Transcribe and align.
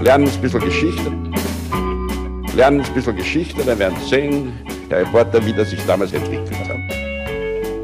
lernen 0.00 0.28
ein 0.28 0.40
bisschen 0.40 0.60
Geschichte. 0.60 1.12
Lernen 2.56 2.80
ein 2.80 2.94
bisschen 2.94 3.16
Geschichte, 3.16 3.62
dann 3.62 3.78
werden 3.78 3.98
Sie 4.00 4.08
sehen, 4.08 4.52
der 4.90 5.00
Reporter, 5.00 5.44
wie 5.44 5.52
das 5.52 5.70
sich 5.70 5.84
damals 5.86 6.12
entwickelt 6.12 6.68
hat. 6.68 6.78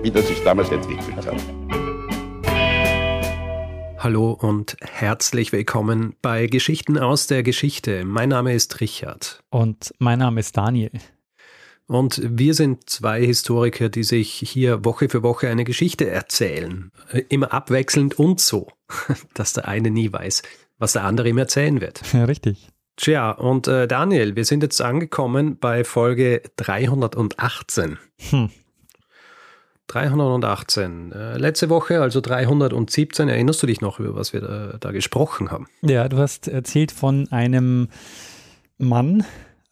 Wie 0.03 0.10
das 0.10 0.26
sich 0.26 0.42
damals 0.42 0.71
entwickelt 0.71 1.26
hat. 1.26 1.37
Hallo 3.98 4.32
und 4.32 4.76
herzlich 4.80 5.52
willkommen 5.52 6.15
bei 6.22 6.47
Geschichten 6.47 6.97
aus 6.97 7.26
der 7.26 7.42
Geschichte. 7.42 8.04
Mein 8.04 8.30
Name 8.30 8.54
ist 8.54 8.80
Richard. 8.80 9.42
Und 9.51 9.92
mein 9.98 10.19
Name 10.21 10.40
ist 10.40 10.56
Daniel. 10.56 10.92
Und 11.87 12.21
wir 12.24 12.54
sind 12.54 12.88
zwei 12.88 13.24
Historiker, 13.24 13.88
die 13.88 14.03
sich 14.03 14.33
hier 14.33 14.85
Woche 14.85 15.08
für 15.08 15.22
Woche 15.22 15.48
eine 15.48 15.64
Geschichte 15.64 16.09
erzählen. 16.09 16.91
Immer 17.28 17.52
abwechselnd 17.52 18.19
und 18.19 18.41
so, 18.41 18.69
dass 19.34 19.52
der 19.52 19.69
eine 19.69 19.91
nie 19.91 20.12
weiß, 20.12 20.42
was 20.79 20.93
der 20.93 21.05
andere 21.05 21.29
ihm 21.29 21.39
erzählen 21.39 21.80
wird. 21.80 22.01
Ja, 22.12 22.25
richtig. 22.25 22.69
Tja, 22.97 23.30
und 23.30 23.69
äh, 23.69 23.87
Daniel, 23.87 24.37
wir 24.37 24.45
sind 24.45 24.62
jetzt 24.62 24.80
angekommen 24.80 25.59
bei 25.59 25.84
Folge 25.84 26.43
318. 26.57 27.98
Hm. 28.30 28.51
318. 29.89 31.12
Äh, 31.12 31.37
letzte 31.39 31.69
Woche, 31.69 32.01
also 32.01 32.20
317, 32.20 33.29
erinnerst 33.29 33.62
du 33.62 33.67
dich 33.67 33.81
noch, 33.81 34.01
über 34.01 34.17
was 34.17 34.33
wir 34.33 34.41
da, 34.41 34.77
da 34.81 34.91
gesprochen 34.93 35.51
haben? 35.51 35.69
Ja, 35.83 36.09
du 36.09 36.17
hast 36.17 36.48
erzählt 36.48 36.91
von 36.91 37.31
einem 37.31 37.89
Mann, 38.79 39.25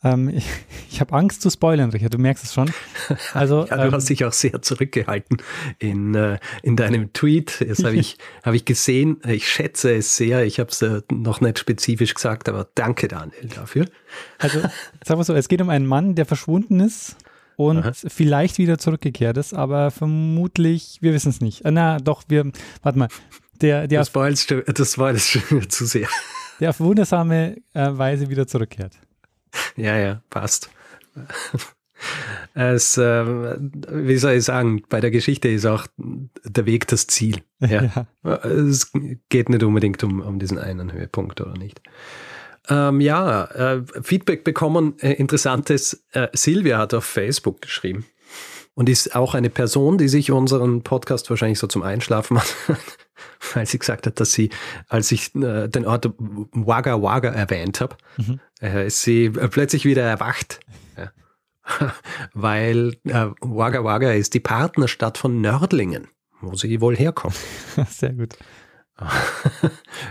ähm, 0.04 0.28
ich, 0.34 0.46
ich 0.90 1.00
habe 1.00 1.14
Angst 1.14 1.42
zu 1.42 1.50
spoilern, 1.50 1.90
Richard, 1.90 2.14
du 2.14 2.18
merkst 2.18 2.44
es 2.44 2.54
schon. 2.54 2.70
Also, 3.34 3.66
ja, 3.66 3.76
du 3.76 3.82
ähm, 3.84 3.92
hast 3.92 4.08
dich 4.08 4.24
auch 4.24 4.32
sehr 4.32 4.62
zurückgehalten 4.62 5.38
in, 5.78 6.14
äh, 6.14 6.38
in 6.62 6.76
deinem 6.76 7.12
Tweet. 7.12 7.64
Das 7.66 7.82
habe 7.84 7.96
ich, 7.96 8.18
hab 8.42 8.54
ich 8.54 8.64
gesehen. 8.64 9.20
Ich 9.26 9.48
schätze 9.48 9.94
es 9.94 10.16
sehr. 10.16 10.44
Ich 10.44 10.60
habe 10.60 10.70
es 10.70 10.80
äh, 10.82 11.02
noch 11.12 11.40
nicht 11.40 11.58
spezifisch 11.58 12.14
gesagt, 12.14 12.48
aber 12.48 12.68
danke, 12.74 13.08
Daniel, 13.08 13.48
dafür. 13.54 13.86
Also, 14.38 14.60
sagen 15.04 15.20
wir 15.20 15.24
so, 15.24 15.34
es 15.34 15.48
geht 15.48 15.60
um 15.60 15.68
einen 15.68 15.86
Mann, 15.86 16.14
der 16.14 16.26
verschwunden 16.26 16.80
ist 16.80 17.16
und 17.56 17.78
Aha. 17.78 17.92
vielleicht 17.94 18.58
wieder 18.58 18.78
zurückgekehrt 18.78 19.36
ist, 19.36 19.54
aber 19.54 19.90
vermutlich, 19.90 20.98
wir 21.00 21.12
wissen 21.12 21.30
es 21.30 21.40
nicht. 21.40 21.62
Na, 21.64 21.98
doch, 21.98 22.24
wir, 22.28 22.50
warte 22.82 22.98
mal. 22.98 23.08
Der, 23.60 23.86
der 23.86 24.00
das, 24.00 24.14
war 24.14 25.12
das 25.12 25.38
zu 25.68 25.86
sehr. 25.86 26.08
Der 26.60 26.70
auf 26.70 26.80
wundersame 26.80 27.56
äh, 27.72 27.88
Weise 27.92 28.28
wieder 28.28 28.46
zurückkehrt. 28.46 28.98
Ja, 29.76 29.96
ja, 29.96 30.22
passt. 30.30 30.70
Es, 32.54 32.98
äh, 32.98 33.24
wie 33.26 34.16
soll 34.16 34.34
ich 34.34 34.44
sagen, 34.44 34.82
bei 34.88 35.00
der 35.00 35.10
Geschichte 35.10 35.48
ist 35.48 35.66
auch 35.66 35.86
der 35.96 36.66
Weg 36.66 36.86
das 36.88 37.06
Ziel. 37.06 37.42
Ja? 37.60 38.06
ja. 38.22 38.34
Es 38.44 38.92
geht 39.30 39.48
nicht 39.48 39.62
unbedingt 39.62 40.04
um, 40.04 40.20
um 40.20 40.38
diesen 40.38 40.58
einen 40.58 40.92
Höhepunkt 40.92 41.40
oder 41.40 41.56
nicht. 41.56 41.80
Ähm, 42.68 43.00
ja, 43.00 43.44
äh, 43.44 43.82
Feedback 44.02 44.44
bekommen, 44.44 44.98
äh, 44.98 45.12
interessantes. 45.12 46.04
Äh, 46.12 46.28
Silvia 46.34 46.76
hat 46.76 46.92
auf 46.92 47.06
Facebook 47.06 47.62
geschrieben 47.62 48.04
und 48.74 48.88
ist 48.88 49.16
auch 49.16 49.34
eine 49.34 49.50
Person, 49.50 49.96
die 49.96 50.08
sich 50.08 50.30
unseren 50.30 50.82
Podcast 50.82 51.30
wahrscheinlich 51.30 51.58
so 51.58 51.66
zum 51.66 51.82
Einschlafen 51.82 52.38
hat, 52.38 52.54
weil 53.54 53.66
sie 53.66 53.78
gesagt 53.78 54.06
hat, 54.06 54.20
dass 54.20 54.32
sie, 54.32 54.50
als 54.88 55.12
ich 55.12 55.34
äh, 55.34 55.68
den 55.68 55.86
Ort 55.86 56.08
Wagga 56.18 57.02
Wagga 57.02 57.30
erwähnt 57.30 57.80
habe, 57.80 57.96
mhm. 58.16 58.40
äh, 58.60 58.86
ist 58.86 59.02
sie 59.02 59.30
plötzlich 59.30 59.84
wieder 59.84 60.02
erwacht. 60.02 60.60
Ja. 60.96 61.12
weil 62.34 62.96
äh, 63.04 63.26
Wagga 63.40 63.84
Wagga 63.84 64.12
ist 64.12 64.34
die 64.34 64.40
Partnerstadt 64.40 65.18
von 65.18 65.40
Nördlingen, 65.40 66.08
wo 66.40 66.56
sie 66.56 66.80
wohl 66.80 66.96
herkommt. 66.96 67.36
Sehr 67.88 68.12
gut. 68.12 68.36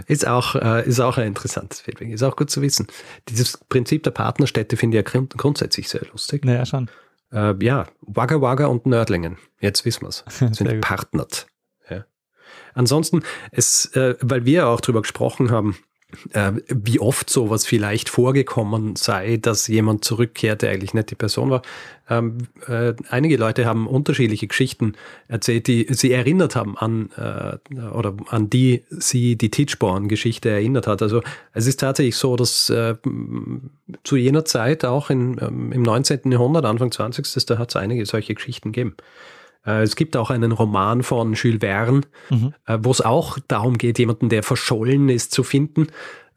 ist 0.08 0.28
auch, 0.28 0.56
äh, 0.56 0.86
ist 0.86 1.00
auch 1.00 1.18
ein 1.18 1.28
interessantes 1.28 1.80
Feedback. 1.80 2.10
Ist 2.10 2.24
auch 2.24 2.36
gut 2.36 2.50
zu 2.50 2.62
wissen. 2.62 2.88
Dieses 3.30 3.58
Prinzip 3.58 4.04
der 4.04 4.12
Partnerstädte 4.12 4.76
finde 4.76 5.00
ich 5.00 5.10
ja 5.10 5.22
grundsätzlich 5.38 5.88
sehr 5.88 6.06
lustig. 6.12 6.44
Naja, 6.44 6.66
schon. 6.66 6.90
Äh, 7.32 7.56
ja, 7.64 7.88
Wagga 8.02 8.42
Wagga 8.42 8.66
und 8.66 8.86
Nördlingen. 8.86 9.38
Jetzt 9.62 9.86
wissen 9.86 10.02
wir 10.02 10.10
es. 10.10 10.26
Sind 10.28 10.82
partnert. 10.82 11.48
Ja. 12.76 12.80
Ansonsten, 12.84 13.24
es, 13.52 13.86
äh, 13.96 14.16
weil 14.22 14.46
wir 14.46 14.68
auch 14.68 14.82
drüber 14.82 15.02
gesprochen 15.02 15.52
haben, 15.52 15.78
äh, 16.34 16.52
wie 16.68 17.00
oft 17.00 17.30
sowas 17.30 17.66
vielleicht 17.66 18.10
vorgekommen 18.10 18.96
sei, 18.96 19.38
dass 19.38 19.68
jemand 19.68 20.06
zurückkehrt, 20.06 20.62
der 20.62 20.72
eigentlich 20.72 20.94
nicht 20.94 21.12
die 21.12 21.16
Person 21.16 21.50
war. 21.50 21.62
Ähm, 22.10 22.40
äh, 22.68 22.94
einige 23.10 23.38
Leute 23.38 23.66
haben 23.66 23.88
unterschiedliche 23.88 24.48
Geschichten 24.48 24.94
erzählt, 25.28 25.68
die 25.68 25.88
sie 25.90 26.12
erinnert 26.12 26.56
haben 26.56 26.78
an 26.78 27.10
äh, 27.18 27.80
oder 27.80 28.16
an 28.28 28.50
die 28.50 28.84
sie 28.90 29.38
die 29.38 29.52
Titchborn-Geschichte 29.52 30.50
erinnert 30.50 30.88
hat. 30.88 31.02
Also 31.02 31.22
es 31.54 31.68
ist 31.68 31.80
tatsächlich 31.80 32.18
so, 32.18 32.36
dass 32.36 32.70
äh, 32.70 32.96
zu 34.04 34.16
jener 34.16 34.46
Zeit 34.46 34.86
auch 34.86 35.10
in, 35.10 35.38
ähm, 35.42 35.72
im 35.72 35.82
19. 35.82 36.32
Jahrhundert, 36.32 36.66
Anfang 36.66 36.92
20. 36.92 37.46
da 37.46 37.58
hat 37.58 37.70
es 37.70 37.76
einige 37.76 38.06
solche 38.06 38.36
Geschichten 38.36 38.72
gegeben. 38.72 38.96
Äh, 39.66 39.84
es 39.84 39.96
gibt 39.96 40.16
auch 40.18 40.30
einen 40.30 40.52
Roman 40.52 41.04
von 41.04 41.34
Jules 41.34 41.60
Verne, 41.62 42.02
mhm. 42.30 42.54
Äh, 42.66 42.80
wo 42.82 42.92
es 42.92 43.02
auch 43.02 43.38
darum 43.48 43.78
geht, 43.78 44.00
jemanden, 44.00 44.30
der 44.30 44.44
verschollen 44.44 45.10
ist, 45.10 45.32
zu 45.32 45.44
finden. 45.44 45.88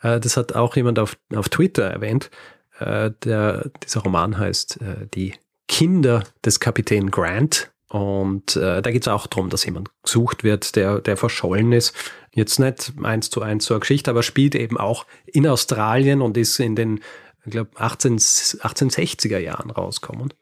Äh, 0.02 0.20
das 0.20 0.36
hat 0.36 0.54
auch 0.54 0.76
jemand 0.76 0.98
auf, 0.98 1.16
auf 1.34 1.48
Twitter 1.48 1.84
erwähnt. 1.84 2.30
Der, 2.78 3.70
dieser 3.82 4.00
Roman 4.00 4.36
heißt 4.36 4.80
Die 5.14 5.32
Kinder 5.66 6.24
des 6.44 6.60
Kapitän 6.60 7.10
Grant. 7.10 7.70
Und 7.88 8.56
äh, 8.56 8.82
da 8.82 8.90
geht 8.90 9.02
es 9.02 9.08
auch 9.08 9.26
darum, 9.26 9.48
dass 9.48 9.64
jemand 9.64 9.88
gesucht 10.02 10.44
wird, 10.44 10.76
der, 10.76 11.00
der 11.00 11.16
verschollen 11.16 11.72
ist. 11.72 11.94
Jetzt 12.34 12.58
nicht 12.58 12.92
eins 13.02 13.30
zu 13.30 13.40
eins 13.40 13.64
zur 13.64 13.80
Geschichte, 13.80 14.10
aber 14.10 14.22
spielt 14.22 14.54
eben 14.54 14.76
auch 14.76 15.06
in 15.24 15.46
Australien 15.46 16.20
und 16.20 16.36
ist 16.36 16.58
in 16.58 16.76
den, 16.76 17.00
ich 17.46 17.52
glaube, 17.52 17.70
18, 17.76 18.18
1860er 18.18 19.38
Jahren 19.38 19.70
rauskommen. 19.70 20.34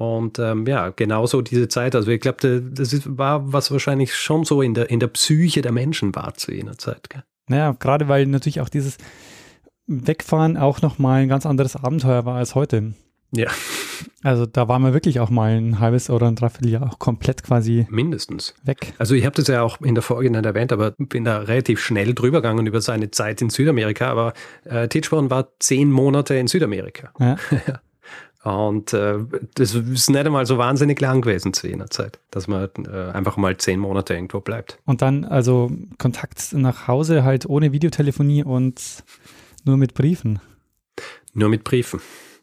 Und 0.00 0.38
ähm, 0.38 0.66
ja, 0.66 0.88
genauso 0.88 1.42
diese 1.42 1.68
Zeit. 1.68 1.94
Also 1.94 2.10
ich 2.10 2.22
glaube, 2.22 2.62
das 2.62 2.94
ist, 2.94 3.18
war 3.18 3.52
was 3.52 3.70
wahrscheinlich 3.70 4.14
schon 4.14 4.44
so 4.44 4.62
in 4.62 4.72
der, 4.72 4.88
in 4.88 4.98
der 4.98 5.08
Psyche 5.08 5.60
der 5.60 5.72
Menschen 5.72 6.14
war 6.14 6.32
zu 6.32 6.52
jener 6.52 6.78
Zeit. 6.78 7.10
Gell? 7.10 7.22
Naja, 7.48 7.76
gerade 7.78 8.08
weil 8.08 8.24
natürlich 8.24 8.62
auch 8.62 8.70
dieses 8.70 8.96
Wegfahren 9.86 10.56
auch 10.56 10.80
nochmal 10.80 11.20
ein 11.20 11.28
ganz 11.28 11.44
anderes 11.44 11.76
Abenteuer 11.76 12.24
war 12.24 12.36
als 12.36 12.54
heute. 12.54 12.94
Ja. 13.32 13.48
Also 14.22 14.46
da 14.46 14.68
waren 14.68 14.80
wir 14.80 14.94
wirklich 14.94 15.20
auch 15.20 15.28
mal 15.28 15.50
ein 15.50 15.80
halbes 15.80 16.08
oder 16.08 16.28
ein 16.28 16.34
Dreivierteljahr 16.36 16.90
auch 16.90 16.98
komplett 16.98 17.42
quasi 17.42 17.86
mindestens 17.90 18.54
weg. 18.64 18.94
Also 18.96 19.14
ich 19.14 19.26
habe 19.26 19.36
das 19.36 19.48
ja 19.48 19.60
auch 19.60 19.82
in 19.82 19.94
der 19.94 20.02
Folge 20.02 20.30
nicht 20.30 20.46
erwähnt, 20.46 20.72
aber 20.72 20.92
bin 20.92 21.24
da 21.24 21.40
relativ 21.40 21.78
schnell 21.78 22.14
drüber 22.14 22.38
gegangen 22.38 22.66
über 22.66 22.80
seine 22.80 23.10
Zeit 23.10 23.42
in 23.42 23.50
Südamerika. 23.50 24.10
Aber 24.10 24.32
äh, 24.64 24.88
Tichborn 24.88 25.28
war 25.28 25.48
zehn 25.58 25.92
Monate 25.92 26.36
in 26.36 26.46
Südamerika. 26.46 27.12
Ja. 27.20 27.36
Und 28.42 28.94
äh, 28.94 29.18
das 29.54 29.74
ist 29.74 30.08
nicht 30.08 30.26
einmal 30.26 30.46
so 30.46 30.56
wahnsinnig 30.56 30.98
lang 31.00 31.20
gewesen 31.20 31.52
zu 31.52 31.68
jener 31.68 31.90
Zeit, 31.90 32.20
dass 32.30 32.48
man 32.48 32.70
äh, 32.90 33.10
einfach 33.12 33.36
mal 33.36 33.56
zehn 33.58 33.78
Monate 33.78 34.14
irgendwo 34.14 34.40
bleibt. 34.40 34.78
Und 34.86 35.02
dann 35.02 35.26
also 35.26 35.70
Kontakt 35.98 36.54
nach 36.54 36.88
Hause 36.88 37.22
halt 37.22 37.46
ohne 37.46 37.72
Videotelefonie 37.72 38.42
und 38.42 39.04
nur 39.64 39.76
mit 39.76 39.92
Briefen. 39.92 40.40
Nur 41.34 41.50
mit 41.50 41.64
Briefen. 41.64 42.00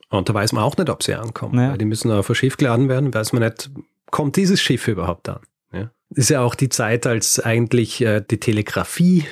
Und 0.10 0.30
da 0.30 0.34
weiß 0.34 0.54
man 0.54 0.64
auch 0.64 0.78
nicht, 0.78 0.90
ob 0.90 1.02
sie 1.02 1.16
ankommen. 1.16 1.60
Ja. 1.60 1.72
Weil 1.72 1.78
die 1.80 1.86
müssen 1.86 2.12
auf 2.12 2.30
ein 2.30 2.36
Schiff 2.36 2.58
geladen 2.58 2.90
werden, 2.90 3.14
weiß 3.14 3.34
man 3.34 3.44
nicht, 3.44 3.72
kommt 4.12 4.36
dieses 4.36 4.62
Schiff 4.62 4.88
überhaupt 4.88 5.28
an. 5.30 5.40
Ja? 5.74 5.92
Ist 6.12 6.30
ja 6.30 6.42
auch 6.42 6.54
die 6.54 6.70
Zeit, 6.70 7.08
als 7.08 7.40
eigentlich 7.40 8.02
äh, 8.02 8.22
die 8.22 8.40
Telegrafie 8.40 9.26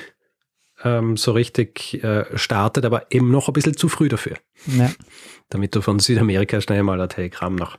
ähm, 0.84 1.16
so 1.16 1.32
richtig 1.32 2.02
äh, 2.04 2.26
startet, 2.36 2.84
aber 2.84 3.06
eben 3.10 3.30
noch 3.30 3.48
ein 3.48 3.52
bisschen 3.52 3.76
zu 3.76 3.88
früh 3.88 4.08
dafür. 4.08 4.36
Ja. 4.66 4.90
Damit 5.48 5.74
du 5.74 5.80
von 5.80 5.98
Südamerika 5.98 6.60
schnell 6.60 6.82
mal 6.82 7.00
ein 7.00 7.08
Telegramm 7.08 7.56
nach, 7.56 7.78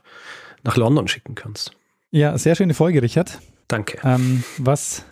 nach 0.64 0.76
London 0.76 1.08
schicken 1.08 1.34
kannst. 1.34 1.72
Ja, 2.10 2.38
sehr 2.38 2.54
schöne 2.54 2.74
Folge, 2.74 3.02
Richard. 3.02 3.38
Danke. 3.68 3.98
Ähm, 4.02 4.42
was 4.56 5.04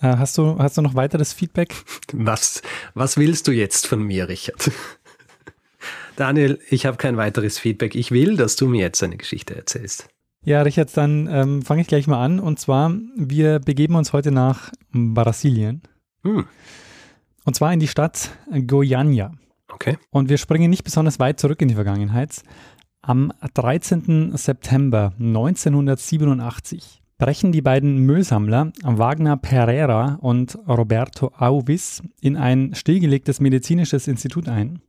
äh, 0.00 0.16
hast 0.16 0.38
du, 0.38 0.58
hast 0.58 0.76
du 0.76 0.82
noch 0.82 0.94
weiteres 0.94 1.32
Feedback? 1.32 1.74
Was, 2.12 2.62
was 2.94 3.16
willst 3.16 3.48
du 3.48 3.52
jetzt 3.52 3.86
von 3.86 4.02
mir, 4.02 4.28
Richard? 4.28 4.70
Daniel, 6.16 6.60
ich 6.70 6.86
habe 6.86 6.96
kein 6.96 7.16
weiteres 7.16 7.58
Feedback. 7.58 7.94
Ich 7.94 8.12
will, 8.12 8.36
dass 8.36 8.54
du 8.56 8.68
mir 8.68 8.82
jetzt 8.82 9.02
eine 9.02 9.16
Geschichte 9.16 9.56
erzählst. 9.56 10.08
Ja, 10.44 10.62
Richard, 10.62 10.94
dann 10.96 11.26
ähm, 11.30 11.62
fange 11.62 11.80
ich 11.80 11.88
gleich 11.88 12.06
mal 12.06 12.22
an. 12.22 12.38
Und 12.38 12.60
zwar, 12.60 12.94
wir 13.16 13.58
begeben 13.58 13.96
uns 13.96 14.12
heute 14.12 14.30
nach 14.30 14.70
Brasilien. 14.92 15.82
Hm. 16.22 16.44
Und 17.44 17.56
zwar 17.56 17.72
in 17.72 17.80
die 17.80 17.88
Stadt 17.88 18.30
Goiânia. 18.50 19.32
Okay. 19.74 19.98
Und 20.10 20.28
wir 20.28 20.38
springen 20.38 20.70
nicht 20.70 20.84
besonders 20.84 21.18
weit 21.18 21.40
zurück 21.40 21.60
in 21.60 21.68
die 21.68 21.74
Vergangenheit. 21.74 22.42
Am 23.02 23.32
13. 23.54 24.36
September 24.36 25.12
1987 25.18 27.02
brechen 27.18 27.52
die 27.52 27.62
beiden 27.62 27.98
Müllsammler 27.98 28.72
Wagner 28.82 29.36
Pereira 29.36 30.18
und 30.20 30.58
Roberto 30.66 31.32
Auvis 31.36 32.02
in 32.20 32.36
ein 32.36 32.74
stillgelegtes 32.74 33.40
medizinisches 33.40 34.08
Institut 34.08 34.48
ein. 34.48 34.80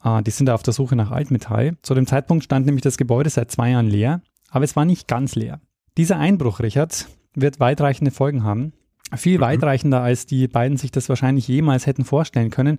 Ah, 0.00 0.20
die 0.20 0.32
sind 0.32 0.46
da 0.46 0.54
auf 0.54 0.62
der 0.62 0.74
Suche 0.74 0.96
nach 0.96 1.12
Altmetall. 1.12 1.76
Zu 1.82 1.94
dem 1.94 2.06
Zeitpunkt 2.06 2.44
stand 2.44 2.66
nämlich 2.66 2.82
das 2.82 2.96
Gebäude 2.96 3.30
seit 3.30 3.50
zwei 3.50 3.70
Jahren 3.70 3.86
leer, 3.86 4.20
aber 4.50 4.64
es 4.64 4.74
war 4.74 4.84
nicht 4.84 5.06
ganz 5.06 5.34
leer. 5.36 5.60
Dieser 5.96 6.18
Einbruch, 6.18 6.60
Richard, 6.60 7.06
wird 7.34 7.60
weitreichende 7.60 8.10
Folgen 8.10 8.42
haben. 8.42 8.72
Viel 9.14 9.38
mhm. 9.38 9.42
weitreichender, 9.42 10.02
als 10.02 10.26
die 10.26 10.48
beiden 10.48 10.76
sich 10.76 10.90
das 10.90 11.08
wahrscheinlich 11.08 11.46
jemals 11.46 11.86
hätten 11.86 12.04
vorstellen 12.04 12.50
können. 12.50 12.78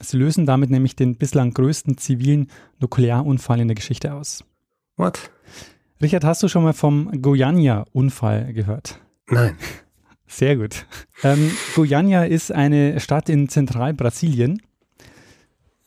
Sie 0.00 0.16
lösen 0.16 0.46
damit 0.46 0.70
nämlich 0.70 0.96
den 0.96 1.16
bislang 1.16 1.52
größten 1.52 1.98
zivilen 1.98 2.48
Nuklearunfall 2.80 3.60
in 3.60 3.68
der 3.68 3.74
Geschichte 3.74 4.14
aus. 4.14 4.44
What? 4.96 5.30
Richard, 6.02 6.24
hast 6.24 6.42
du 6.42 6.48
schon 6.48 6.64
mal 6.64 6.72
vom 6.72 7.10
Goiânia-Unfall 7.22 8.52
gehört? 8.52 9.00
Nein. 9.28 9.56
Sehr 10.26 10.56
gut. 10.56 10.86
Ähm, 11.22 11.50
Goiânia 11.74 12.24
ist 12.24 12.50
eine 12.50 12.98
Stadt 12.98 13.28
in 13.28 13.48
Zentralbrasilien. 13.48 14.60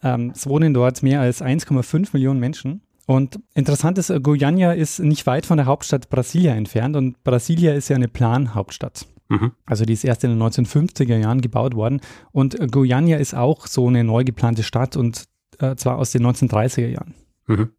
Ähm, 0.01 0.31
es 0.33 0.47
wohnen 0.47 0.73
dort 0.73 1.03
mehr 1.03 1.21
als 1.21 1.41
1,5 1.41 2.09
Millionen 2.13 2.39
Menschen. 2.39 2.81
Und 3.05 3.39
interessant 3.53 3.97
ist, 3.97 4.11
Goiânia 4.21 4.73
ist 4.73 4.99
nicht 4.99 5.25
weit 5.27 5.45
von 5.45 5.57
der 5.57 5.65
Hauptstadt 5.65 6.09
Brasilia 6.09 6.53
entfernt 6.55 6.95
und 6.95 7.23
Brasilia 7.23 7.73
ist 7.73 7.89
ja 7.89 7.95
eine 7.95 8.07
Planhauptstadt. 8.07 9.05
Mhm. 9.29 9.51
Also 9.65 9.85
die 9.85 9.93
ist 9.93 10.03
erst 10.03 10.23
in 10.23 10.31
den 10.31 10.41
1950er 10.41 11.17
Jahren 11.17 11.41
gebaut 11.41 11.75
worden 11.75 12.01
und 12.31 12.55
Goiânia 12.71 13.17
ist 13.17 13.33
auch 13.33 13.67
so 13.67 13.87
eine 13.87 14.03
neu 14.03 14.23
geplante 14.23 14.63
Stadt 14.63 14.95
und 14.95 15.25
äh, 15.59 15.75
zwar 15.75 15.97
aus 15.97 16.11
den 16.11 16.25
1930er 16.25 16.87
Jahren. 16.87 17.13
Mhm. 17.47 17.69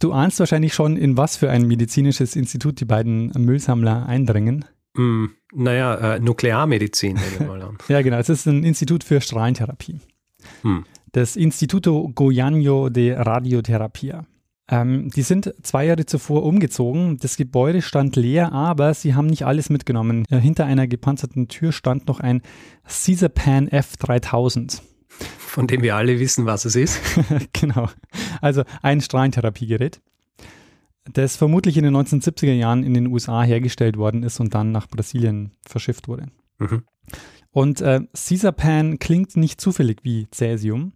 Du 0.00 0.12
ahnst 0.12 0.40
wahrscheinlich 0.40 0.74
schon, 0.74 0.96
in 0.96 1.16
was 1.16 1.36
für 1.36 1.50
ein 1.50 1.66
medizinisches 1.66 2.36
Institut 2.36 2.80
die 2.80 2.84
beiden 2.84 3.32
Müllsammler 3.38 4.06
eindringen. 4.06 4.64
Mm, 4.96 5.26
naja, 5.54 6.14
äh, 6.14 6.20
Nuklearmedizin. 6.20 7.18
ja, 7.88 8.02
genau. 8.02 8.18
Es 8.18 8.28
ist 8.28 8.46
ein 8.46 8.64
Institut 8.64 9.04
für 9.04 9.20
Strahlentherapie. 9.20 10.00
Hm. 10.62 10.84
Das 11.12 11.36
Instituto 11.36 12.10
Goiano 12.14 12.88
de 12.88 13.14
Radioterapia. 13.14 14.26
Ähm, 14.68 15.10
die 15.10 15.22
sind 15.22 15.54
zwei 15.62 15.84
Jahre 15.86 16.06
zuvor 16.06 16.42
umgezogen. 16.42 17.18
Das 17.18 17.36
Gebäude 17.36 17.82
stand 17.82 18.16
leer, 18.16 18.52
aber 18.52 18.94
sie 18.94 19.14
haben 19.14 19.26
nicht 19.26 19.44
alles 19.44 19.68
mitgenommen. 19.68 20.24
Äh, 20.30 20.38
hinter 20.38 20.64
einer 20.64 20.86
gepanzerten 20.86 21.48
Tür 21.48 21.72
stand 21.72 22.08
noch 22.08 22.20
ein 22.20 22.40
Caesarpan 22.86 23.68
F3000. 23.68 24.80
Von 25.08 25.66
dem 25.66 25.82
wir 25.82 25.96
alle 25.96 26.18
wissen, 26.18 26.46
was 26.46 26.64
es 26.64 26.76
ist. 26.76 27.00
genau. 27.52 27.88
Also 28.40 28.64
ein 28.82 29.00
Strahlentherapiegerät, 29.00 30.00
das 31.12 31.36
vermutlich 31.36 31.76
in 31.76 31.84
den 31.84 31.94
1970er 31.94 32.54
Jahren 32.54 32.82
in 32.82 32.94
den 32.94 33.06
USA 33.08 33.42
hergestellt 33.42 33.96
worden 33.96 34.22
ist 34.22 34.40
und 34.40 34.54
dann 34.54 34.72
nach 34.72 34.88
Brasilien 34.88 35.52
verschifft 35.66 36.08
wurde. 36.08 36.26
Mhm. 36.58 36.82
Und 37.50 37.80
äh, 37.82 38.00
Caesarpan 38.14 38.98
klingt 38.98 39.36
nicht 39.36 39.60
zufällig 39.60 39.98
wie 40.02 40.26
Cäsium. 40.32 40.94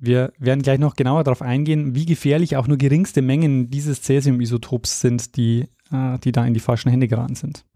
Wir 0.00 0.32
werden 0.38 0.62
gleich 0.62 0.78
noch 0.78 0.96
genauer 0.96 1.24
darauf 1.24 1.42
eingehen, 1.42 1.94
wie 1.94 2.06
gefährlich 2.06 2.56
auch 2.56 2.66
nur 2.66 2.78
geringste 2.78 3.20
Mengen 3.20 3.70
dieses 3.70 4.02
Cäsium-Isotops 4.02 5.00
sind, 5.00 5.36
die, 5.36 5.68
äh, 5.92 6.18
die 6.24 6.32
da 6.32 6.44
in 6.46 6.54
die 6.54 6.60
falschen 6.60 6.88
Hände 6.88 7.06
geraten 7.06 7.34
sind. 7.34 7.66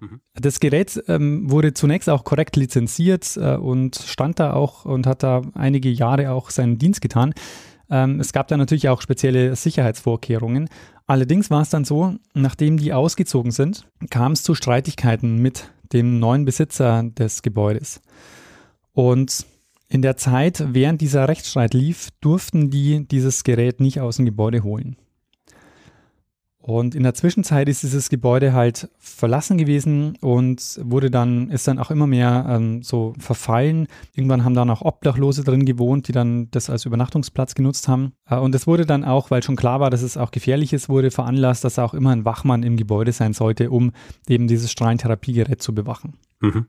Mhm. 0.00 0.20
Das 0.34 0.60
Gerät 0.60 1.02
ähm, 1.08 1.50
wurde 1.50 1.74
zunächst 1.74 2.08
auch 2.08 2.22
korrekt 2.22 2.54
lizenziert 2.54 3.36
äh, 3.36 3.56
und 3.56 3.96
stand 3.96 4.38
da 4.38 4.52
auch 4.52 4.84
und 4.84 5.06
hat 5.06 5.24
da 5.24 5.42
einige 5.54 5.90
Jahre 5.90 6.30
auch 6.30 6.50
seinen 6.50 6.78
Dienst 6.78 7.00
getan. 7.00 7.34
Ähm, 7.90 8.20
es 8.20 8.32
gab 8.32 8.46
da 8.46 8.56
natürlich 8.56 8.88
auch 8.88 9.00
spezielle 9.00 9.56
Sicherheitsvorkehrungen. 9.56 10.68
Allerdings 11.08 11.50
war 11.50 11.62
es 11.62 11.70
dann 11.70 11.84
so, 11.84 12.14
nachdem 12.34 12.76
die 12.76 12.92
ausgezogen 12.92 13.50
sind, 13.50 13.84
kam 14.10 14.32
es 14.32 14.44
zu 14.44 14.54
Streitigkeiten 14.54 15.38
mit 15.38 15.70
dem 15.92 16.20
neuen 16.20 16.44
Besitzer 16.44 17.02
des 17.02 17.42
Gebäudes. 17.42 18.00
Und 18.92 19.44
in 19.92 20.00
der 20.00 20.16
Zeit, 20.16 20.64
während 20.68 21.02
dieser 21.02 21.28
Rechtsstreit 21.28 21.74
lief, 21.74 22.08
durften 22.22 22.70
die 22.70 23.06
dieses 23.06 23.44
Gerät 23.44 23.78
nicht 23.78 24.00
aus 24.00 24.16
dem 24.16 24.24
Gebäude 24.24 24.62
holen. 24.62 24.96
Und 26.62 26.94
in 26.94 27.02
der 27.02 27.12
Zwischenzeit 27.12 27.68
ist 27.68 27.82
dieses 27.82 28.08
Gebäude 28.08 28.52
halt 28.52 28.88
verlassen 28.98 29.58
gewesen 29.58 30.16
und 30.20 30.80
wurde 30.82 31.10
dann, 31.10 31.50
ist 31.50 31.66
dann 31.66 31.80
auch 31.80 31.90
immer 31.90 32.06
mehr 32.06 32.46
ähm, 32.48 32.82
so 32.82 33.14
verfallen. 33.18 33.88
Irgendwann 34.14 34.44
haben 34.44 34.54
dann 34.54 34.70
auch 34.70 34.80
Obdachlose 34.80 35.42
drin 35.42 35.66
gewohnt, 35.66 36.06
die 36.08 36.12
dann 36.12 36.50
das 36.52 36.70
als 36.70 36.86
Übernachtungsplatz 36.86 37.54
genutzt 37.54 37.88
haben. 37.88 38.12
Äh, 38.30 38.36
und 38.36 38.54
es 38.54 38.68
wurde 38.68 38.86
dann 38.86 39.04
auch, 39.04 39.30
weil 39.32 39.42
schon 39.42 39.56
klar 39.56 39.80
war, 39.80 39.90
dass 39.90 40.02
es 40.02 40.16
auch 40.16 40.30
gefährlich 40.30 40.72
ist, 40.72 40.88
wurde 40.88 41.10
veranlasst, 41.10 41.64
dass 41.64 41.80
auch 41.80 41.94
immer 41.94 42.10
ein 42.10 42.24
Wachmann 42.24 42.62
im 42.62 42.76
Gebäude 42.76 43.10
sein 43.10 43.32
sollte, 43.34 43.70
um 43.70 43.90
eben 44.28 44.46
dieses 44.46 44.70
Strahlentherapiegerät 44.70 45.60
zu 45.60 45.74
bewachen. 45.74 46.14
Mhm. 46.40 46.66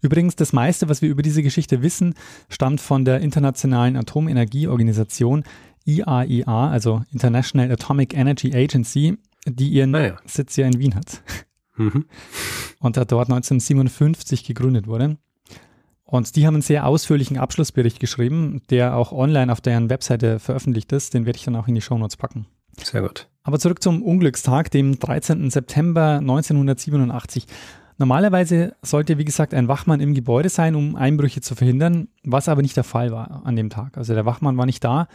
Übrigens, 0.00 0.36
das 0.36 0.52
meiste, 0.52 0.88
was 0.88 1.02
wir 1.02 1.10
über 1.10 1.22
diese 1.22 1.42
Geschichte 1.42 1.82
wissen, 1.82 2.14
stammt 2.48 2.80
von 2.80 3.04
der 3.04 3.20
Internationalen 3.20 3.96
Atomenergieorganisation 3.96 5.44
IAEA, 5.84 6.70
also 6.70 7.02
International 7.12 7.70
Atomic 7.70 8.14
Energy 8.14 8.54
Agency, 8.54 9.18
die 9.46 9.68
ihren 9.68 9.94
ah, 9.94 10.06
ja. 10.06 10.16
Sitz 10.26 10.56
ja 10.56 10.66
in 10.66 10.78
Wien 10.78 10.94
hat. 10.94 11.22
Mhm. 11.76 12.04
Und 12.80 12.96
dort 12.96 13.12
1957 13.12 14.44
gegründet 14.44 14.86
wurde. 14.86 15.18
Und 16.04 16.34
die 16.34 16.46
haben 16.46 16.56
einen 16.56 16.62
sehr 16.62 16.86
ausführlichen 16.86 17.38
Abschlussbericht 17.38 18.00
geschrieben, 18.00 18.62
der 18.68 18.96
auch 18.96 19.12
online 19.12 19.52
auf 19.52 19.60
deren 19.60 19.90
Webseite 19.90 20.40
veröffentlicht 20.40 20.92
ist. 20.92 21.14
Den 21.14 21.24
werde 21.24 21.36
ich 21.36 21.44
dann 21.44 21.54
auch 21.54 21.68
in 21.68 21.74
die 21.76 21.80
Shownotes 21.80 22.16
packen. 22.16 22.46
Sehr 22.82 23.02
gut. 23.02 23.28
Aber 23.42 23.58
zurück 23.58 23.82
zum 23.82 24.02
Unglückstag, 24.02 24.70
dem 24.70 24.98
13. 24.98 25.50
September 25.50 26.18
1987. 26.18 27.46
Normalerweise 28.00 28.74
sollte, 28.80 29.18
wie 29.18 29.26
gesagt, 29.26 29.52
ein 29.52 29.68
Wachmann 29.68 30.00
im 30.00 30.14
Gebäude 30.14 30.48
sein, 30.48 30.74
um 30.74 30.96
Einbrüche 30.96 31.42
zu 31.42 31.54
verhindern, 31.54 32.08
was 32.24 32.48
aber 32.48 32.62
nicht 32.62 32.74
der 32.74 32.82
Fall 32.82 33.12
war 33.12 33.42
an 33.44 33.56
dem 33.56 33.68
Tag. 33.68 33.98
Also 33.98 34.14
der 34.14 34.24
Wachmann 34.24 34.56
war 34.56 34.64
nicht 34.64 34.82
da. 34.82 35.06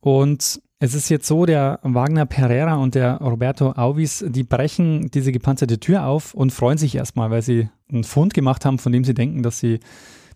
Und 0.00 0.62
es 0.78 0.94
ist 0.94 1.10
jetzt 1.10 1.26
so, 1.26 1.44
der 1.44 1.78
Wagner 1.82 2.24
Pereira 2.24 2.76
und 2.76 2.94
der 2.94 3.18
Roberto 3.18 3.72
Auvis, 3.72 4.24
die 4.26 4.44
brechen 4.44 5.10
diese 5.10 5.30
gepanzerte 5.30 5.78
Tür 5.78 6.06
auf 6.06 6.32
und 6.32 6.54
freuen 6.54 6.78
sich 6.78 6.94
erstmal, 6.94 7.30
weil 7.30 7.42
sie 7.42 7.68
einen 7.92 8.04
Fund 8.04 8.32
gemacht 8.32 8.64
haben, 8.64 8.78
von 8.78 8.92
dem 8.92 9.04
sie 9.04 9.12
denken, 9.12 9.42
dass, 9.42 9.58
sie, 9.58 9.78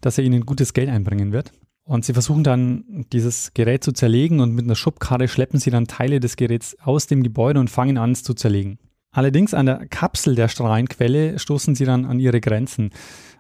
dass 0.03 0.19
er 0.19 0.25
ihnen 0.25 0.45
gutes 0.45 0.75
Geld 0.75 0.91
einbringen 0.91 1.33
wird. 1.33 1.51
Und 1.85 2.05
sie 2.05 2.13
versuchen 2.13 2.45
dann, 2.45 3.07
dieses 3.11 3.55
Gerät 3.55 3.83
zu 3.83 3.93
zerlegen 3.93 4.41
und 4.41 4.55
mit 4.55 4.67
einer 4.67 4.75
Schubkarre 4.75 5.29
schleppen 5.29 5.59
sie 5.59 5.71
dann 5.71 5.87
Teile 5.87 6.21
des 6.21 6.37
Geräts 6.37 6.77
aus 6.83 7.07
dem 7.07 7.23
Gebäude 7.23 7.59
und 7.59 7.71
fangen 7.71 7.97
an, 7.97 8.13
es 8.13 8.23
zu 8.23 8.35
zerlegen. 8.35 8.79
Allerdings 9.15 9.55
an 9.55 9.67
der 9.67 9.87
Kapsel 9.87 10.35
der 10.35 10.49
Strahlenquelle 10.49 11.39
stoßen 11.39 11.77
sie 11.77 11.85
dann 11.85 12.05
an 12.05 12.19
ihre 12.19 12.41
Grenzen. 12.41 12.91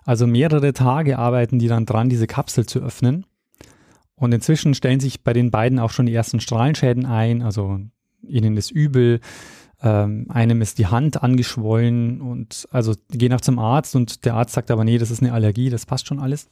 Also 0.04 0.26
mehrere 0.26 0.72
Tage 0.72 1.18
arbeiten 1.18 1.58
die 1.58 1.66
dann 1.66 1.84
dran, 1.84 2.08
diese 2.08 2.28
Kapsel 2.28 2.64
zu 2.64 2.78
öffnen. 2.78 3.26
Und 4.14 4.32
inzwischen 4.32 4.74
stellen 4.74 5.00
sich 5.00 5.24
bei 5.24 5.32
den 5.32 5.50
beiden 5.50 5.80
auch 5.80 5.90
schon 5.90 6.06
die 6.06 6.14
ersten 6.14 6.38
Strahlenschäden 6.38 7.06
ein. 7.06 7.42
Also 7.42 7.80
ihnen 8.22 8.56
ist 8.56 8.70
übel, 8.70 9.20
ähm, 9.82 10.26
einem 10.28 10.62
ist 10.62 10.78
die 10.78 10.86
Hand 10.86 11.20
angeschwollen 11.24 12.20
und 12.20 12.68
also 12.70 12.94
gehen 13.10 13.32
auch 13.32 13.40
zum 13.40 13.58
Arzt 13.58 13.96
und 13.96 14.24
der 14.24 14.34
Arzt 14.34 14.54
sagt 14.54 14.70
aber, 14.70 14.84
nee, 14.84 14.98
das 14.98 15.10
ist 15.10 15.22
eine 15.22 15.32
Allergie, 15.32 15.70
das 15.70 15.86
passt 15.86 16.06
schon 16.06 16.20
alles. 16.20 16.48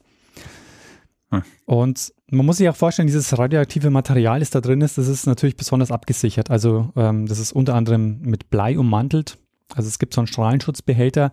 Hm. 1.33 1.43
Und 1.65 2.13
man 2.31 2.47
muss 2.47 2.59
sich 2.59 2.69
auch 2.69 2.77
vorstellen, 2.77 3.09
dieses 3.09 3.37
radioaktive 3.37 3.91
Material, 3.91 4.41
das 4.41 4.51
da 4.51 4.61
drin 4.61 4.83
ist, 4.83 4.99
das 4.99 5.09
ist 5.09 5.27
natürlich 5.27 5.57
besonders 5.57 5.91
abgesichert. 5.91 6.51
Also 6.51 6.93
ähm, 6.95 7.27
das 7.27 7.39
ist 7.39 7.53
unter 7.53 7.75
anderem 7.75 8.21
mit 8.21 8.51
Blei 8.51 8.79
ummantelt. 8.79 9.39
Also 9.75 9.89
es 9.89 9.99
gibt 9.99 10.15
so 10.15 10.21
einen 10.21 10.29
Strahlenschutzbehälter, 10.29 11.33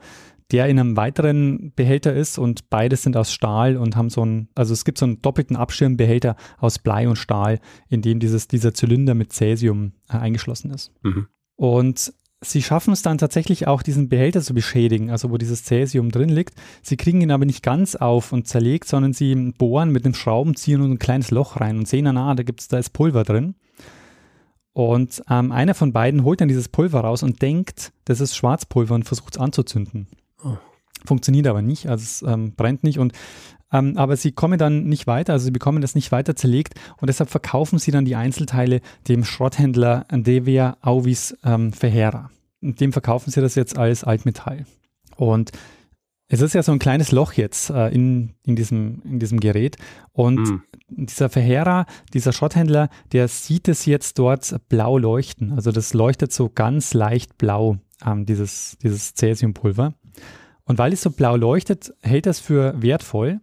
der 0.51 0.67
in 0.67 0.79
einem 0.79 0.97
weiteren 0.97 1.73
Behälter 1.75 2.13
ist 2.13 2.39
und 2.39 2.69
beides 2.69 3.03
sind 3.03 3.15
aus 3.15 3.31
Stahl 3.31 3.77
und 3.77 3.95
haben 3.95 4.09
so 4.09 4.21
einen, 4.21 4.49
also 4.55 4.73
es 4.73 4.83
gibt 4.83 4.97
so 4.97 5.05
einen 5.05 5.21
doppelten 5.21 5.55
Abschirmbehälter 5.55 6.35
aus 6.57 6.79
Blei 6.79 7.07
und 7.07 7.17
Stahl, 7.17 7.59
in 7.87 8.01
dem 8.01 8.19
dieses, 8.19 8.47
dieser 8.47 8.73
Zylinder 8.73 9.13
mit 9.13 9.31
Cäsium 9.31 9.91
äh, 10.09 10.17
eingeschlossen 10.17 10.71
ist. 10.71 10.91
Mhm. 11.03 11.27
Und 11.55 12.13
Sie 12.41 12.61
schaffen 12.61 12.93
es 12.93 13.01
dann 13.01 13.17
tatsächlich 13.17 13.67
auch, 13.67 13.83
diesen 13.83 14.07
Behälter 14.07 14.41
zu 14.41 14.53
beschädigen, 14.53 15.11
also 15.11 15.29
wo 15.29 15.37
dieses 15.37 15.65
Cäsium 15.65 16.09
drin 16.09 16.29
liegt. 16.29 16.53
Sie 16.81 16.95
kriegen 16.95 17.19
ihn 17.19 17.31
aber 17.31 17.45
nicht 17.45 17.63
ganz 17.63 17.97
auf 17.97 18.31
und 18.31 18.47
zerlegt, 18.47 18.87
sondern 18.87 19.11
sie 19.11 19.35
bohren 19.57 19.91
mit 19.91 20.05
dem 20.05 20.13
Schraubenzieher 20.13 20.79
und 20.79 20.91
ein 20.91 20.99
kleines 20.99 21.31
Loch 21.31 21.59
rein 21.59 21.77
und 21.77 21.87
sehen 21.87 22.05
dann, 22.05 22.17
ah, 22.17 22.35
da 22.35 22.43
gibt's, 22.43 22.69
da 22.69 22.77
ist 22.77 22.91
Pulver 22.91 23.25
drin. 23.25 23.55
Und 24.71 25.21
ähm, 25.29 25.51
einer 25.51 25.73
von 25.73 25.91
beiden 25.91 26.23
holt 26.23 26.39
dann 26.39 26.47
dieses 26.47 26.69
Pulver 26.69 27.01
raus 27.01 27.23
und 27.23 27.41
denkt, 27.41 27.91
das 28.05 28.21
ist 28.21 28.37
Schwarzpulver 28.37 28.95
und 28.95 29.03
versucht 29.03 29.35
es 29.35 29.41
anzuzünden. 29.41 30.07
Oh. 30.41 30.57
Funktioniert 31.05 31.47
aber 31.47 31.61
nicht, 31.61 31.87
also 31.87 32.03
es 32.03 32.21
ähm, 32.21 32.53
brennt 32.55 32.83
nicht 32.83 32.99
und 32.99 33.11
ähm, 33.71 33.97
aber 33.97 34.15
sie 34.15 34.31
kommen 34.31 34.57
dann 34.57 34.85
nicht 34.85 35.07
weiter, 35.07 35.33
also 35.33 35.45
sie 35.45 35.51
bekommen 35.51 35.81
das 35.81 35.95
nicht 35.95 36.11
weiter 36.11 36.35
zerlegt 36.35 36.73
und 36.99 37.07
deshalb 37.07 37.29
verkaufen 37.29 37.79
sie 37.79 37.91
dann 37.91 38.05
die 38.05 38.15
Einzelteile 38.15 38.81
dem 39.07 39.23
Schrotthändler 39.23 40.05
Devia 40.11 40.77
Auvis 40.81 41.37
ähm, 41.43 41.73
Ferreira. 41.73 42.31
Und 42.61 42.79
dem 42.81 42.91
verkaufen 42.91 43.31
sie 43.31 43.41
das 43.41 43.55
jetzt 43.55 43.77
als 43.77 44.03
Altmetall. 44.03 44.65
Und 45.15 45.51
es 46.31 46.41
ist 46.41 46.53
ja 46.53 46.61
so 46.61 46.71
ein 46.71 46.79
kleines 46.79 47.11
Loch 47.11 47.33
jetzt 47.33 47.71
äh, 47.71 47.89
in, 47.89 48.35
in, 48.45 48.55
diesem, 48.55 49.01
in 49.03 49.19
diesem 49.19 49.39
Gerät. 49.39 49.77
Und 50.13 50.39
mhm. 50.39 50.61
dieser 50.87 51.29
Verheerer, 51.29 51.87
dieser 52.13 52.33
Schrotthändler, 52.33 52.89
der 53.11 53.27
sieht 53.27 53.67
es 53.67 53.85
jetzt 53.85 54.19
dort 54.19 54.55
blau 54.69 54.99
leuchten. 54.99 55.51
Also 55.51 55.71
das 55.71 55.93
leuchtet 55.93 56.31
so 56.31 56.49
ganz 56.53 56.93
leicht 56.93 57.37
blau, 57.39 57.77
ähm, 58.05 58.27
dieses, 58.27 58.77
dieses 58.83 59.15
Cäsiumpulver. 59.15 59.93
Und 60.69 60.77
weil 60.77 60.93
es 60.93 61.01
so 61.01 61.09
blau 61.09 61.35
leuchtet, 61.35 61.95
hält 62.01 62.27
das 62.27 62.39
für 62.39 62.79
wertvoll. 62.79 63.39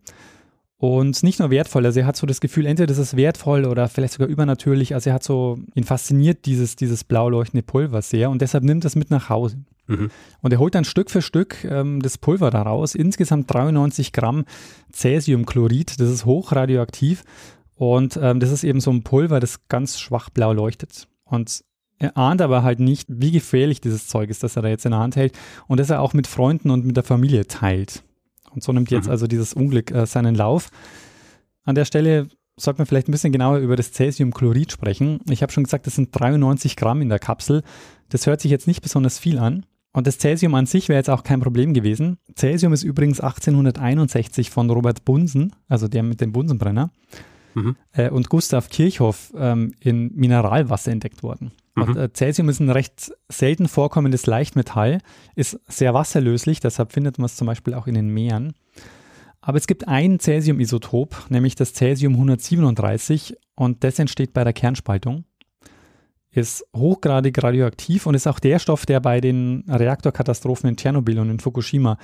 Und 0.79 1.25
nicht 1.25 1.41
nur 1.41 1.51
wertvoll, 1.51 1.85
also 1.85 1.99
er 1.99 2.07
hat 2.07 2.17
so 2.17 2.25
das 2.25 2.41
Gefühl, 2.41 2.67
entweder 2.67 2.87
das 2.87 2.99
ist 2.99 3.17
wertvoll 3.17 3.65
oder 3.65 3.89
vielleicht 3.89 4.13
sogar 4.13 4.29
übernatürlich. 4.29 4.95
Also 4.95 5.11
er 5.11 5.15
hat 5.15 5.25
so, 5.25 5.59
ihn 5.75 5.83
fasziniert 5.83 6.47
dieses, 6.47 6.77
dieses 6.77 7.03
blau 7.03 7.29
leuchtende 7.29 7.65
Pulver 7.65 8.01
sehr 8.01 8.31
und 8.31 8.43
deshalb 8.43 8.63
nimmt 8.63 8.85
er 8.85 8.89
es 8.89 8.95
mit 8.95 9.11
nach 9.11 9.29
Hause. 9.29 9.59
Mhm. 9.89 10.11
Und 10.41 10.53
er 10.53 10.61
holt 10.61 10.77
dann 10.77 10.85
Stück 10.85 11.11
für 11.11 11.21
Stück 11.21 11.65
ähm, 11.65 12.01
das 12.01 12.17
Pulver 12.17 12.53
daraus, 12.53 12.95
insgesamt 12.95 13.53
93 13.53 14.13
Gramm 14.13 14.45
Cäsiumchlorid, 14.93 15.99
das 15.99 16.09
ist 16.09 16.27
hochradioaktiv 16.27 17.25
und 17.75 18.17
ähm, 18.23 18.39
das 18.39 18.53
ist 18.53 18.63
eben 18.63 18.81
so 18.81 18.93
ein 18.93 19.03
Pulver, 19.03 19.41
das 19.41 19.67
ganz 19.67 19.99
schwach 19.99 20.31
blau 20.31 20.53
leuchtet. 20.53 21.09
Und 21.25 21.65
er 21.99 22.17
ahnt 22.17 22.43
aber 22.43 22.63
halt 22.63 22.81
nicht, 22.81 23.07
wie 23.09 23.31
gefährlich 23.31 23.81
dieses 23.81 24.07
Zeug 24.07 24.31
ist, 24.31 24.43
das 24.43 24.57
er 24.57 24.63
da 24.63 24.69
jetzt 24.69 24.85
in 24.85 24.93
der 24.93 25.01
Hand 25.01 25.17
hält 25.17 25.37
und 25.67 25.81
das 25.81 25.91
er 25.91 26.01
auch 26.01 26.13
mit 26.13 26.27
Freunden 26.27 26.71
und 26.71 26.85
mit 26.85 26.97
der 26.97 27.05
Familie 27.05 27.47
teilt. 27.47 28.03
Und 28.51 28.63
so 28.63 28.73
nimmt 28.73 28.91
jetzt 28.91 29.07
mhm. 29.07 29.13
also 29.13 29.27
dieses 29.27 29.55
Unglück 29.55 29.91
äh, 29.91 30.07
seinen 30.07 30.35
Lauf. 30.35 30.71
An 31.65 31.75
der 31.75 31.85
Stelle 31.85 32.29
sollte 32.57 32.79
man 32.79 32.87
vielleicht 32.87 33.09
ein 33.09 33.13
bisschen 33.13 33.33
genauer 33.33 33.59
über 33.59 33.77
das 33.77 33.93
Cäsiumchlorid 33.93 34.73
sprechen. 34.73 35.21
Ich 35.29 35.43
habe 35.43 35.53
schon 35.53 35.65
gesagt, 35.65 35.87
das 35.87 35.95
sind 35.95 36.09
93 36.13 36.77
Gramm 36.77 37.03
in 37.03 37.09
der 37.09 37.19
Kapsel. 37.19 37.63
Das 38.09 38.27
hört 38.27 38.41
sich 38.41 38.51
jetzt 38.51 38.67
nicht 38.67 38.83
besonders 38.83 39.19
viel 39.19 39.39
an. 39.39 39.67
Und 39.93 40.07
das 40.07 40.19
Cäsium 40.19 40.55
an 40.55 40.67
sich 40.67 40.89
wäre 40.89 40.99
jetzt 40.99 41.09
auch 41.09 41.23
kein 41.23 41.41
Problem 41.41 41.73
gewesen. 41.73 42.19
Cäsium 42.35 42.73
ist 42.75 42.83
übrigens 42.83 43.21
1861 43.21 44.51
von 44.51 44.69
Robert 44.71 45.05
Bunsen, 45.07 45.53
also 45.69 45.89
der 45.89 46.03
mit 46.03 46.21
dem 46.21 46.33
Bunsenbrenner, 46.33 46.91
mhm. 47.57 47.77
äh, 47.93 48.11
und 48.11 48.29
Gustav 48.29 48.69
Kirchhoff 48.69 49.33
ähm, 49.37 49.73
in 49.81 50.15
Mineralwasser 50.15 50.93
entdeckt 50.93 51.23
worden. 51.23 51.53
Mhm. 51.75 51.97
Äh, 51.97 52.13
Cäsium 52.13 52.49
ist 52.49 52.61
ein 52.61 52.71
recht 52.71 53.13
selten 53.29 53.69
vorkommendes 53.69 54.27
Leichtmetall, 54.27 55.01
ist 55.35 55.59
sehr 55.69 55.95
wasserlöslich, 55.95 56.61
deshalb 56.61 56.93
findet 56.93 57.19
man 57.19 57.27
es 57.27 57.37
zum 57.37 57.47
Beispiel 57.47 57.75
auch 57.75 57.87
in 57.87 57.95
den 57.95 58.09
Meeren. 58.09 58.55
Aber 59.41 59.59
es 59.59 59.67
gibt 59.67 59.87
ein 59.87 60.19
Cäsium-Isotop, 60.19 61.27
nämlich 61.29 61.55
das 61.55 61.73
Cäsium 61.73 62.15
137 62.15 63.37
und 63.55 63.85
das 63.85 63.99
entsteht 63.99 64.33
bei 64.33 64.43
der 64.45 64.53
Kernspaltung. 64.53 65.25
Ist 66.37 66.67
hochgradig 66.77 67.43
radioaktiv 67.43 68.05
und 68.05 68.15
ist 68.15 68.27
auch 68.27 68.39
der 68.39 68.59
Stoff, 68.59 68.85
der 68.85 69.01
bei 69.01 69.23
den 69.23 69.65
Reaktorkatastrophen 69.69 70.69
in 70.69 70.77
Tschernobyl 70.77 71.19
und 71.19 71.31
in 71.31 71.41
Fukushima 71.41 71.97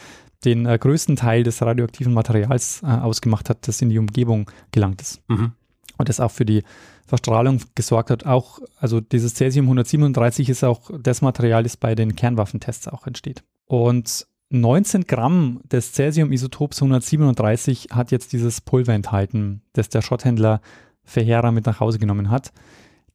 den 0.44 0.64
äh, 0.64 0.78
größten 0.78 1.16
Teil 1.16 1.42
des 1.42 1.60
radioaktiven 1.60 2.14
Materials 2.14 2.82
äh, 2.82 2.86
ausgemacht 2.86 3.50
hat, 3.50 3.68
das 3.68 3.82
in 3.82 3.90
die 3.90 3.98
Umgebung 3.98 4.50
gelangt 4.70 5.02
ist. 5.02 5.20
Mhm. 5.28 5.52
Und 5.98 6.08
das 6.08 6.18
auch 6.18 6.30
für 6.30 6.46
die 6.46 6.62
Verstrahlung 7.06 7.60
gesorgt 7.74 8.10
hat. 8.10 8.24
Auch, 8.24 8.60
also 8.78 9.00
dieses 9.02 9.34
Cäsium 9.34 9.66
137 9.66 10.48
ist 10.48 10.64
auch 10.64 10.90
das 10.98 11.20
Material, 11.20 11.62
das 11.62 11.76
bei 11.76 11.94
den 11.94 12.16
Kernwaffentests 12.16 12.88
auch 12.88 13.06
entsteht. 13.06 13.44
Und 13.66 14.26
19 14.48 15.04
Gramm 15.04 15.60
des 15.64 15.92
Cäsium-Isotops 15.92 16.82
137 16.82 17.88
hat 17.92 18.10
jetzt 18.10 18.32
dieses 18.32 18.60
Pulver 18.60 18.94
enthalten, 18.94 19.62
das 19.74 19.90
der 19.90 20.02
Schrotthändler 20.02 20.60
Verheera 21.04 21.50
mit 21.50 21.66
nach 21.66 21.80
Hause 21.80 21.98
genommen 21.98 22.30
hat. 22.30 22.52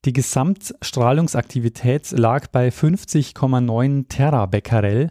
Die 0.06 0.13
Gesamtstrahlungsaktivität 0.13 2.12
lag 2.12 2.48
bei 2.48 2.70
50,9 2.70 4.08
Terabecquerel, 4.08 5.10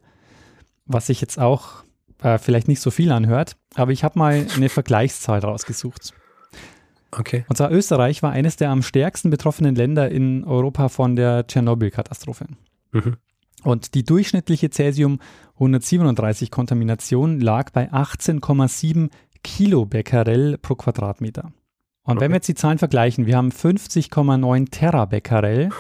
was 0.87 1.09
sich 1.09 1.21
jetzt 1.21 1.39
auch 1.39 1.85
äh, 2.23 2.39
vielleicht 2.39 2.69
nicht 2.69 2.81
so 2.81 2.91
viel 2.91 3.13
anhört, 3.13 3.57
aber 3.75 3.93
ich 3.93 4.05
habe 4.05 4.19
mal 4.19 4.47
eine 4.55 4.69
Vergleichszahl 4.69 5.41
rausgesucht. 5.41 6.13
Okay. 7.11 7.45
Und 7.49 7.57
zwar 7.57 7.71
Österreich 7.71 8.23
war 8.23 8.33
eines 8.33 8.57
der 8.57 8.71
am 8.71 8.83
stärksten 8.83 9.31
betroffenen 9.31 9.75
Länder 9.75 10.11
in 10.11 10.45
Europa 10.45 10.89
von 10.89 11.17
der 11.17 11.47
Tschernobyl-Katastrophe. 11.47 12.47
Mhm. 12.93 13.17
Und 13.63 13.95
die 13.95 14.05
durchschnittliche 14.05 14.69
Cäsium-137-Kontamination 14.71 17.41
lag 17.41 17.71
bei 17.71 17.91
18,7 17.91 19.09
Kilobecquerel 19.43 20.59
pro 20.59 20.75
Quadratmeter. 20.75 21.53
Und 22.07 22.19
okay. 22.19 22.25
wenn 22.25 22.31
wir 22.31 22.37
jetzt 22.37 22.49
die 22.49 22.55
Zahlen 22.55 22.79
vergleichen, 22.79 23.27
wir 23.27 23.37
haben 23.37 23.51
50,9 23.51 24.71
Terabecquerel 24.71 25.71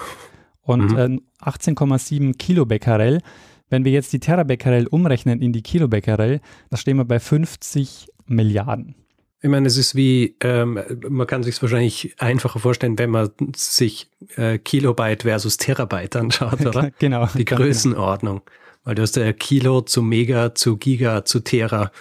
und 0.63 0.93
mhm. 0.93 1.23
äh, 1.43 1.49
18,7 1.49 2.37
Kilobecquerel. 2.37 3.21
Wenn 3.69 3.85
wir 3.85 3.93
jetzt 3.93 4.13
die 4.13 4.19
Terabecquerel 4.19 4.89
umrechnen 4.89 5.41
in 5.41 5.53
die 5.53 5.63
Kilobecquerel, 5.63 6.41
da 6.71 6.77
stehen 6.77 6.97
wir 6.97 7.05
bei 7.05 7.21
50 7.21 8.09
Milliarden. 8.27 8.97
Ich 9.41 9.49
meine, 9.49 9.69
es 9.69 9.77
ist 9.77 9.95
wie, 9.95 10.37
ähm, 10.41 10.81
man 11.09 11.29
kann 11.29 11.45
sich 11.45 11.55
es 11.57 11.63
wahrscheinlich 11.63 12.17
einfacher 12.19 12.59
vorstellen, 12.59 12.99
wenn 12.99 13.11
man 13.11 13.31
sich 13.55 14.11
äh, 14.35 14.59
Kilobyte 14.59 15.23
versus 15.23 15.59
Terabyte 15.59 16.17
anschaut, 16.17 16.67
oder? 16.67 16.91
genau. 16.99 17.29
Die 17.35 17.45
genau. 17.45 17.61
Größenordnung. 17.61 18.41
Genau. 18.41 18.57
Weil 18.83 18.95
du 18.97 19.03
hast 19.03 19.15
ja 19.17 19.33
Kilo 19.33 19.83
zu 19.83 20.03
Mega 20.03 20.55
zu 20.55 20.77
Giga 20.77 21.25
zu 21.25 21.41
Tera 21.41 21.93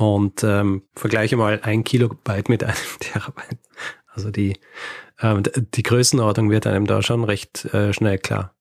und 0.00 0.42
ähm, 0.44 0.82
vergleiche 0.94 1.36
mal 1.36 1.60
ein 1.62 1.84
Kilobyte 1.84 2.48
mit 2.48 2.64
einem 2.64 2.74
Terabyte. 3.00 3.58
Also 4.08 4.30
die, 4.30 4.56
ähm, 5.20 5.42
die 5.74 5.82
Größenordnung 5.82 6.50
wird 6.50 6.66
einem 6.66 6.86
da 6.86 7.02
schon 7.02 7.22
recht 7.22 7.66
äh, 7.66 7.92
schnell 7.92 8.16
klar. 8.16 8.54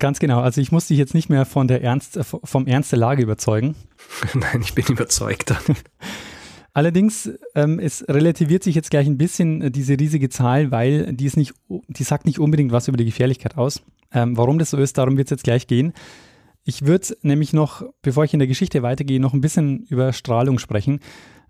Ganz 0.00 0.18
genau. 0.18 0.40
Also 0.40 0.60
ich 0.60 0.72
muss 0.72 0.88
dich 0.88 0.98
jetzt 0.98 1.14
nicht 1.14 1.28
mehr 1.28 1.44
von 1.44 1.68
der 1.68 1.84
Ernst, 1.84 2.18
vom 2.24 2.66
Ernst 2.66 2.90
der 2.90 2.98
Lage 2.98 3.22
überzeugen. 3.22 3.76
Nein, 4.34 4.60
ich 4.60 4.74
bin 4.74 4.86
überzeugt. 4.86 5.54
Allerdings, 6.72 7.30
ähm, 7.54 7.78
es 7.78 8.04
relativiert 8.08 8.64
sich 8.64 8.74
jetzt 8.74 8.90
gleich 8.90 9.06
ein 9.06 9.18
bisschen 9.18 9.62
äh, 9.62 9.70
diese 9.70 9.98
riesige 9.98 10.30
Zahl, 10.30 10.72
weil 10.72 11.12
die 11.12 11.26
ist 11.26 11.36
nicht, 11.36 11.54
die 11.68 12.02
sagt 12.02 12.26
nicht 12.26 12.40
unbedingt 12.40 12.72
was 12.72 12.88
über 12.88 12.96
die 12.96 13.04
Gefährlichkeit 13.04 13.56
aus. 13.56 13.82
Ähm, 14.12 14.36
warum 14.36 14.58
das 14.58 14.70
so 14.70 14.78
ist, 14.78 14.98
darum 14.98 15.16
wird 15.16 15.28
es 15.28 15.30
jetzt 15.30 15.44
gleich 15.44 15.68
gehen. 15.68 15.92
Ich 16.68 16.84
würde 16.84 17.16
nämlich 17.22 17.52
noch, 17.52 17.84
bevor 18.02 18.24
ich 18.24 18.32
in 18.32 18.40
der 18.40 18.48
Geschichte 18.48 18.82
weitergehe, 18.82 19.20
noch 19.20 19.32
ein 19.32 19.40
bisschen 19.40 19.84
über 19.84 20.12
Strahlung 20.12 20.58
sprechen, 20.58 20.98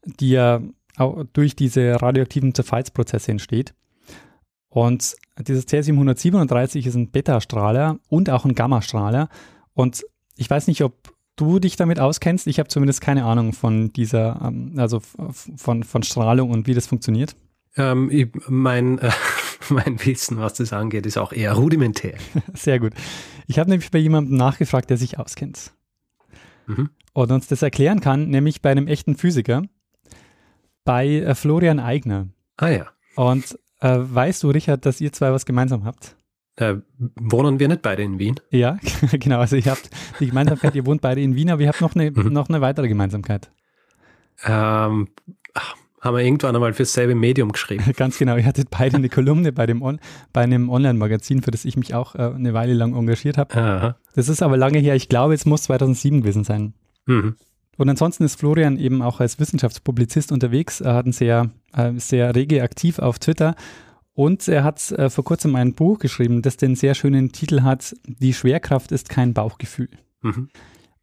die 0.04 0.28
ja 0.28 0.60
auch 0.98 1.24
durch 1.32 1.56
diese 1.56 2.02
radioaktiven 2.02 2.54
Zerfallsprozesse 2.54 3.30
entsteht. 3.30 3.74
Und 4.68 5.16
dieses 5.40 5.64
Cäsium 5.64 5.96
137 5.96 6.86
ist 6.86 6.96
ein 6.96 7.10
Beta-Strahler 7.10 7.98
und 8.10 8.28
auch 8.28 8.44
ein 8.44 8.54
Gamma-Strahler. 8.54 9.30
Und 9.72 10.04
ich 10.36 10.50
weiß 10.50 10.66
nicht, 10.66 10.82
ob 10.82 11.14
du 11.36 11.60
dich 11.60 11.76
damit 11.76 11.98
auskennst. 11.98 12.46
Ich 12.46 12.58
habe 12.58 12.68
zumindest 12.68 13.00
keine 13.00 13.24
Ahnung 13.24 13.54
von 13.54 13.94
dieser, 13.94 14.38
ähm, 14.44 14.74
also 14.76 15.00
von, 15.00 15.82
von 15.82 16.02
Strahlung 16.02 16.50
und 16.50 16.66
wie 16.66 16.74
das 16.74 16.86
funktioniert. 16.86 17.34
Ähm, 17.78 18.10
ich, 18.10 18.28
mein, 18.48 18.98
äh, 18.98 19.10
mein 19.70 20.04
Wissen, 20.04 20.38
was 20.38 20.54
das 20.54 20.72
angeht, 20.72 21.06
ist 21.06 21.18
auch 21.18 21.32
eher 21.32 21.52
rudimentär. 21.52 22.14
Sehr 22.54 22.78
gut. 22.78 22.92
Ich 23.46 23.58
habe 23.58 23.70
nämlich 23.70 23.90
bei 23.90 23.98
jemandem 23.98 24.36
nachgefragt, 24.36 24.90
der 24.90 24.96
sich 24.96 25.18
auskennt. 25.18 25.72
Mhm. 26.66 26.90
Und 27.12 27.32
uns 27.32 27.46
das 27.46 27.62
erklären 27.62 28.00
kann, 28.00 28.28
nämlich 28.28 28.60
bei 28.60 28.70
einem 28.70 28.88
echten 28.88 29.16
Physiker, 29.16 29.62
bei 30.84 31.06
äh, 31.06 31.34
Florian 31.34 31.80
Eigner. 31.80 32.28
Ah 32.56 32.68
ja. 32.68 32.86
Und 33.14 33.58
äh, 33.80 33.98
weißt 33.98 34.42
du, 34.42 34.50
Richard, 34.50 34.84
dass 34.84 35.00
ihr 35.00 35.12
zwei 35.12 35.32
was 35.32 35.46
gemeinsam 35.46 35.84
habt? 35.84 36.16
Äh, 36.56 36.76
wohnen 37.16 37.58
wir 37.58 37.68
nicht 37.68 37.82
beide 37.82 38.02
in 38.02 38.18
Wien? 38.18 38.40
Ja, 38.50 38.78
genau. 39.12 39.40
Also 39.40 39.56
ihr 39.56 39.70
habt 39.70 39.90
die 40.20 40.26
Gemeinsamkeit, 40.26 40.74
ihr 40.74 40.86
wohnt 40.86 41.02
beide 41.02 41.20
in 41.20 41.34
Wien, 41.34 41.50
aber 41.50 41.62
ihr 41.62 41.68
habt 41.68 41.80
noch 41.80 41.94
eine, 41.94 42.10
mhm. 42.10 42.32
noch 42.32 42.48
eine 42.48 42.60
weitere 42.60 42.88
Gemeinsamkeit. 42.88 43.50
Ähm, 44.44 45.08
haben 46.06 46.16
wir 46.16 46.24
irgendwann 46.24 46.54
einmal 46.54 46.72
fürs 46.72 46.92
selbe 46.92 47.14
Medium 47.14 47.52
geschrieben. 47.52 47.84
Ganz 47.96 48.18
genau. 48.18 48.36
Ihr 48.36 48.46
hattet 48.46 48.70
beide 48.70 48.96
eine 48.96 49.08
Kolumne 49.08 49.52
bei, 49.52 49.66
dem 49.66 49.82
On 49.82 50.00
bei 50.32 50.42
einem 50.42 50.70
Online-Magazin, 50.70 51.42
für 51.42 51.50
das 51.50 51.64
ich 51.64 51.76
mich 51.76 51.94
auch 51.94 52.14
äh, 52.14 52.32
eine 52.34 52.54
Weile 52.54 52.72
lang 52.72 52.94
engagiert 52.94 53.36
habe. 53.36 53.96
Das 54.14 54.28
ist 54.28 54.42
aber 54.42 54.56
lange 54.56 54.78
her. 54.78 54.94
Ich 54.94 55.08
glaube, 55.08 55.34
es 55.34 55.44
muss 55.44 55.64
2007 55.64 56.22
gewesen 56.22 56.44
sein. 56.44 56.74
Mhm. 57.06 57.36
Und 57.76 57.90
ansonsten 57.90 58.24
ist 58.24 58.38
Florian 58.38 58.78
eben 58.78 59.02
auch 59.02 59.20
als 59.20 59.38
Wissenschaftspublizist 59.38 60.32
unterwegs. 60.32 60.80
Er 60.80 60.94
hat 60.94 61.06
ein 61.06 61.12
sehr, 61.12 61.50
äh, 61.74 61.92
sehr 61.96 62.34
rege 62.34 62.62
aktiv 62.62 62.98
auf 62.98 63.18
Twitter 63.18 63.54
und 64.14 64.48
er 64.48 64.64
hat 64.64 64.90
äh, 64.92 65.10
vor 65.10 65.24
kurzem 65.24 65.54
ein 65.56 65.74
Buch 65.74 65.98
geschrieben, 65.98 66.40
das 66.40 66.56
den 66.56 66.74
sehr 66.74 66.94
schönen 66.94 67.32
Titel 67.32 67.62
hat, 67.62 67.94
Die 68.06 68.32
Schwerkraft 68.32 68.90
ist 68.92 69.10
kein 69.10 69.34
Bauchgefühl. 69.34 69.90
Mhm. 70.22 70.48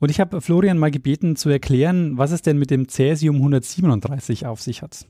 Und 0.03 0.09
ich 0.09 0.19
habe 0.19 0.41
Florian 0.41 0.77
mal 0.77 0.91
gebeten 0.91 1.37
zu 1.37 1.49
erklären, 1.49 2.17
was 2.17 2.31
es 2.31 2.41
denn 2.41 2.59
mit 2.59 2.71
dem 2.71 2.89
Cäsium 2.89 3.37
137 3.37 4.45
auf 4.45 4.61
sich 4.61 4.81
hat. 4.81 5.07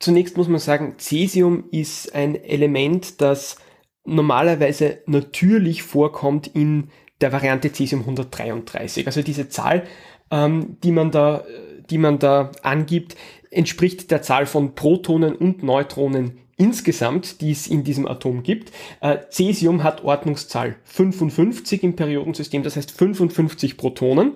Zunächst 0.00 0.36
muss 0.36 0.48
man 0.48 0.58
sagen, 0.58 0.96
Cäsium 0.98 1.66
ist 1.70 2.12
ein 2.12 2.34
Element, 2.34 3.20
das 3.20 3.56
normalerweise 4.04 4.98
natürlich 5.06 5.84
vorkommt 5.84 6.48
in 6.48 6.88
der 7.20 7.30
Variante 7.30 7.70
Cäsium 7.72 8.00
133. 8.00 9.06
Also 9.06 9.22
diese 9.22 9.48
Zahl, 9.48 9.84
ähm, 10.32 10.76
die, 10.82 10.90
man 10.90 11.12
da, 11.12 11.44
die 11.88 11.98
man 11.98 12.18
da 12.18 12.50
angibt, 12.64 13.14
entspricht 13.52 14.10
der 14.10 14.22
Zahl 14.22 14.46
von 14.46 14.74
Protonen 14.74 15.36
und 15.36 15.62
Neutronen 15.62 16.40
insgesamt, 16.56 17.40
die 17.40 17.50
es 17.50 17.66
in 17.66 17.84
diesem 17.84 18.06
Atom 18.06 18.42
gibt. 18.42 18.72
Äh, 19.00 19.18
Cäsium 19.30 19.82
hat 19.82 20.04
Ordnungszahl 20.04 20.76
55 20.84 21.82
im 21.82 21.96
Periodensystem, 21.96 22.62
das 22.62 22.76
heißt 22.76 22.90
55 22.90 23.76
Protonen. 23.76 24.32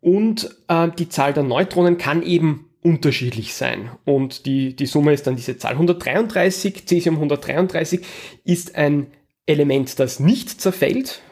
Und 0.00 0.56
äh, 0.68 0.88
die 0.98 1.08
Zahl 1.08 1.32
der 1.32 1.44
Neutronen 1.44 1.98
kann 1.98 2.22
eben 2.22 2.68
unterschiedlich 2.82 3.54
sein. 3.54 3.90
Und 4.04 4.46
die, 4.46 4.76
die 4.76 4.86
Summe 4.86 5.14
ist 5.14 5.26
dann 5.26 5.36
diese 5.36 5.56
Zahl 5.56 5.72
133. 5.72 6.86
Cäsium 6.86 7.16
133 7.16 8.00
ist 8.44 8.74
ein 8.76 9.06
Element, 9.46 9.98
das 9.98 10.20
nicht 10.20 10.60
zerfällt. 10.60 11.22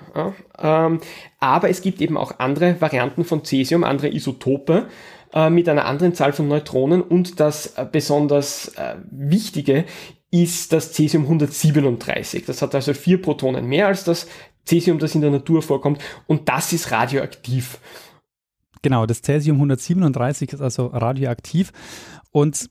Ähm, 0.59 1.01
aber 1.41 1.71
es 1.71 1.83
gibt 1.83 2.01
eben 2.01 2.17
auch 2.17 2.39
andere 2.39 2.81
Varianten 2.81 3.25
von 3.25 3.45
Cäsium, 3.45 3.85
andere 3.85 4.13
Isotope, 4.13 4.89
äh, 5.35 5.51
mit 5.51 5.69
einer 5.69 5.87
anderen 5.87 6.15
Zahl 6.15 6.33
von 6.33 6.49
Neutronen 6.49 7.03
und 7.03 7.41
das 7.41 7.75
äh, 7.77 7.87
besonders 7.91 8.69
äh, 8.77 8.97
Wichtige 9.11 9.85
ist 10.31 10.73
das 10.73 10.93
Cäsium 10.93 11.25
137. 11.25 12.45
Das 12.47 12.63
hat 12.63 12.75
also 12.75 12.95
vier 12.95 13.21
Protonen 13.21 13.67
mehr 13.67 13.87
als 13.87 14.05
das 14.05 14.27
Cäsium, 14.65 14.99
das 14.99 15.15
in 15.15 15.21
der 15.21 15.31
Natur 15.31 15.63
vorkommt 15.63 16.01
und 16.27 16.49
das 16.49 16.73
ist 16.73 16.91
radioaktiv. 16.91 17.79
Genau, 18.83 19.07
das 19.07 19.23
Cäsium 19.23 19.57
137 19.57 20.53
ist 20.53 20.61
also 20.61 20.87
radioaktiv 20.87 21.73
und 22.31 22.69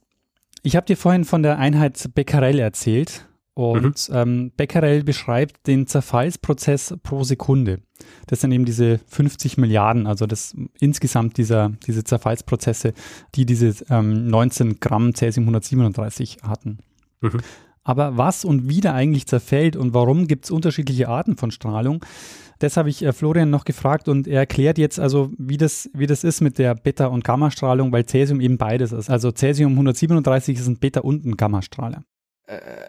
ich 0.63 0.75
habe 0.75 0.85
dir 0.85 0.97
vorhin 0.97 1.25
von 1.25 1.43
der 1.43 1.57
Einheit 1.57 2.09
Becquerel 2.13 2.59
erzählt 2.59 3.25
und 3.53 4.09
mhm. 4.09 4.15
ähm, 4.15 4.51
Becquerel 4.55 5.03
beschreibt 5.03 5.67
den 5.67 5.85
Zerfallsprozess 5.85 6.95
pro 7.03 7.23
Sekunde. 7.23 7.81
Das 8.27 8.41
sind 8.41 8.51
eben 8.51 8.65
diese 8.65 8.99
50 9.07 9.57
Milliarden, 9.57 10.07
also 10.07 10.25
das 10.25 10.55
insgesamt 10.79 11.37
dieser, 11.37 11.73
diese 11.85 12.03
Zerfallsprozesse, 12.03 12.93
die 13.35 13.45
diese 13.45 13.73
ähm, 13.89 14.27
19 14.27 14.79
Gramm 14.79 15.13
Cäsium 15.13 15.45
137 15.45 16.39
hatten. 16.43 16.79
Mhm. 17.19 17.41
Aber 17.83 18.15
was 18.15 18.45
und 18.45 18.69
wie 18.69 18.79
da 18.79 18.93
eigentlich 18.93 19.27
zerfällt 19.27 19.75
und 19.75 19.93
warum 19.93 20.27
gibt 20.27 20.45
es 20.45 20.51
unterschiedliche 20.51 21.09
Arten 21.09 21.35
von 21.35 21.51
Strahlung, 21.51 22.05
das 22.59 22.77
habe 22.77 22.89
ich 22.89 23.03
äh, 23.03 23.11
Florian 23.11 23.49
noch 23.49 23.65
gefragt 23.65 24.07
und 24.07 24.27
er 24.27 24.41
erklärt 24.41 24.77
jetzt 24.77 24.99
also, 24.99 25.31
wie 25.37 25.57
das, 25.57 25.89
wie 25.93 26.05
das 26.05 26.23
ist 26.23 26.41
mit 26.41 26.59
der 26.59 26.75
Beta- 26.75 27.07
und 27.07 27.23
Gammastrahlung, 27.23 27.91
weil 27.91 28.05
Cäsium 28.05 28.39
eben 28.39 28.57
beides 28.57 28.91
ist. 28.91 29.09
Also 29.09 29.31
Cäsium 29.31 29.73
137 29.73 30.59
ist 30.59 30.67
ein 30.67 30.77
Beta- 30.77 31.01
und 31.01 31.25
ein 31.25 31.35
Gammastrahler. 31.35 32.03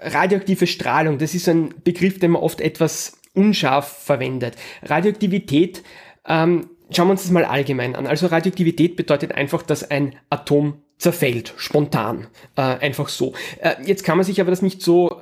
Radioaktive 0.02 0.66
Strahlung, 0.66 1.19
das 1.19 1.35
ist 1.35 1.49
ein 1.49 1.75
Begriff, 1.85 2.19
den 2.19 2.33
man 2.33 2.42
oft 2.42 2.61
etwas 2.61 3.19
unscharf 3.35 3.87
verwendet. 3.87 4.57
Radioaktivität, 4.83 5.83
ähm, 6.26 6.71
schauen 6.90 7.09
wir 7.09 7.12
uns 7.12 7.23
das 7.23 7.31
mal 7.31 7.45
allgemein 7.45 7.95
an. 7.95 8.07
Also 8.07 8.26
Radioaktivität 8.26 8.97
bedeutet 8.97 9.33
einfach, 9.33 9.62
dass 9.62 9.90
ein 9.90 10.16
Atom 10.31 10.83
zerfällt, 10.99 11.54
spontan, 11.57 12.28
äh, 12.57 12.62
einfach 12.62 13.09
so. 13.09 13.35
Äh, 13.59 13.75
jetzt 13.85 14.04
kann 14.04 14.16
man 14.16 14.25
sich 14.25 14.40
aber 14.40 14.50
das 14.50 14.62
nicht 14.62 14.83
so 14.83 15.21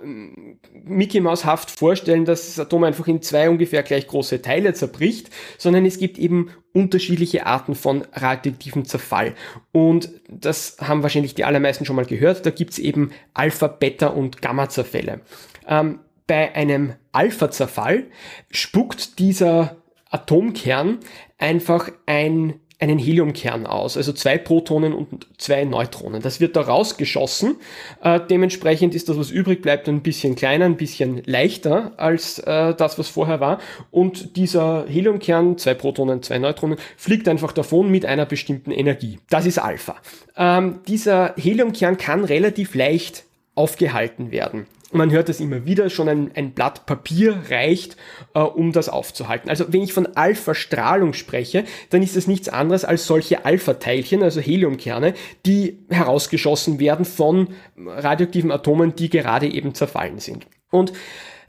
Mickey 0.85 1.21
Maushaft 1.21 1.71
vorstellen, 1.71 2.25
dass 2.25 2.47
das 2.47 2.59
Atom 2.59 2.85
einfach 2.85 3.07
in 3.07 3.23
zwei 3.23 3.49
ungefähr 3.51 3.83
gleich 3.83 4.07
große 4.07 4.43
Teile 4.43 4.75
zerbricht, 4.75 5.31
sondern 5.59 5.85
es 5.87 5.99
gibt 5.99 6.19
eben 6.19 6.51
unterschiedliche 6.73 7.47
Arten 7.47 7.75
von 7.75 8.05
radioaktivem 8.13 8.85
Zerfall. 8.85 9.35
Und 9.73 10.11
das 10.29 10.77
haben 10.81 11.03
wahrscheinlich 11.03 11.35
die 11.35 11.45
allermeisten 11.45 11.85
schon 11.85 11.97
mal 11.97 12.05
gehört. 12.05 12.47
Da 12.47 12.51
gibt's 12.51 12.79
eben 12.79 13.11
Alpha, 13.35 13.67
Beta 13.67 14.09
und 14.09 14.41
Gamma-Zerfälle. 14.41 15.21
Ähm, 15.67 16.01
bei 16.27 16.55
einem 16.55 16.95
Alpha-Zerfall 17.13 18.05
spuckt 18.51 19.19
dieser 19.19 19.77
Atomkern 20.11 20.99
einfach 21.39 21.91
ein 22.07 22.61
einen 22.81 22.99
Heliumkern 22.99 23.67
aus, 23.67 23.97
also 23.97 24.13
zwei 24.13 24.39
Protonen 24.39 24.95
und 24.95 25.27
zwei 25.37 25.65
Neutronen. 25.65 26.23
Das 26.23 26.41
wird 26.41 26.57
da 26.57 26.63
rausgeschossen. 26.63 27.57
Äh, 28.03 28.21
dementsprechend 28.29 28.95
ist 28.95 29.09
das, 29.11 29.19
was 29.19 29.31
übrig 29.31 29.61
bleibt, 29.61 29.89
ein 29.89 30.01
bisschen 30.01 30.35
kleiner, 30.35 30.65
ein 30.65 30.79
bisschen 30.79 31.23
leichter 31.27 31.93
als 31.99 32.39
äh, 32.39 32.75
das, 32.75 32.99
was 32.99 33.09
vorher 33.09 33.39
war. 33.39 33.61
Und 33.91 34.37
dieser 34.37 34.87
Heliumkern, 34.89 35.59
zwei 35.59 35.75
Protonen, 35.75 36.23
zwei 36.23 36.39
Neutronen, 36.39 36.79
fliegt 36.97 37.29
einfach 37.29 37.53
davon 37.53 37.91
mit 37.91 38.07
einer 38.07 38.25
bestimmten 38.25 38.71
Energie. 38.71 39.19
Das 39.29 39.45
ist 39.45 39.59
Alpha. 39.59 39.97
Ähm, 40.37 40.81
dieser 40.89 41.35
Heliumkern 41.37 41.99
kann 41.99 42.25
relativ 42.25 42.75
leicht 42.75 43.25
aufgehalten 43.55 44.31
werden. 44.31 44.67
Man 44.93 45.11
hört 45.11 45.29
es 45.29 45.41
immer 45.41 45.67
wieder, 45.67 45.89
schon 45.89 46.09
ein, 46.09 46.31
ein 46.35 46.53
Blatt 46.53 46.87
Papier 46.87 47.43
reicht, 47.49 47.97
äh, 48.35 48.41
um 48.41 48.73
das 48.73 48.89
aufzuhalten. 48.89 49.49
Also 49.49 49.73
wenn 49.73 49.83
ich 49.83 49.93
von 49.93 50.07
Alpha-Strahlung 50.17 51.13
spreche, 51.13 51.65
dann 51.91 52.03
ist 52.03 52.17
es 52.17 52.27
nichts 52.27 52.49
anderes 52.49 52.85
als 52.85 53.07
solche 53.07 53.45
Alpha-Teilchen, 53.45 54.23
also 54.23 54.41
Heliumkerne, 54.41 55.15
die 55.47 55.79
herausgeschossen 55.89 56.81
werden 56.81 57.05
von 57.05 57.49
radioaktiven 57.77 58.51
Atomen, 58.51 58.97
die 58.97 59.11
gerade 59.11 59.47
eben 59.47 59.75
zerfallen 59.75 60.19
sind. 60.19 60.47
Und 60.71 60.93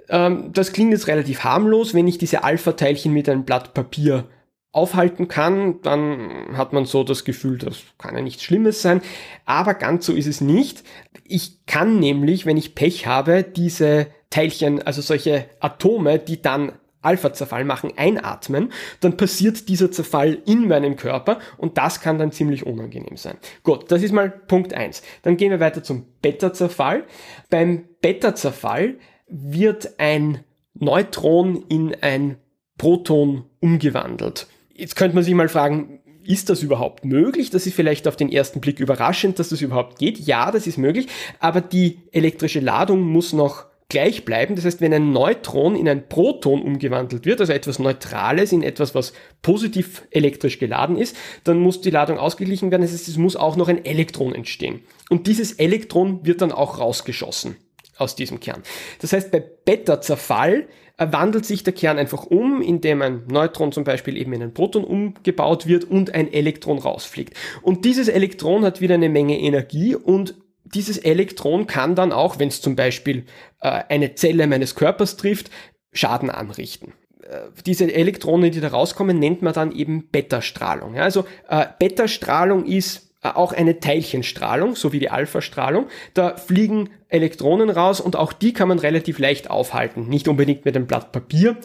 ähm, 0.09 0.51
das 0.53 0.73
klingt 0.73 0.91
jetzt 0.91 1.07
relativ 1.07 1.43
harmlos, 1.43 1.93
wenn 1.93 2.07
ich 2.07 2.17
diese 2.17 2.43
Alpha-Teilchen 2.43 3.13
mit 3.13 3.27
einem 3.29 3.43
Blatt 3.43 3.73
Papier 3.73 4.25
aufhalten 4.73 5.27
kann, 5.27 5.81
dann 5.81 6.55
hat 6.57 6.71
man 6.71 6.85
so 6.85 7.03
das 7.03 7.25
Gefühl, 7.25 7.57
das 7.57 7.83
kann 7.97 8.15
ja 8.15 8.21
nichts 8.21 8.43
Schlimmes 8.43 8.81
sein. 8.81 9.01
Aber 9.45 9.73
ganz 9.73 10.05
so 10.05 10.13
ist 10.13 10.27
es 10.27 10.39
nicht. 10.39 10.83
Ich 11.25 11.65
kann 11.65 11.99
nämlich, 11.99 12.45
wenn 12.45 12.57
ich 12.57 12.73
Pech 12.73 13.05
habe, 13.05 13.43
diese 13.43 14.07
Teilchen, 14.29 14.81
also 14.81 15.01
solche 15.01 15.45
Atome, 15.59 16.19
die 16.19 16.41
dann 16.41 16.71
Alpha-Zerfall 17.01 17.65
machen, 17.65 17.91
einatmen, 17.97 18.71
dann 18.99 19.17
passiert 19.17 19.67
dieser 19.67 19.91
Zerfall 19.91 20.37
in 20.45 20.67
meinem 20.67 20.95
Körper 20.95 21.39
und 21.57 21.77
das 21.77 21.99
kann 21.99 22.19
dann 22.19 22.31
ziemlich 22.31 22.65
unangenehm 22.65 23.17
sein. 23.17 23.37
Gut, 23.63 23.91
das 23.91 24.03
ist 24.03 24.11
mal 24.11 24.29
Punkt 24.29 24.73
eins. 24.73 25.01
Dann 25.23 25.35
gehen 25.35 25.51
wir 25.51 25.59
weiter 25.59 25.83
zum 25.83 26.05
Beta-Zerfall. 26.21 27.05
Beim 27.49 27.85
Beta-Zerfall 28.01 28.97
wird 29.27 29.99
ein 29.99 30.43
Neutron 30.75 31.65
in 31.69 31.95
ein 32.01 32.37
Proton 32.77 33.45
umgewandelt. 33.59 34.47
Jetzt 34.81 34.95
könnte 34.95 35.13
man 35.13 35.23
sich 35.23 35.35
mal 35.35 35.47
fragen, 35.47 35.99
ist 36.23 36.49
das 36.49 36.63
überhaupt 36.63 37.05
möglich? 37.05 37.51
Das 37.51 37.67
ist 37.67 37.75
vielleicht 37.75 38.07
auf 38.07 38.15
den 38.15 38.31
ersten 38.31 38.61
Blick 38.61 38.79
überraschend, 38.79 39.37
dass 39.37 39.49
das 39.49 39.61
überhaupt 39.61 39.99
geht. 39.99 40.17
Ja, 40.17 40.49
das 40.49 40.65
ist 40.65 40.79
möglich, 40.79 41.05
aber 41.39 41.61
die 41.61 41.99
elektrische 42.11 42.61
Ladung 42.61 43.01
muss 43.01 43.31
noch 43.31 43.65
gleich 43.89 44.25
bleiben. 44.25 44.55
Das 44.55 44.65
heißt, 44.65 44.81
wenn 44.81 44.91
ein 44.91 45.11
Neutron 45.11 45.75
in 45.75 45.87
ein 45.87 46.09
Proton 46.09 46.63
umgewandelt 46.63 47.27
wird, 47.27 47.41
also 47.41 47.53
etwas 47.53 47.77
Neutrales 47.77 48.53
in 48.53 48.63
etwas, 48.63 48.95
was 48.95 49.13
positiv 49.43 50.07
elektrisch 50.09 50.57
geladen 50.57 50.97
ist, 50.97 51.15
dann 51.43 51.59
muss 51.59 51.81
die 51.81 51.91
Ladung 51.91 52.17
ausgeglichen 52.17 52.71
werden. 52.71 52.81
Das 52.81 52.91
heißt, 52.91 53.07
es 53.07 53.17
muss 53.17 53.35
auch 53.35 53.57
noch 53.57 53.67
ein 53.67 53.85
Elektron 53.85 54.33
entstehen. 54.33 54.79
Und 55.11 55.27
dieses 55.27 55.51
Elektron 55.51 56.25
wird 56.25 56.41
dann 56.41 56.51
auch 56.51 56.79
rausgeschossen 56.79 57.55
aus 58.01 58.15
diesem 58.15 58.39
Kern. 58.39 58.63
Das 58.99 59.13
heißt, 59.13 59.31
bei 59.31 59.39
Beta-Zerfall 59.39 60.67
wandelt 60.97 61.45
sich 61.45 61.63
der 61.63 61.73
Kern 61.73 61.97
einfach 61.97 62.25
um, 62.25 62.61
indem 62.61 63.01
ein 63.01 63.23
Neutron 63.27 63.71
zum 63.71 63.83
Beispiel 63.83 64.17
eben 64.17 64.33
in 64.33 64.43
ein 64.43 64.53
Proton 64.53 64.83
umgebaut 64.83 65.65
wird 65.65 65.85
und 65.85 66.13
ein 66.13 66.31
Elektron 66.31 66.77
rausfliegt. 66.77 67.35
Und 67.61 67.85
dieses 67.85 68.07
Elektron 68.07 68.63
hat 68.65 68.81
wieder 68.81 68.95
eine 68.95 69.09
Menge 69.09 69.39
Energie 69.39 69.95
und 69.95 70.35
dieses 70.63 70.97
Elektron 70.97 71.67
kann 71.67 71.95
dann 71.95 72.11
auch, 72.11 72.39
wenn 72.39 72.47
es 72.47 72.61
zum 72.61 72.75
Beispiel 72.75 73.25
äh, 73.61 73.83
eine 73.89 74.15
Zelle 74.15 74.47
meines 74.47 74.75
Körpers 74.75 75.17
trifft, 75.17 75.49
Schaden 75.91 76.29
anrichten 76.29 76.93
äh, 77.23 77.41
diese 77.65 77.91
Elektronen, 77.91 78.51
die 78.51 78.61
da 78.61 78.69
rauskommen, 78.69 79.19
nennt 79.19 79.41
man 79.41 79.53
dann 79.53 79.71
eben 79.71 80.07
Beta-Strahlung. 80.09 80.97
Also 80.97 81.25
äh, 81.49 81.65
Beta-Strahlung 81.79 82.65
ist 82.65 82.97
äh, 82.97 83.10
auch 83.21 83.53
eine 83.53 83.79
Teilchenstrahlung, 83.79 84.75
so 84.75 84.93
wie 84.93 84.99
die 84.99 85.11
Alpha-Strahlung. 85.11 85.87
Da 86.13 86.37
fliegen 86.37 86.89
Elektronen 87.07 87.69
raus 87.69 87.99
und 87.99 88.15
auch 88.15 88.33
die 88.33 88.53
kann 88.53 88.67
man 88.67 88.79
relativ 88.79 89.19
leicht 89.19 89.49
aufhalten. 89.49 90.07
Nicht 90.07 90.27
unbedingt 90.27 90.65
mit 90.65 90.75
einem 90.75 90.87
Blatt 90.87 91.11
Papier, 91.11 91.57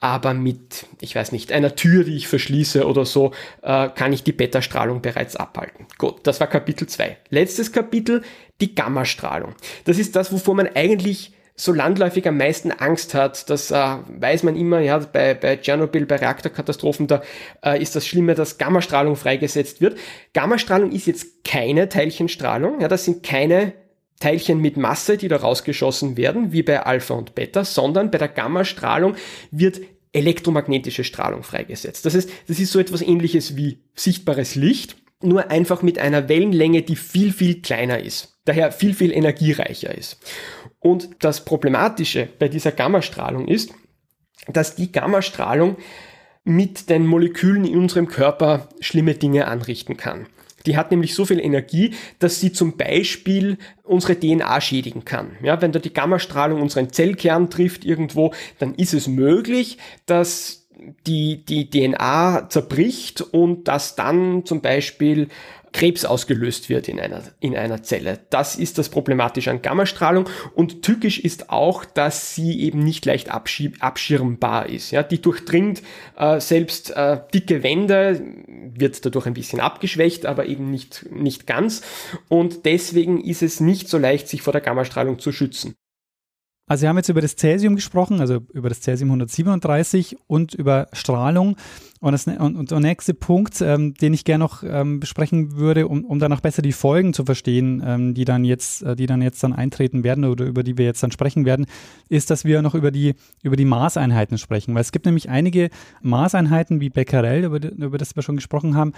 aber 0.00 0.34
mit, 0.34 0.86
ich 1.00 1.14
weiß 1.14 1.30
nicht, 1.30 1.52
einer 1.52 1.76
Tür, 1.76 2.04
die 2.04 2.16
ich 2.16 2.26
verschließe 2.26 2.86
oder 2.86 3.04
so, 3.04 3.32
äh, 3.62 3.90
kann 3.90 4.12
ich 4.12 4.24
die 4.24 4.32
Beta-Strahlung 4.32 5.02
bereits 5.02 5.36
abhalten. 5.36 5.86
Gut, 5.98 6.26
das 6.26 6.40
war 6.40 6.48
Kapitel 6.48 6.88
2. 6.88 7.16
Letztes 7.28 7.70
Kapitel, 7.70 8.22
die 8.60 8.74
Gammastrahlung. 8.74 9.54
Das 9.84 9.98
ist 9.98 10.16
das, 10.16 10.32
wovor 10.32 10.54
man 10.54 10.68
eigentlich 10.74 11.33
so 11.56 11.72
landläufig 11.72 12.26
am 12.26 12.36
meisten 12.36 12.72
Angst 12.72 13.14
hat. 13.14 13.48
Das 13.48 13.70
äh, 13.70 13.74
weiß 13.74 14.42
man 14.42 14.56
immer, 14.56 14.80
ja, 14.80 14.98
bei, 14.98 15.34
bei 15.34 15.56
Tschernobyl, 15.56 16.06
bei 16.06 16.16
Reaktorkatastrophen, 16.16 17.06
da 17.06 17.22
äh, 17.64 17.80
ist 17.80 17.94
das 17.94 18.06
Schlimme, 18.06 18.34
dass 18.34 18.58
Gammastrahlung 18.58 19.16
freigesetzt 19.16 19.80
wird. 19.80 19.96
Gammastrahlung 20.32 20.90
ist 20.90 21.06
jetzt 21.06 21.44
keine 21.44 21.88
Teilchenstrahlung, 21.88 22.80
ja, 22.80 22.88
das 22.88 23.04
sind 23.04 23.22
keine 23.22 23.72
Teilchen 24.20 24.60
mit 24.60 24.76
Masse, 24.76 25.16
die 25.16 25.28
da 25.28 25.36
rausgeschossen 25.36 26.16
werden, 26.16 26.52
wie 26.52 26.62
bei 26.62 26.82
Alpha 26.84 27.14
und 27.14 27.34
Beta, 27.34 27.64
sondern 27.64 28.10
bei 28.10 28.18
der 28.18 28.28
Gammastrahlung 28.28 29.16
wird 29.50 29.80
elektromagnetische 30.12 31.04
Strahlung 31.04 31.42
freigesetzt. 31.42 32.06
Das 32.06 32.14
heißt, 32.14 32.30
das 32.46 32.58
ist 32.58 32.72
so 32.72 32.78
etwas 32.78 33.02
ähnliches 33.02 33.56
wie 33.56 33.80
sichtbares 33.94 34.54
Licht, 34.54 34.96
nur 35.20 35.50
einfach 35.50 35.82
mit 35.82 35.98
einer 35.98 36.28
Wellenlänge, 36.28 36.82
die 36.82 36.96
viel, 36.96 37.32
viel 37.32 37.62
kleiner 37.62 38.00
ist. 38.00 38.38
Daher 38.44 38.72
viel, 38.72 38.94
viel 38.94 39.12
energiereicher 39.12 39.96
ist. 39.96 40.18
Und 40.84 41.08
das 41.20 41.46
Problematische 41.46 42.28
bei 42.38 42.48
dieser 42.48 42.70
Gammastrahlung 42.70 43.48
ist, 43.48 43.72
dass 44.48 44.76
die 44.76 44.92
Gammastrahlung 44.92 45.78
mit 46.44 46.90
den 46.90 47.06
Molekülen 47.06 47.64
in 47.64 47.78
unserem 47.78 48.06
Körper 48.06 48.68
schlimme 48.80 49.14
Dinge 49.14 49.48
anrichten 49.48 49.96
kann. 49.96 50.26
Die 50.66 50.76
hat 50.76 50.90
nämlich 50.90 51.14
so 51.14 51.24
viel 51.24 51.40
Energie, 51.40 51.94
dass 52.18 52.38
sie 52.38 52.52
zum 52.52 52.76
Beispiel 52.76 53.56
unsere 53.82 54.20
DNA 54.20 54.60
schädigen 54.60 55.06
kann. 55.06 55.38
Ja, 55.42 55.62
wenn 55.62 55.72
da 55.72 55.78
die 55.78 55.94
Gammastrahlung 55.94 56.60
unseren 56.60 56.92
Zellkern 56.92 57.48
trifft 57.48 57.86
irgendwo, 57.86 58.34
dann 58.58 58.74
ist 58.74 58.92
es 58.92 59.08
möglich, 59.08 59.78
dass 60.04 60.68
die, 61.06 61.46
die 61.46 61.70
DNA 61.70 62.50
zerbricht 62.50 63.22
und 63.22 63.68
dass 63.68 63.94
dann 63.94 64.44
zum 64.44 64.60
Beispiel 64.60 65.28
Krebs 65.74 66.04
ausgelöst 66.04 66.70
wird 66.70 66.88
in 66.88 67.00
einer, 67.00 67.20
in 67.40 67.56
einer 67.56 67.82
Zelle. 67.82 68.20
Das 68.30 68.54
ist 68.56 68.78
das 68.78 68.88
Problematische 68.88 69.50
an 69.50 69.60
Gammastrahlung 69.60 70.28
und 70.54 70.82
tückisch 70.82 71.18
ist 71.18 71.50
auch, 71.50 71.84
dass 71.84 72.34
sie 72.34 72.60
eben 72.60 72.78
nicht 72.78 73.04
leicht 73.04 73.28
abschirmbar 73.28 74.68
ist. 74.68 74.92
Ja, 74.92 75.02
die 75.02 75.20
durchdringt 75.20 75.82
äh, 76.16 76.40
selbst 76.40 76.90
äh, 76.96 77.18
dicke 77.34 77.62
Wände, 77.62 78.22
wird 78.72 79.04
dadurch 79.04 79.26
ein 79.26 79.34
bisschen 79.34 79.60
abgeschwächt, 79.60 80.26
aber 80.26 80.46
eben 80.46 80.70
nicht, 80.70 81.06
nicht 81.10 81.46
ganz 81.46 81.82
und 82.28 82.64
deswegen 82.64 83.20
ist 83.20 83.42
es 83.42 83.58
nicht 83.58 83.88
so 83.88 83.98
leicht, 83.98 84.28
sich 84.28 84.42
vor 84.42 84.52
der 84.52 84.62
Gammastrahlung 84.62 85.18
zu 85.18 85.32
schützen. 85.32 85.74
Also 86.66 86.82
wir 86.82 86.88
haben 86.88 86.96
jetzt 86.96 87.10
über 87.10 87.20
das 87.20 87.36
Cäsium 87.36 87.76
gesprochen, 87.76 88.20
also 88.20 88.40
über 88.54 88.70
das 88.70 88.80
Cäsium 88.80 89.10
137 89.10 90.16
und 90.26 90.54
über 90.54 90.88
Strahlung. 90.94 91.56
Und, 92.00 92.12
das, 92.12 92.26
und, 92.26 92.56
und 92.56 92.70
der 92.70 92.80
nächste 92.80 93.12
Punkt, 93.12 93.60
ähm, 93.60 93.92
den 93.94 94.14
ich 94.14 94.24
gerne 94.24 94.44
noch 94.44 94.62
ähm, 94.62 94.98
besprechen 94.98 95.56
würde, 95.56 95.88
um, 95.88 96.06
um 96.06 96.18
danach 96.18 96.40
besser 96.40 96.62
die 96.62 96.72
Folgen 96.72 97.12
zu 97.12 97.24
verstehen, 97.24 97.82
ähm, 97.84 98.14
die 98.14 98.24
dann 98.24 98.44
jetzt, 98.44 98.82
äh, 98.82 98.96
die 98.96 99.04
dann 99.04 99.20
jetzt 99.20 99.42
dann 99.42 99.52
eintreten 99.52 100.04
werden 100.04 100.24
oder 100.24 100.46
über 100.46 100.62
die 100.62 100.78
wir 100.78 100.86
jetzt 100.86 101.02
dann 101.02 101.10
sprechen 101.10 101.44
werden, 101.44 101.66
ist, 102.08 102.30
dass 102.30 102.46
wir 102.46 102.62
noch 102.62 102.74
über 102.74 102.90
die, 102.90 103.14
über 103.42 103.56
die 103.56 103.66
Maßeinheiten 103.66 104.38
sprechen. 104.38 104.74
Weil 104.74 104.82
es 104.82 104.92
gibt 104.92 105.04
nämlich 105.04 105.28
einige 105.28 105.68
Maßeinheiten 106.00 106.80
wie 106.80 106.88
Becquerel, 106.88 107.44
über, 107.44 107.62
über 107.62 107.98
das 107.98 108.16
wir 108.16 108.22
schon 108.22 108.36
gesprochen 108.36 108.74
haben, 108.74 108.92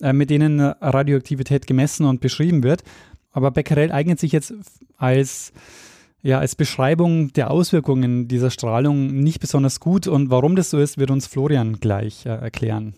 äh, 0.00 0.12
mit 0.12 0.28
denen 0.28 0.58
Radioaktivität 0.60 1.68
gemessen 1.68 2.04
und 2.04 2.20
beschrieben 2.20 2.64
wird. 2.64 2.82
Aber 3.30 3.52
Becquerel 3.52 3.92
eignet 3.92 4.18
sich 4.18 4.32
jetzt 4.32 4.54
als 4.96 5.52
ja, 6.22 6.38
als 6.38 6.54
Beschreibung 6.54 7.32
der 7.32 7.50
Auswirkungen 7.50 8.28
dieser 8.28 8.50
Strahlung 8.50 9.08
nicht 9.08 9.40
besonders 9.40 9.80
gut. 9.80 10.06
Und 10.06 10.30
warum 10.30 10.56
das 10.56 10.70
so 10.70 10.78
ist, 10.78 10.98
wird 10.98 11.10
uns 11.10 11.26
Florian 11.26 11.80
gleich 11.80 12.26
äh, 12.26 12.30
erklären. 12.30 12.94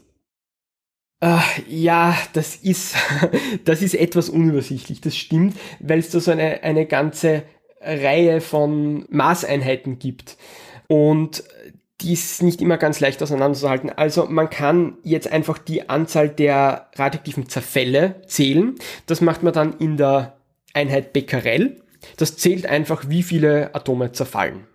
Uh, 1.25 1.39
ja, 1.69 2.17
das 2.35 2.57
ist, 2.57 2.97
das 3.65 3.81
ist 3.81 3.95
etwas 3.95 4.29
unübersichtlich, 4.29 5.01
das 5.01 5.17
stimmt, 5.17 5.57
weil 5.81 6.01
es 6.01 6.11
da 6.11 6.21
so 6.21 6.31
eine, 6.31 6.63
eine 6.63 6.85
ganze 6.87 7.45
Reihe 7.81 8.43
von 8.43 9.07
Maßeinheiten 9.09 9.99
gibt. 9.99 10.37
Und 10.87 11.45
die 12.01 12.13
ist 12.13 12.43
nicht 12.43 12.61
immer 12.61 12.77
ganz 12.77 13.01
leicht 13.01 13.23
auseinanderzuhalten. 13.23 13.91
Also 13.91 14.27
man 14.27 14.51
kann 14.51 14.99
jetzt 15.03 15.31
einfach 15.31 15.57
die 15.57 15.89
Anzahl 15.89 16.29
der 16.29 16.89
radioaktiven 16.97 17.49
Zerfälle 17.49 18.17
zählen. 18.27 18.75
Das 19.07 19.23
macht 19.23 19.43
man 19.43 19.55
dann 19.55 19.79
in 19.79 19.97
der 19.97 20.37
Einheit 20.75 21.15
Becquerel. 21.15 21.81
Das 22.17 22.37
zählt 22.37 22.67
einfach, 22.67 23.09
wie 23.09 23.23
viele 23.23 23.75
Atome 23.75 24.13
zerfallen. 24.13 24.67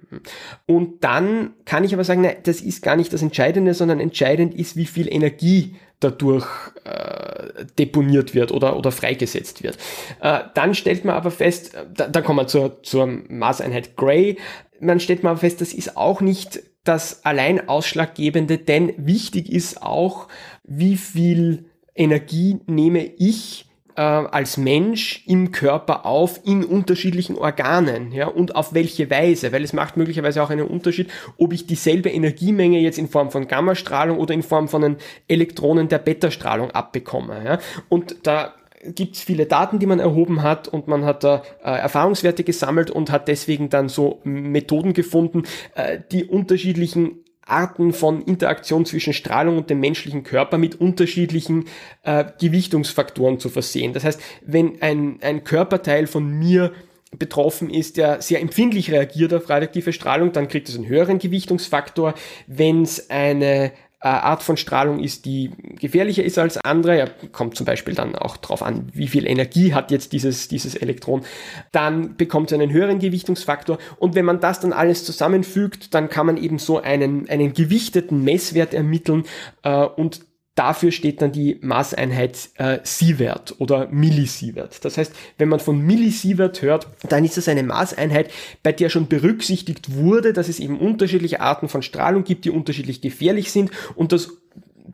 Und 0.66 1.04
dann 1.04 1.54
kann 1.66 1.84
ich 1.84 1.94
aber 1.94 2.04
sagen, 2.04 2.22
nein, 2.22 2.38
das 2.44 2.62
ist 2.62 2.82
gar 2.82 2.96
nicht 2.96 3.14
das 3.14 3.22
Entscheidende, 3.22 3.74
sondern 3.74 4.00
entscheidend 4.00 4.56
ist, 4.56 4.76
wie 4.76 4.86
viel 4.86 5.08
Energie 5.12 5.76
dadurch 6.00 6.48
äh, 6.86 7.66
deponiert 7.78 8.34
wird 8.34 8.52
oder, 8.52 8.78
oder 8.78 8.92
freigesetzt 8.92 9.64
wird. 9.64 9.78
Äh, 10.22 10.40
dann 10.54 10.74
stellt 10.74 11.06
man 11.06 11.16
aber 11.16 11.30
fest, 11.30 11.74
da, 11.94 12.08
dann 12.08 12.24
kommen 12.24 12.40
wir 12.40 12.48
zur, 12.48 12.82
zur 12.84 13.06
Maßeinheit 13.06 13.96
Gray, 13.98 14.38
man 14.80 15.00
stellt 15.00 15.24
mal 15.24 15.36
fest, 15.36 15.62
das 15.62 15.74
ist 15.74 15.98
auch 15.98 16.22
nicht 16.22 16.62
das 16.86 17.26
allein 17.26 17.68
Ausschlaggebende, 17.68 18.58
denn 18.58 18.94
wichtig 18.98 19.52
ist 19.52 19.84
auch, 19.84 20.28
wie 20.64 20.96
viel 20.96 21.66
Energie 21.94 22.60
nehme 22.66 23.04
ich 23.04 23.69
äh, 24.00 24.02
als 24.02 24.56
Mensch 24.56 25.24
im 25.28 25.52
Körper 25.52 26.06
auf 26.06 26.40
in 26.46 26.64
unterschiedlichen 26.64 27.36
Organen 27.36 28.14
ja, 28.14 28.28
und 28.28 28.56
auf 28.56 28.74
welche 28.74 29.10
Weise, 29.10 29.52
weil 29.52 29.62
es 29.62 29.74
macht 29.74 29.98
möglicherweise 29.98 30.42
auch 30.42 30.50
einen 30.50 30.68
Unterschied, 30.68 31.10
ob 31.38 31.52
ich 31.52 31.68
dieselbe 31.68 32.10
Energiemenge 32.10 32.80
jetzt 32.80 32.98
in 32.98 33.10
Form 33.10 33.30
von 33.30 33.50
Gammastrahlung 33.50 34.18
oder 34.18 34.34
in 34.34 34.42
Form 34.42 34.70
von 34.70 34.84
den 34.84 34.98
Elektronen 35.28 35.90
der 35.90 35.98
Beta-Strahlung 35.98 36.72
abbekomme. 36.72 37.42
Ja. 37.44 37.60
Und 37.90 38.16
da 38.24 38.54
gibt 38.86 39.18
es 39.18 39.22
viele 39.22 39.46
Daten, 39.46 39.80
die 39.80 39.86
man 39.86 40.00
erhoben 40.00 40.44
hat 40.44 40.70
und 40.70 40.88
man 40.88 41.04
hat 41.04 41.26
da 41.26 41.44
äh, 41.62 41.70
Erfahrungswerte 41.70 42.46
gesammelt 42.46 42.90
und 42.90 43.12
hat 43.12 43.28
deswegen 43.28 43.68
dann 43.70 43.90
so 43.90 44.22
Methoden 44.24 44.94
gefunden, 44.94 45.44
äh, 45.76 46.00
die 46.10 46.24
unterschiedlichen 46.24 47.26
Arten 47.50 47.94
von 47.94 48.22
Interaktion 48.22 48.86
zwischen 48.86 49.14
Strahlung 49.14 49.58
und 49.58 49.70
dem 49.70 49.80
menschlichen 49.80 50.24
Körper 50.24 50.58
mit 50.58 50.80
unterschiedlichen 50.80 51.66
äh, 52.04 52.26
Gewichtungsfaktoren 52.40 53.40
zu 53.40 53.50
versehen. 53.50 53.94
Das 53.94 54.04
heißt, 54.04 54.22
wenn 54.46 54.82
ein, 54.82 55.20
ein 55.22 55.44
Körperteil 55.44 56.08
von 56.08 56.30
mir 56.30 56.72
betroffen 57.18 57.70
ist, 57.70 57.98
der 57.98 58.22
sehr 58.22 58.40
empfindlich 58.40 58.92
reagiert 58.92 59.34
auf 59.34 59.50
radioaktive 59.50 59.94
Strahlung, 59.94 60.32
dann 60.32 60.48
kriegt 60.48 60.70
es 60.70 60.76
einen 60.76 60.88
höheren 60.88 61.18
Gewichtungsfaktor. 61.18 62.14
Wenn 62.46 62.84
es 62.84 63.10
eine 63.10 63.72
Art 64.08 64.44
von 64.44 64.56
Strahlung 64.56 65.00
ist, 65.00 65.26
die 65.26 65.52
gefährlicher 65.80 66.24
ist 66.24 66.38
als 66.38 66.58
andere. 66.58 66.98
Ja, 66.98 67.08
kommt 67.32 67.56
zum 67.56 67.66
Beispiel 67.66 67.96
dann 67.96 68.16
auch 68.16 68.38
darauf 68.38 68.64
an, 68.64 68.88
wie 68.94 69.08
viel 69.08 69.28
Energie 69.28 69.74
hat 69.74 69.92
jetzt 69.92 70.14
dieses, 70.14 70.48
dieses 70.48 70.76
Elektron. 70.76 71.24
Dann 71.72 72.16
bekommt 72.16 72.52
es 72.52 72.58
einen 72.58 72.72
höheren 72.72 73.00
Gewichtungsfaktor. 73.00 73.78
Und 73.98 74.16
wenn 74.16 74.26
man 74.26 74.40
das 74.40 74.62
dann 74.62 74.72
alles 74.72 75.04
zusammenfügt, 75.04 75.94
dann 75.94 76.10
kann 76.10 76.26
man 76.26 76.38
eben 76.38 76.60
so 76.60 76.80
einen, 76.80 77.30
einen 77.30 77.54
gewichteten 77.54 78.24
Messwert 78.24 78.74
ermitteln 78.74 79.26
äh, 79.64 79.84
und 79.84 80.22
Dafür 80.60 80.92
steht 80.92 81.22
dann 81.22 81.32
die 81.32 81.58
Maßeinheit 81.62 82.50
äh, 82.56 82.80
Sievert 82.84 83.56
oder 83.60 83.88
Millisievert. 83.88 84.84
Das 84.84 84.98
heißt, 84.98 85.14
wenn 85.38 85.48
man 85.48 85.62
von 85.62 85.80
Millisievert 85.80 86.62
hört, 86.62 86.88
dann 87.08 87.24
ist 87.24 87.38
das 87.38 87.48
eine 87.48 87.64
Maßeinheit, 87.64 88.30
bei 88.62 88.74
der 88.74 88.90
schon 88.90 89.08
berücksichtigt 89.08 89.96
wurde, 89.96 90.34
dass 90.34 90.50
es 90.50 90.60
eben 90.60 90.78
unterschiedliche 90.78 91.40
Arten 91.40 91.70
von 91.70 91.82
Strahlung 91.82 92.26
gibt, 92.26 92.44
die 92.44 92.50
unterschiedlich 92.50 93.00
gefährlich 93.00 93.54
sind 93.54 93.72
und 93.96 94.12
dass 94.12 94.34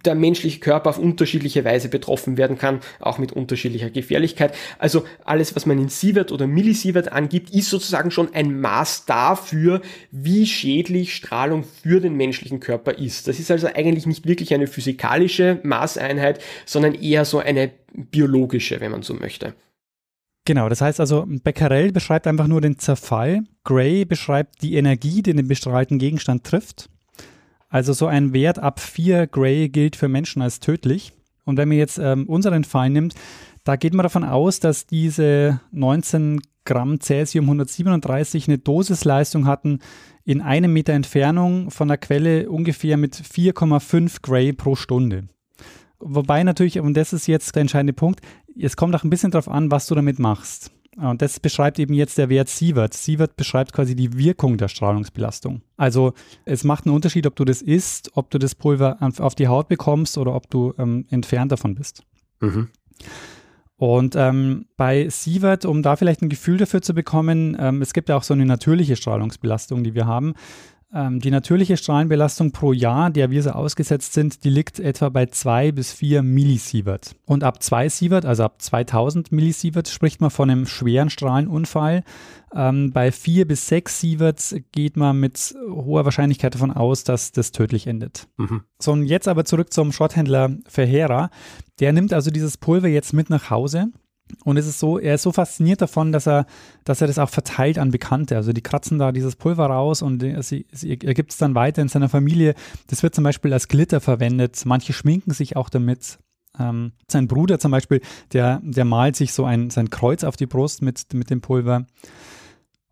der 0.05 0.15
menschliche 0.15 0.59
Körper 0.59 0.89
auf 0.89 0.99
unterschiedliche 0.99 1.65
Weise 1.65 1.89
betroffen 1.89 2.37
werden 2.37 2.57
kann, 2.57 2.79
auch 2.99 3.17
mit 3.17 3.31
unterschiedlicher 3.31 3.89
Gefährlichkeit. 3.89 4.55
Also 4.79 5.03
alles, 5.23 5.55
was 5.55 5.65
man 5.65 5.79
in 5.79 5.89
Sievert 5.89 6.31
oder 6.31 6.47
Millisievert 6.47 7.11
angibt, 7.11 7.49
ist 7.51 7.69
sozusagen 7.69 8.11
schon 8.11 8.33
ein 8.33 8.59
Maß 8.59 9.05
dafür, 9.05 9.81
wie 10.11 10.45
schädlich 10.45 11.15
Strahlung 11.15 11.63
für 11.63 11.99
den 12.01 12.15
menschlichen 12.15 12.59
Körper 12.59 12.97
ist. 12.97 13.27
Das 13.27 13.39
ist 13.39 13.51
also 13.51 13.67
eigentlich 13.67 14.05
nicht 14.05 14.27
wirklich 14.27 14.53
eine 14.53 14.67
physikalische 14.67 15.59
Maßeinheit, 15.63 16.41
sondern 16.65 16.93
eher 16.93 17.25
so 17.25 17.39
eine 17.39 17.71
biologische, 17.93 18.79
wenn 18.81 18.91
man 18.91 19.03
so 19.03 19.13
möchte. 19.13 19.53
Genau, 20.47 20.69
das 20.69 20.81
heißt 20.81 20.99
also, 20.99 21.25
Becquerel 21.27 21.91
beschreibt 21.91 22.27
einfach 22.27 22.47
nur 22.47 22.61
den 22.61 22.77
Zerfall, 22.77 23.43
Gray 23.63 24.05
beschreibt 24.05 24.61
die 24.61 24.75
Energie, 24.75 25.23
die 25.23 25.33
den 25.33 25.47
bestrahlten 25.47 25.97
Gegenstand 25.97 26.43
trifft 26.43 26.89
also 27.75 27.91
so 27.91 28.07
ein 28.07 28.31
Wert 28.31 28.57
ab 28.57 28.79
4 28.79 29.27
Gray 29.27 29.67
gilt 29.67 29.97
für 29.97 30.07
Menschen 30.07 30.41
als 30.41 30.61
tödlich. 30.61 31.11
Und 31.43 31.57
wenn 31.57 31.67
man 31.67 31.77
jetzt 31.77 31.97
ähm, 31.97 32.25
unseren 32.25 32.63
Fall 32.63 32.89
nimmt, 32.89 33.15
da 33.65 33.75
geht 33.75 33.93
man 33.93 34.03
davon 34.03 34.23
aus, 34.23 34.61
dass 34.61 34.87
diese 34.87 35.59
19 35.73 36.39
Gramm 36.63 37.01
Cäsium 37.01 37.43
137 37.43 38.47
eine 38.47 38.59
Dosisleistung 38.59 39.45
hatten 39.45 39.79
in 40.23 40.39
einem 40.39 40.71
Meter 40.71 40.93
Entfernung 40.93 41.69
von 41.69 41.89
der 41.89 41.97
Quelle 41.97 42.49
ungefähr 42.49 42.95
mit 42.95 43.13
4,5 43.13 44.21
Gray 44.21 44.53
pro 44.53 44.77
Stunde. 44.77 45.27
Wobei 45.99 46.43
natürlich, 46.43 46.79
und 46.79 46.95
das 46.95 47.11
ist 47.11 47.27
jetzt 47.27 47.55
der 47.55 47.61
entscheidende 47.61 47.91
Punkt, 47.91 48.21
es 48.57 48.77
kommt 48.77 48.95
auch 48.95 49.03
ein 49.03 49.09
bisschen 49.09 49.31
darauf 49.31 49.49
an, 49.49 49.69
was 49.69 49.87
du 49.87 49.95
damit 49.95 50.17
machst. 50.17 50.71
Und 50.97 51.21
das 51.21 51.39
beschreibt 51.39 51.77
eben 51.79 51.93
jetzt 51.93 52.17
der 52.17 52.29
Wert 52.29 52.47
Sievert. 52.47 52.93
Sievert 52.93 53.35
beschreibt 53.35 53.73
quasi 53.73 53.95
die 53.95 54.17
Wirkung 54.17 54.57
der 54.57 54.69
Strahlungsbelastung. 54.69 55.61
Also 55.75 56.13
es 56.45 56.63
macht 56.63 56.85
einen 56.85 56.95
Unterschied, 56.95 57.27
ob 57.27 57.35
du 57.35 57.43
das 57.43 57.61
isst, 57.61 58.11
ob 58.15 58.29
du 58.29 58.37
das 58.37 58.55
Pulver 58.55 58.97
auf 59.19 59.35
die 59.35 59.47
Haut 59.47 59.67
bekommst 59.67 60.17
oder 60.17 60.33
ob 60.33 60.49
du 60.49 60.73
ähm, 60.77 61.05
entfernt 61.09 61.51
davon 61.51 61.75
bist. 61.75 62.03
Mhm. 62.39 62.69
Und 63.77 64.15
ähm, 64.15 64.67
bei 64.77 65.09
Sievert, 65.09 65.65
um 65.65 65.83
da 65.83 65.97
vielleicht 65.97 66.21
ein 66.21 66.29
Gefühl 66.29 66.57
dafür 66.57 66.81
zu 66.81 66.93
bekommen, 66.93 67.57
ähm, 67.59 67.81
es 67.81 67.93
gibt 67.93 68.07
ja 68.07 68.15
auch 68.15 68.23
so 68.23 68.33
eine 68.33 68.45
natürliche 68.45 68.95
Strahlungsbelastung, 68.95 69.83
die 69.83 69.95
wir 69.95 70.05
haben. 70.05 70.33
Ähm, 70.93 71.19
die 71.19 71.31
natürliche 71.31 71.77
Strahlenbelastung 71.77 72.51
pro 72.51 72.71
Jahr, 72.71 73.09
der 73.09 73.31
wir 73.31 73.41
so 73.41 73.51
ausgesetzt 73.51 74.13
sind, 74.13 74.43
die 74.43 74.49
liegt 74.49 74.79
etwa 74.79 75.09
bei 75.09 75.25
2 75.25 75.71
bis 75.71 75.91
4 75.91 76.21
Millisievert. 76.21 77.15
Und 77.25 77.43
ab 77.43 77.61
2 77.61 77.89
Sievert, 77.89 78.25
also 78.25 78.43
ab 78.43 78.61
2000 78.61 79.31
Millisievert, 79.31 79.87
spricht 79.87 80.21
man 80.21 80.29
von 80.29 80.49
einem 80.49 80.65
schweren 80.67 81.09
Strahlenunfall. 81.09 82.03
Ähm, 82.53 82.91
bei 82.91 83.11
4 83.11 83.47
bis 83.47 83.67
6 83.67 83.99
Sievert 83.99 84.55
geht 84.71 84.95
man 84.95 85.19
mit 85.19 85.55
hoher 85.69 86.05
Wahrscheinlichkeit 86.05 86.55
davon 86.55 86.71
aus, 86.71 87.03
dass 87.03 87.31
das 87.31 87.51
tödlich 87.51 87.87
endet. 87.87 88.27
Mhm. 88.37 88.61
So, 88.79 88.91
und 88.91 89.05
jetzt 89.05 89.27
aber 89.27 89.43
zurück 89.43 89.73
zum 89.73 89.91
Schrotthändler 89.91 90.57
Verheera. 90.67 91.29
Der 91.79 91.93
nimmt 91.93 92.13
also 92.13 92.31
dieses 92.31 92.57
Pulver 92.57 92.87
jetzt 92.87 93.11
mit 93.11 93.29
nach 93.29 93.49
Hause 93.49 93.91
und 94.43 94.57
es 94.57 94.67
ist 94.67 94.79
so, 94.79 94.99
er 94.99 95.15
ist 95.15 95.21
so 95.21 95.31
fasziniert 95.31 95.81
davon, 95.81 96.11
dass 96.11 96.27
er, 96.27 96.45
dass 96.83 97.01
er 97.01 97.07
das 97.07 97.19
auch 97.19 97.29
verteilt 97.29 97.77
an 97.77 97.91
Bekannte. 97.91 98.35
Also 98.35 98.53
die 98.53 98.61
kratzen 98.61 98.97
da 98.97 99.11
dieses 99.11 99.35
Pulver 99.35 99.67
raus 99.67 100.01
und 100.01 100.21
sie, 100.41 100.65
sie, 100.71 100.89
er 100.89 101.13
gibt 101.13 101.31
es 101.31 101.37
dann 101.37 101.55
weiter 101.55 101.81
in 101.81 101.89
seiner 101.89 102.09
Familie. 102.09 102.55
Das 102.87 103.03
wird 103.03 103.13
zum 103.13 103.23
Beispiel 103.23 103.53
als 103.53 103.67
Glitter 103.67 104.01
verwendet. 104.01 104.63
Manche 104.65 104.93
schminken 104.93 105.31
sich 105.31 105.55
auch 105.55 105.69
damit. 105.69 106.17
Ähm, 106.57 106.93
sein 107.07 107.27
Bruder 107.27 107.59
zum 107.59 107.71
Beispiel, 107.71 108.01
der, 108.33 108.61
der 108.63 108.85
malt 108.85 109.15
sich 109.15 109.33
so 109.33 109.45
ein, 109.45 109.69
sein 109.69 109.89
Kreuz 109.89 110.23
auf 110.23 110.37
die 110.37 110.45
Brust 110.45 110.81
mit, 110.81 111.13
mit 111.13 111.29
dem 111.29 111.41
Pulver. 111.41 111.85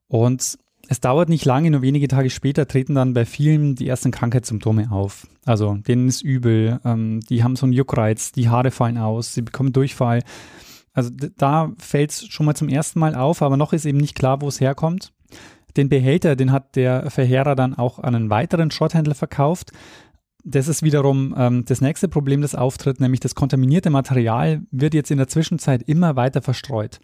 Und 0.07 0.57
es 0.89 0.99
dauert 0.99 1.29
nicht 1.29 1.45
lange, 1.45 1.71
nur 1.71 1.81
wenige 1.81 2.07
Tage 2.07 2.29
später 2.29 2.67
treten 2.67 2.93
dann 2.93 3.13
bei 3.13 3.25
vielen 3.25 3.75
die 3.75 3.87
ersten 3.87 4.11
Krankheitssymptome 4.11 4.91
auf. 4.91 5.27
Also 5.45 5.75
denen 5.75 6.07
ist 6.09 6.21
übel, 6.21 6.79
ähm, 6.83 7.21
die 7.21 7.43
haben 7.43 7.55
so 7.55 7.65
einen 7.65 7.73
Juckreiz, 7.73 8.33
die 8.33 8.49
Haare 8.49 8.69
fallen 8.69 8.97
aus, 8.97 9.33
sie 9.33 9.41
bekommen 9.41 9.71
Durchfall. 9.71 10.23
Also 10.93 11.09
da 11.37 11.71
fällt 11.77 12.11
es 12.11 12.27
schon 12.27 12.45
mal 12.45 12.55
zum 12.55 12.69
ersten 12.69 12.99
Mal 12.99 13.15
auf, 13.15 13.41
aber 13.41 13.57
noch 13.57 13.73
ist 13.73 13.85
eben 13.85 13.97
nicht 13.97 14.15
klar, 14.15 14.41
wo 14.41 14.47
es 14.47 14.61
herkommt. 14.61 15.11
Den 15.75 15.89
Behälter, 15.89 16.35
den 16.35 16.51
hat 16.51 16.75
der 16.75 17.09
Verheerer 17.09 17.55
dann 17.55 17.73
auch 17.73 17.99
an 17.99 18.13
einen 18.13 18.29
weiteren 18.29 18.69
Schrotthändler 18.69 19.15
verkauft. 19.15 19.71
Das 20.43 20.67
ist 20.67 20.83
wiederum 20.83 21.33
ähm, 21.37 21.65
das 21.65 21.81
nächste 21.81 22.07
Problem, 22.07 22.41
das 22.41 22.53
auftritt, 22.53 22.99
nämlich 22.99 23.21
das 23.21 23.33
kontaminierte 23.33 23.89
Material 23.89 24.61
wird 24.71 24.93
jetzt 24.93 25.09
in 25.09 25.17
der 25.17 25.27
Zwischenzeit 25.27 25.81
immer 25.83 26.15
weiter 26.15 26.41
verstreut. 26.41 26.99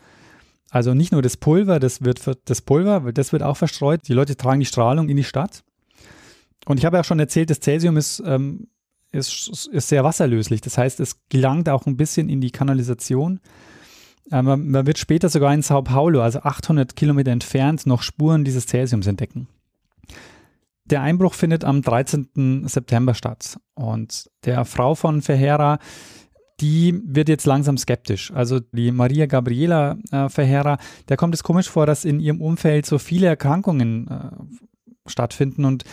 Also 0.69 0.93
nicht 0.93 1.11
nur 1.11 1.21
das 1.21 1.37
Pulver, 1.37 1.79
das 1.79 2.03
wird 2.03 2.21
das 2.45 2.61
Pulver, 2.61 3.11
das 3.11 3.31
wird 3.31 3.41
auch 3.41 3.57
verstreut. 3.57 4.01
Die 4.07 4.13
Leute 4.13 4.35
tragen 4.35 4.59
die 4.59 4.65
Strahlung 4.65 5.09
in 5.09 5.17
die 5.17 5.23
Stadt. 5.23 5.63
Und 6.67 6.77
ich 6.77 6.85
habe 6.85 6.97
ja 6.97 7.03
schon 7.03 7.19
erzählt, 7.19 7.49
das 7.49 7.59
Cäsium 7.59 7.97
ist, 7.97 8.21
ähm, 8.25 8.67
ist, 9.11 9.67
ist 9.71 9.87
sehr 9.87 10.03
wasserlöslich. 10.03 10.61
Das 10.61 10.77
heißt, 10.77 10.99
es 10.99 11.21
gelangt 11.29 11.69
auch 11.69 11.87
ein 11.87 11.97
bisschen 11.97 12.29
in 12.29 12.41
die 12.41 12.51
Kanalisation. 12.51 13.39
Ähm, 14.31 14.71
man 14.71 14.85
wird 14.85 14.97
später 14.97 15.29
sogar 15.29 15.53
in 15.53 15.61
Sao 15.61 15.81
Paulo, 15.81 16.21
also 16.21 16.39
800 16.39 16.95
Kilometer 16.95 17.31
entfernt, 17.31 17.85
noch 17.85 18.01
Spuren 18.03 18.43
dieses 18.43 18.67
Cäsiums 18.67 19.07
entdecken. 19.07 19.47
Der 20.85 21.01
Einbruch 21.01 21.33
findet 21.33 21.63
am 21.63 21.81
13. 21.81 22.67
September 22.67 23.13
statt. 23.13 23.59
Und 23.75 24.29
der 24.45 24.65
Frau 24.65 24.95
von 24.95 25.21
Ferreira 25.21 25.79
die 26.61 26.99
wird 27.05 27.29
jetzt 27.29 27.45
langsam 27.45 27.77
skeptisch. 27.77 28.31
Also 28.31 28.59
die 28.59 28.91
Maria 28.91 29.25
Gabriela 29.25 29.97
äh, 30.11 30.29
Ferreira, 30.29 30.77
der 31.07 31.17
kommt 31.17 31.33
es 31.33 31.43
komisch 31.43 31.69
vor, 31.69 31.85
dass 31.85 32.05
in 32.05 32.19
ihrem 32.19 32.41
Umfeld 32.41 32.85
so 32.85 32.97
viele 32.97 33.27
Erkrankungen 33.27 34.07
äh, 34.07 35.09
stattfinden 35.09 35.65
und 35.65 35.83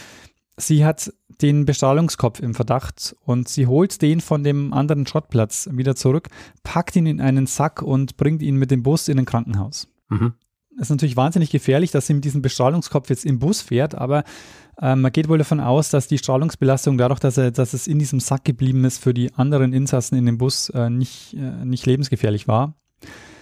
sie 0.57 0.85
hat 0.85 1.13
den 1.43 1.65
Bestrahlungskopf 1.65 2.41
im 2.41 2.55
Verdacht 2.55 3.17
und 3.25 3.49
sie 3.49 3.67
holt 3.67 4.01
den 4.03 4.21
von 4.21 4.43
dem 4.45 4.73
anderen 4.73 5.07
Schrottplatz 5.07 5.69
wieder 5.73 5.95
zurück, 5.95 6.29
packt 6.63 6.97
ihn 6.97 7.07
in 7.07 7.21
einen 7.21 7.47
Sack 7.47 7.83
und 7.83 8.17
bringt 8.17 8.43
ihn 8.43 8.57
mit 8.57 8.71
dem 8.71 8.83
Bus 8.83 9.09
in 9.09 9.19
ein 9.19 9.25
Krankenhaus. 9.25 9.89
Mhm. 10.09 10.35
ist 10.79 10.91
natürlich 10.91 11.17
wahnsinnig 11.17 11.51
gefährlich, 11.51 11.91
dass 11.91 12.07
sie 12.07 12.15
mit 12.15 12.25
diesem 12.25 12.43
Bestrahlungskopf 12.43 13.11
jetzt 13.11 13.27
im 13.27 13.39
Bus 13.39 13.61
fährt, 13.61 13.95
aber 13.95 14.25
ähm, 14.81 15.01
man 15.01 15.13
geht 15.13 15.29
wohl 15.29 15.39
davon 15.39 15.61
aus, 15.61 15.91
dass 15.91 16.09
die 16.09 16.19
Strahlungsbelastung 16.19 16.99
dadurch, 16.99 17.21
dass, 17.21 17.39
er, 17.39 17.51
dass 17.51 17.73
es 17.73 17.87
in 17.87 17.99
diesem 17.99 18.21
Sack 18.21 18.45
geblieben 18.45 18.85
ist, 18.85 18.99
für 18.99 19.15
die 19.15 19.33
anderen 19.35 19.73
Insassen 19.73 20.17
in 20.17 20.27
dem 20.27 20.39
Bus 20.39 20.69
äh, 20.71 20.91
nicht, 20.91 21.35
äh, 21.35 21.65
nicht 21.65 21.87
lebensgefährlich 21.87 22.47
war. 22.47 22.75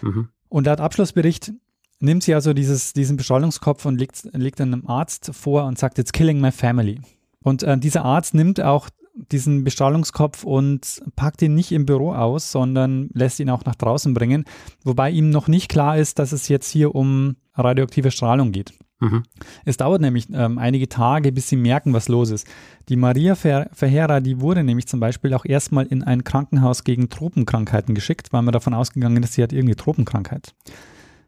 Mhm. 0.01 0.29
Und 0.49 0.67
laut 0.67 0.81
Abschlussbericht 0.81 1.53
nimmt 1.99 2.23
sie 2.23 2.35
also 2.35 2.53
dieses, 2.53 2.93
diesen 2.93 3.17
Bestrahlungskopf 3.17 3.85
und 3.87 3.99
legt, 3.99 4.29
legt 4.33 4.61
einem 4.61 4.87
Arzt 4.87 5.31
vor 5.35 5.65
und 5.65 5.79
sagt, 5.79 5.99
it's 5.99 6.13
killing 6.13 6.41
my 6.41 6.53
family. 6.53 7.01
Und 7.45 7.63
äh, 7.63 7.79
dieser 7.79 8.05
Arzt 8.05 8.35
nimmt 8.35 8.61
auch 8.61 8.89
diesen 9.15 9.63
Bestrahlungskopf 9.63 10.43
und 10.43 11.03
packt 11.15 11.41
ihn 11.43 11.55
nicht 11.55 11.71
im 11.71 11.87
Büro 11.87 12.13
aus, 12.13 12.51
sondern 12.51 13.11
lässt 13.13 13.39
ihn 13.39 13.51
auch 13.51 13.65
nach 13.65 13.77
draußen 13.77 14.13
bringen, 14.13 14.45
wobei 14.83 15.11
ihm 15.11 15.31
noch 15.31 15.47
nicht 15.47 15.69
klar 15.69 15.97
ist, 15.97 16.19
dass 16.19 16.33
es 16.33 16.49
jetzt 16.49 16.69
hier 16.71 16.97
um 16.97 17.37
radioaktive 17.55 18.11
Strahlung 18.11 18.51
geht. 18.51 18.73
Mhm. 19.01 19.23
Es 19.65 19.77
dauert 19.77 20.01
nämlich 20.01 20.29
ähm, 20.33 20.59
einige 20.59 20.89
Tage, 20.89 21.31
bis 21.31 21.49
sie 21.49 21.57
merken, 21.57 21.93
was 21.93 22.09
los 22.09 22.31
ist. 22.31 22.49
Die 22.89 22.97
Maria 22.97 23.35
Ver 23.35 23.69
Verheera, 23.73 24.21
die 24.21 24.41
wurde 24.41 24.65
nämlich 24.65 24.87
zum 24.87 24.99
Beispiel 24.99 25.35
auch 25.35 25.45
erstmal 25.45 25.87
in 25.87 26.03
ein 26.03 26.25
Krankenhaus 26.25 26.83
gegen 26.83 27.09
Tropenkrankheiten 27.09 27.95
geschickt, 27.95 28.33
weil 28.33 28.43
man 28.43 28.53
davon 28.53 28.75
ausgegangen 28.75 29.23
ist, 29.23 29.35
sie 29.35 29.43
hat 29.43 29.53
irgendwie 29.53 29.77
Tropenkrankheit. 29.77 30.55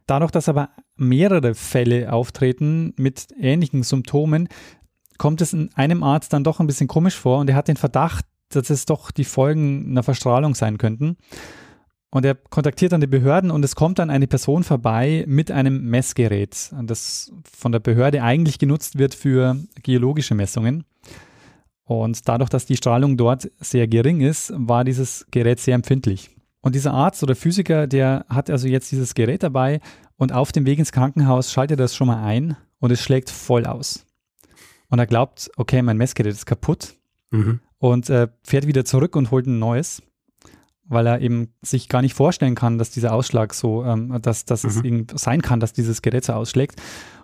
Dadurch, 0.07 0.31
dass 0.31 0.49
aber 0.49 0.71
mehrere 0.97 1.55
Fälle 1.55 2.13
auftreten 2.13 2.95
mit 2.97 3.29
ähnlichen 3.39 3.83
Symptomen, 3.83 4.49
kommt 5.19 5.41
es 5.41 5.53
in 5.53 5.71
einem 5.75 6.03
Arzt 6.03 6.33
dann 6.33 6.45
doch 6.45 6.61
ein 6.61 6.67
bisschen 6.67 6.89
komisch 6.89 7.17
vor 7.17 7.39
und 7.39 7.51
er 7.51 7.57
hat 7.57 7.69
den 7.69 7.77
Verdacht, 7.77 8.25
dass 8.51 8.71
es 8.71 8.87
doch 8.87 9.11
die 9.11 9.25
Folgen 9.25 9.91
einer 9.91 10.03
Verstrahlung 10.03 10.55
sein 10.55 10.79
könnten. 10.79 11.17
Und 12.11 12.25
er 12.25 12.35
kontaktiert 12.35 12.93
dann 12.93 13.01
die 13.01 13.07
Behörden 13.07 13.51
und 13.51 13.65
es 13.65 13.75
kommt 13.75 13.99
dann 13.99 14.11
eine 14.11 14.27
Person 14.27 14.63
vorbei 14.63 15.25
mit 15.27 15.51
einem 15.51 15.91
Messgerät, 15.91 16.73
das 16.85 17.33
von 17.45 17.73
der 17.73 17.81
Behörde 17.81 18.23
eigentlich 18.23 18.59
genutzt 18.59 18.99
wird 18.99 19.15
für 19.15 19.57
geologische 19.83 20.35
Messungen. 20.35 20.85
Und 21.85 22.29
dadurch, 22.29 22.49
dass 22.49 22.67
die 22.67 22.77
Strahlung 22.77 23.17
dort 23.17 23.51
sehr 23.61 23.87
gering 23.87 24.21
ist, 24.21 24.53
war 24.57 24.85
dieses 24.85 25.27
Gerät 25.31 25.61
sehr 25.61 25.75
empfindlich. 25.75 26.31
Und 26.61 26.75
dieser 26.75 26.95
Arzt 26.95 27.23
oder 27.23 27.37
Physiker, 27.37 27.87
der 27.87 28.25
hat 28.29 28.51
also 28.51 28.67
jetzt 28.67 28.91
dieses 28.91 29.15
Gerät 29.15 29.43
dabei 29.43 29.81
und 30.17 30.33
auf 30.33 30.53
dem 30.53 30.67
Weg 30.67 30.79
ins 30.79 30.93
Krankenhaus 30.93 31.53
schaltet 31.53 31.79
er 31.79 31.85
das 31.85 31.95
schon 31.95 32.09
mal 32.09 32.25
ein 32.25 32.57
und 32.81 32.91
es 32.91 33.01
schlägt 33.01 33.31
voll 33.31 33.67
aus. 33.67 34.05
Und 34.89 34.99
er 34.99 35.07
glaubt, 35.07 35.51
okay, 35.57 35.83
mein 35.83 35.97
Messgerät 35.97 36.33
ist 36.33 36.47
kaputt 36.47 36.95
mhm. 37.31 37.61
und 37.79 38.09
äh, 38.11 38.29
fährt 38.45 38.67
wieder 38.67 38.85
zurück 38.85 39.17
und 39.17 39.31
holt 39.31 39.47
ein 39.47 39.59
neues 39.59 40.03
weil 40.89 41.07
er 41.07 41.21
eben 41.21 41.53
sich 41.63 41.89
gar 41.89 42.03
nicht 42.03 42.15
vorstellen 42.15 42.55
kann, 42.55 42.79
dass 42.79 42.91
dieser 42.91 43.13
Ausschlag 43.13 43.55
so, 43.55 43.85
ähm, 43.85 44.19
dass, 44.23 44.45
dass 44.45 44.63
mhm. 44.63 44.71
es 44.71 44.85
eben 44.85 45.07
sein 45.15 45.43
kann, 45.43 45.61
dass 45.61 45.73
dieses 45.73 46.03
Gerät 46.03 46.25
so 46.25 46.33
ausschlägt. 46.33 46.81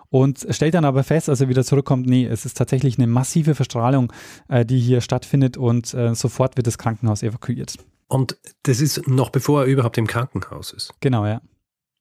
Und 0.09 0.45
stellt 0.51 0.75
dann 0.75 0.85
aber 0.85 1.03
fest, 1.03 1.27
als 1.27 1.41
er 1.41 1.49
wieder 1.49 1.63
zurückkommt, 1.63 2.05
nee, 2.05 2.25
es 2.25 2.45
ist 2.45 2.55
tatsächlich 2.55 2.99
eine 2.99 3.07
massive 3.07 3.55
Verstrahlung, 3.55 4.13
äh, 4.47 4.63
die 4.63 4.79
hier 4.79 5.01
stattfindet 5.01 5.57
und 5.57 5.93
äh, 5.95 6.13
sofort 6.13 6.55
wird 6.55 6.67
das 6.67 6.77
Krankenhaus 6.77 7.23
evakuiert. 7.23 7.77
Und 8.09 8.37
das 8.63 8.79
ist 8.79 9.07
noch 9.07 9.31
bevor 9.31 9.61
er 9.61 9.67
überhaupt 9.67 9.97
im 9.97 10.05
Krankenhaus 10.05 10.71
ist. 10.71 10.93
Genau, 10.99 11.25
ja. 11.25 11.41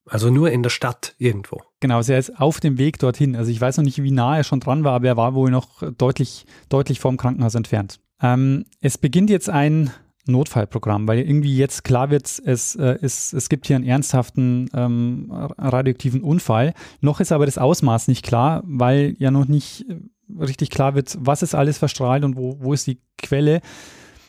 Also 0.09 0.31
nur 0.31 0.51
in 0.51 0.63
der 0.63 0.71
Stadt 0.71 1.15
irgendwo. 1.19 1.61
Genau, 1.81 1.97
also 1.97 2.13
er 2.13 2.19
ist 2.19 2.41
auf 2.41 2.61
dem 2.61 2.79
Weg 2.79 2.99
dorthin. 2.99 3.37
Also 3.37 3.51
ich 3.51 3.61
weiß 3.61 3.77
noch 3.77 3.85
nicht, 3.85 4.03
wie 4.03 4.11
nah 4.11 4.37
er 4.37 4.45
schon 4.45 4.61
dran 4.61 4.85
war, 4.85 4.95
aber 4.95 5.07
er 5.07 5.17
war 5.17 5.35
wohl 5.35 5.51
noch 5.51 5.83
deutlich, 5.97 6.47
deutlich 6.69 7.01
vom 7.01 7.17
Krankenhaus 7.17 7.55
entfernt. 7.55 8.01
Ähm, 8.21 8.65
es 8.81 8.99
beginnt 8.99 9.31
jetzt 9.31 9.49
ein 9.49 9.91
Notfallprogramm, 10.27 11.09
weil 11.09 11.19
irgendwie 11.21 11.57
jetzt 11.57 11.83
klar 11.83 12.11
wird, 12.11 12.41
es, 12.45 12.77
äh, 12.77 12.99
es, 13.03 13.33
es 13.33 13.49
gibt 13.49 13.67
hier 13.67 13.77
einen 13.77 13.85
ernsthaften 13.85 14.71
ähm, 14.73 15.29
radioaktiven 15.31 16.23
Unfall. 16.23 16.75
Noch 17.01 17.21
ist 17.21 17.33
aber 17.33 17.47
das 17.47 17.59
Ausmaß 17.59 18.09
nicht 18.09 18.25
klar, 18.25 18.63
weil 18.65 19.15
ja 19.19 19.31
noch 19.31 19.47
nicht 19.49 19.85
äh, 19.89 19.99
richtig 20.41 20.71
klar 20.71 20.95
wird, 20.95 21.17
was 21.21 21.43
ist 21.43 21.55
alles 21.55 21.79
verstrahlt 21.79 22.25
und 22.25 22.37
wo, 22.37 22.57
wo 22.61 22.73
ist 22.73 22.87
die 22.87 23.01
Quelle. 23.19 23.61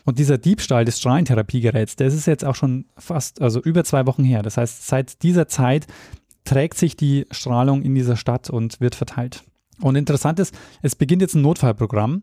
Und 0.04 0.18
dieser 0.18 0.38
Diebstahl 0.38 0.84
des 0.84 0.98
Strahlentherapiegeräts, 0.98 1.96
das 1.96 2.14
ist 2.14 2.26
jetzt 2.26 2.44
auch 2.44 2.54
schon 2.54 2.86
fast, 2.96 3.40
also 3.40 3.60
über 3.60 3.84
zwei 3.84 4.06
Wochen 4.06 4.24
her. 4.24 4.42
Das 4.42 4.56
heißt, 4.56 4.86
seit 4.86 5.22
dieser 5.22 5.48
Zeit 5.48 5.86
trägt 6.44 6.76
sich 6.76 6.96
die 6.96 7.26
Strahlung 7.30 7.82
in 7.82 7.94
dieser 7.94 8.16
Stadt 8.16 8.50
und 8.50 8.80
wird 8.80 8.94
verteilt. 8.94 9.44
Und 9.80 9.96
interessant 9.96 10.38
ist, 10.38 10.54
es 10.82 10.94
beginnt 10.94 11.22
jetzt 11.22 11.34
ein 11.34 11.42
Notfallprogramm, 11.42 12.22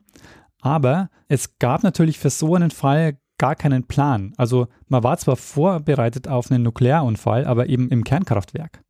aber 0.61 1.09
es 1.27 1.57
gab 1.57 1.83
natürlich 1.83 2.19
für 2.19 2.29
so 2.29 2.55
einen 2.55 2.71
Fall 2.71 3.17
gar 3.39 3.55
keinen 3.55 3.83
Plan. 3.87 4.33
Also 4.37 4.67
man 4.87 5.03
war 5.03 5.17
zwar 5.17 5.35
vorbereitet 5.35 6.27
auf 6.27 6.51
einen 6.51 6.63
Nuklearunfall, 6.63 7.45
aber 7.45 7.67
eben 7.67 7.89
im 7.89 8.03
Kernkraftwerk. 8.03 8.83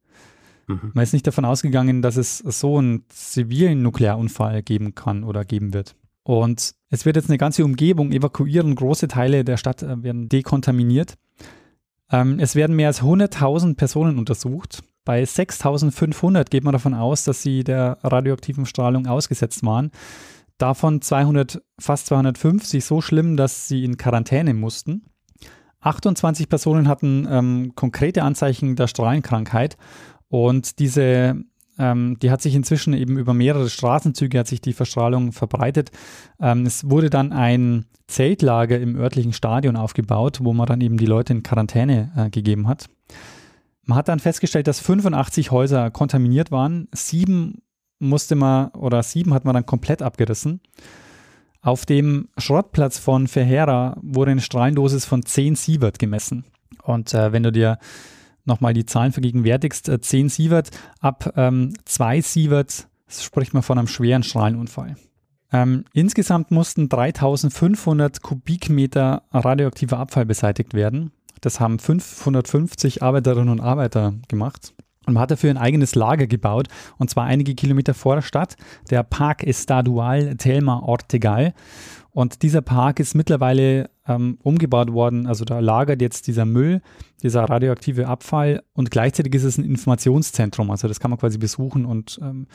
Mhm. 0.67 0.91
Man 0.93 1.03
ist 1.03 1.13
nicht 1.13 1.25
davon 1.25 1.45
ausgegangen, 1.45 2.01
dass 2.01 2.17
es 2.17 2.39
so 2.39 2.77
einen 2.77 3.05
zivilen 3.07 3.81
Nuklearunfall 3.81 4.61
geben 4.61 4.93
kann 4.93 5.23
oder 5.23 5.45
geben 5.45 5.73
wird. 5.73 5.95
Und 6.23 6.73
es 6.89 7.05
wird 7.05 7.15
jetzt 7.15 7.29
eine 7.29 7.37
ganze 7.37 7.65
Umgebung 7.65 8.11
evakuieren, 8.11 8.75
große 8.75 9.07
Teile 9.07 9.43
der 9.43 9.57
Stadt 9.57 9.81
äh, 9.83 10.03
werden 10.03 10.29
dekontaminiert. 10.29 11.15
Ähm, 12.11 12.39
es 12.39 12.55
werden 12.55 12.75
mehr 12.75 12.87
als 12.87 13.01
100.000 13.01 13.75
Personen 13.75 14.19
untersucht. 14.19 14.83
Bei 15.03 15.23
6.500 15.23 16.49
geht 16.49 16.63
man 16.63 16.73
davon 16.73 16.93
aus, 16.93 17.23
dass 17.23 17.41
sie 17.41 17.63
der 17.63 17.97
radioaktiven 18.03 18.65
Strahlung 18.65 19.07
ausgesetzt 19.07 19.65
waren 19.65 19.91
davon 20.61 21.01
200, 21.01 21.61
fast 21.79 22.07
250 22.07 22.85
so 22.85 23.01
schlimm, 23.01 23.35
dass 23.35 23.67
sie 23.67 23.83
in 23.83 23.97
Quarantäne 23.97 24.53
mussten. 24.53 25.05
28 25.81 26.47
Personen 26.47 26.87
hatten 26.87 27.27
ähm, 27.29 27.71
konkrete 27.75 28.23
Anzeichen 28.23 28.75
der 28.75 28.87
Strahlenkrankheit 28.87 29.77
und 30.27 30.77
diese, 30.77 31.35
ähm, 31.81 32.17
die 32.21 32.29
hat 32.29 32.41
sich 32.41 32.53
inzwischen 32.55 32.93
eben 32.93 33.17
über 33.17 33.33
mehrere 33.33 33.69
Straßenzüge 33.69 34.37
hat 34.39 34.47
sich 34.47 34.61
die 34.61 34.73
Verstrahlung 34.73 35.31
verbreitet. 35.31 35.91
Ähm, 36.39 36.65
es 36.65 36.89
wurde 36.89 37.09
dann 37.09 37.33
ein 37.33 37.85
Zeltlager 38.07 38.79
im 38.79 38.95
örtlichen 38.95 39.33
Stadion 39.33 39.75
aufgebaut, 39.75 40.39
wo 40.41 40.53
man 40.53 40.67
dann 40.67 40.81
eben 40.81 40.97
die 40.97 41.05
Leute 41.05 41.33
in 41.33 41.43
Quarantäne 41.43 42.11
äh, 42.15 42.29
gegeben 42.29 42.67
hat. 42.67 42.87
Man 43.83 43.97
hat 43.97 44.07
dann 44.07 44.19
festgestellt, 44.19 44.67
dass 44.67 44.79
85 44.79 45.51
Häuser 45.51 45.89
kontaminiert 45.89 46.51
waren, 46.51 46.87
sieben 46.93 47.63
musste 47.99 48.35
man, 48.35 48.69
oder 48.69 49.01
sieben 49.03 49.33
hat 49.33 49.45
man 49.45 49.53
dann 49.53 49.65
komplett 49.65 50.01
abgerissen. 50.01 50.61
Auf 51.61 51.85
dem 51.85 52.29
Schrottplatz 52.37 52.97
von 52.97 53.27
Ferreira 53.27 53.97
wurde 54.01 54.31
eine 54.31 54.41
Strahlendosis 54.41 55.05
von 55.05 55.23
10 55.23 55.55
Sievert 55.55 55.99
gemessen. 55.99 56.45
Und 56.83 57.13
äh, 57.13 57.31
wenn 57.31 57.43
du 57.43 57.51
dir 57.51 57.77
nochmal 58.45 58.73
die 58.73 58.85
Zahlen 58.85 59.11
vergegenwärtigst, 59.11 59.89
äh, 59.89 60.01
10 60.01 60.29
Sievert 60.29 60.71
ab 60.99 61.33
ähm, 61.35 61.73
2 61.85 62.21
Sievert 62.21 62.87
spricht 63.07 63.53
man 63.53 63.63
von 63.63 63.77
einem 63.77 63.87
schweren 63.87 64.23
Strahlenunfall. 64.23 64.95
Ähm, 65.51 65.85
insgesamt 65.93 66.51
mussten 66.51 66.87
3500 66.87 68.21
Kubikmeter 68.21 69.23
radioaktiver 69.31 69.97
Abfall 69.97 70.25
beseitigt 70.25 70.73
werden. 70.73 71.11
Das 71.41 71.59
haben 71.59 71.79
550 71.79 73.03
Arbeiterinnen 73.03 73.49
und 73.49 73.59
Arbeiter 73.59 74.13
gemacht. 74.27 74.73
Und 75.07 75.15
man 75.15 75.23
hat 75.23 75.31
dafür 75.31 75.49
ein 75.49 75.57
eigenes 75.57 75.95
Lager 75.95 76.27
gebaut, 76.27 76.67
und 76.97 77.09
zwar 77.09 77.25
einige 77.25 77.55
Kilometer 77.55 77.95
vor 77.95 78.15
der 78.15 78.21
Stadt, 78.21 78.55
der 78.91 79.01
Park 79.01 79.43
Estadual 79.43 80.35
Telma 80.37 80.79
Ortegal. 80.79 81.53
Und 82.11 82.43
dieser 82.43 82.61
Park 82.61 82.99
ist 82.99 83.15
mittlerweile 83.15 83.89
ähm, 84.15 84.37
umgebaut 84.41 84.91
worden, 84.91 85.27
also 85.27 85.45
da 85.45 85.59
lagert 85.59 86.01
jetzt 86.01 86.27
dieser 86.27 86.45
Müll, 86.45 86.81
dieser 87.23 87.43
radioaktive 87.43 88.07
Abfall 88.07 88.63
und 88.73 88.91
gleichzeitig 88.91 89.33
ist 89.35 89.43
es 89.43 89.57
ein 89.57 89.65
Informationszentrum, 89.65 90.71
also 90.71 90.87
das 90.87 90.99
kann 90.99 91.11
man 91.11 91.19
quasi 91.19 91.37
besuchen 91.37 91.85
und 91.85 92.19
ähm, 92.21 92.47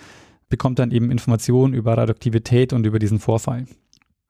bekommt 0.48 0.78
dann 0.78 0.90
eben 0.90 1.10
Informationen 1.10 1.74
über 1.74 1.96
Radioaktivität 1.96 2.72
und 2.72 2.86
über 2.86 2.98
diesen 2.98 3.18
Vorfall. 3.18 3.66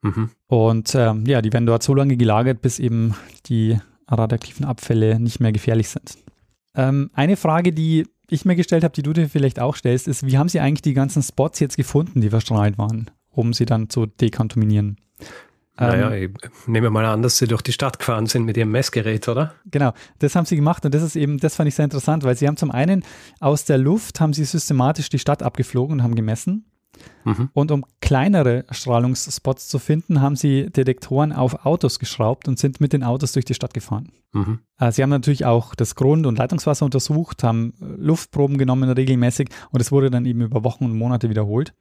Mhm. 0.01 0.29
Und 0.47 0.95
ähm, 0.95 1.25
ja, 1.25 1.41
die 1.41 1.53
werden 1.53 1.65
dort 1.65 1.83
so 1.83 1.93
lange 1.93 2.17
gelagert, 2.17 2.61
bis 2.61 2.79
eben 2.79 3.15
die 3.47 3.77
radioaktiven 4.07 4.65
Abfälle 4.65 5.19
nicht 5.19 5.39
mehr 5.39 5.51
gefährlich 5.51 5.89
sind. 5.89 6.17
Ähm, 6.75 7.09
eine 7.13 7.37
Frage, 7.37 7.73
die 7.73 8.05
ich 8.29 8.45
mir 8.45 8.55
gestellt 8.55 8.83
habe, 8.83 8.93
die 8.93 9.03
du 9.03 9.13
dir 9.13 9.29
vielleicht 9.29 9.59
auch 9.59 9.75
stellst, 9.75 10.07
ist, 10.07 10.25
wie 10.25 10.37
haben 10.37 10.49
sie 10.49 10.59
eigentlich 10.59 10.81
die 10.81 10.93
ganzen 10.93 11.23
Spots 11.23 11.59
jetzt 11.59 11.77
gefunden, 11.77 12.21
die 12.21 12.29
verstrahlt 12.29 12.77
waren, 12.77 13.09
um 13.29 13.53
sie 13.53 13.65
dann 13.65 13.89
zu 13.89 14.05
dekontaminieren? 14.05 14.97
Naja, 15.79 16.11
ähm, 16.11 16.33
ich 16.41 16.67
nehme 16.67 16.89
mal 16.89 17.05
an, 17.05 17.21
dass 17.21 17.37
sie 17.37 17.47
durch 17.47 17.61
die 17.61 17.71
Stadt 17.71 17.99
gefahren 17.99 18.25
sind 18.25 18.45
mit 18.45 18.57
ihrem 18.57 18.71
Messgerät, 18.71 19.27
oder? 19.27 19.53
Genau, 19.65 19.93
das 20.19 20.35
haben 20.35 20.45
sie 20.45 20.55
gemacht 20.55 20.85
und 20.85 20.93
das 20.93 21.03
ist 21.03 21.15
eben, 21.15 21.37
das 21.37 21.55
fand 21.55 21.67
ich 21.67 21.75
sehr 21.75 21.85
interessant, 21.85 22.23
weil 22.23 22.35
sie 22.35 22.47
haben 22.47 22.57
zum 22.57 22.71
einen 22.71 23.03
aus 23.39 23.65
der 23.65 23.77
Luft 23.77 24.19
haben 24.19 24.33
sie 24.33 24.45
systematisch 24.45 25.09
die 25.09 25.19
Stadt 25.19 25.43
abgeflogen 25.43 25.97
und 25.97 26.03
haben 26.03 26.15
gemessen. 26.15 26.65
Mhm. 27.25 27.49
Und 27.53 27.71
um 27.71 27.85
kleinere 28.01 28.65
Strahlungsspots 28.71 29.67
zu 29.67 29.79
finden, 29.79 30.21
haben 30.21 30.35
sie 30.35 30.69
Detektoren 30.69 31.31
auf 31.31 31.65
Autos 31.65 31.99
geschraubt 31.99 32.47
und 32.47 32.57
sind 32.57 32.81
mit 32.81 32.93
den 32.93 33.03
Autos 33.03 33.33
durch 33.33 33.45
die 33.45 33.53
Stadt 33.53 33.73
gefahren. 33.73 34.11
Mhm. 34.33 34.59
Äh, 34.79 34.91
sie 34.91 35.03
haben 35.03 35.09
natürlich 35.09 35.45
auch 35.45 35.75
das 35.75 35.95
Grund- 35.95 36.25
und 36.25 36.37
Leitungswasser 36.37 36.85
untersucht, 36.85 37.43
haben 37.43 37.73
Luftproben 37.79 38.57
genommen 38.57 38.89
regelmäßig 38.89 39.49
und 39.71 39.81
es 39.81 39.91
wurde 39.91 40.09
dann 40.09 40.25
eben 40.25 40.41
über 40.41 40.63
Wochen 40.63 40.85
und 40.85 40.97
Monate 40.97 41.29
wiederholt. 41.29 41.73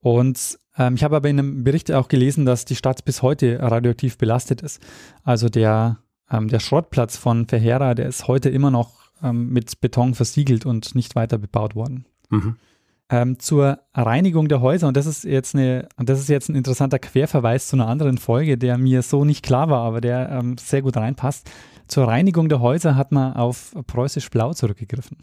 Und 0.00 0.58
ähm, 0.78 0.94
ich 0.94 1.04
habe 1.04 1.16
aber 1.16 1.28
in 1.28 1.38
einem 1.38 1.64
Bericht 1.64 1.92
auch 1.92 2.08
gelesen, 2.08 2.46
dass 2.46 2.64
die 2.64 2.76
Stadt 2.76 3.04
bis 3.04 3.22
heute 3.22 3.60
radioaktiv 3.60 4.16
belastet 4.16 4.62
ist. 4.62 4.80
Also 5.24 5.48
der, 5.48 5.98
ähm, 6.30 6.48
der 6.48 6.60
Schrottplatz 6.60 7.16
von 7.16 7.46
Verheera, 7.46 7.94
der 7.94 8.06
ist 8.06 8.28
heute 8.28 8.48
immer 8.48 8.70
noch 8.70 9.10
ähm, 9.22 9.48
mit 9.50 9.80
Beton 9.80 10.14
versiegelt 10.14 10.64
und 10.64 10.94
nicht 10.94 11.16
weiter 11.16 11.38
bebaut 11.38 11.74
worden. 11.74 12.06
Mhm. 12.30 12.56
Ähm, 13.10 13.38
zur 13.38 13.78
Reinigung 13.94 14.48
der 14.48 14.60
Häuser, 14.60 14.86
und 14.86 14.96
das 14.96 15.06
ist 15.06 15.24
jetzt 15.24 15.54
eine, 15.54 15.88
und 15.96 16.10
das 16.10 16.20
ist 16.20 16.28
jetzt 16.28 16.50
ein 16.50 16.54
interessanter 16.54 16.98
Querverweis 16.98 17.68
zu 17.68 17.76
einer 17.76 17.88
anderen 17.88 18.18
Folge, 18.18 18.58
der 18.58 18.76
mir 18.76 19.00
so 19.02 19.24
nicht 19.24 19.42
klar 19.42 19.70
war, 19.70 19.80
aber 19.80 20.02
der 20.02 20.28
ähm, 20.30 20.58
sehr 20.58 20.82
gut 20.82 20.96
reinpasst. 20.96 21.50
Zur 21.86 22.06
Reinigung 22.06 22.50
der 22.50 22.60
Häuser 22.60 22.96
hat 22.96 23.12
man 23.12 23.32
auf 23.32 23.74
Preußisch 23.86 24.28
Blau 24.28 24.52
zurückgegriffen. 24.52 25.16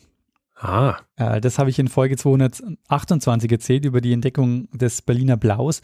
Ah. 0.56 0.98
Äh, 1.18 1.42
das 1.42 1.60
habe 1.60 1.70
ich 1.70 1.80
in 1.80 1.88
Folge 1.88 2.18
228 2.18 3.52
erzählt 3.52 3.86
über 3.86 4.02
die 4.02 4.14
Entdeckung 4.14 4.70
des 4.72 5.02
Berliner 5.02 5.38
Blaus. 5.38 5.82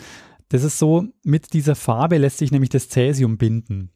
Das 0.50 0.64
ist 0.64 0.80
so, 0.80 1.06
mit 1.24 1.54
dieser 1.54 1.76
Farbe 1.76 2.18
lässt 2.18 2.38
sich 2.38 2.52
nämlich 2.52 2.70
das 2.70 2.90
Cäsium 2.90 3.38
binden. 3.38 3.92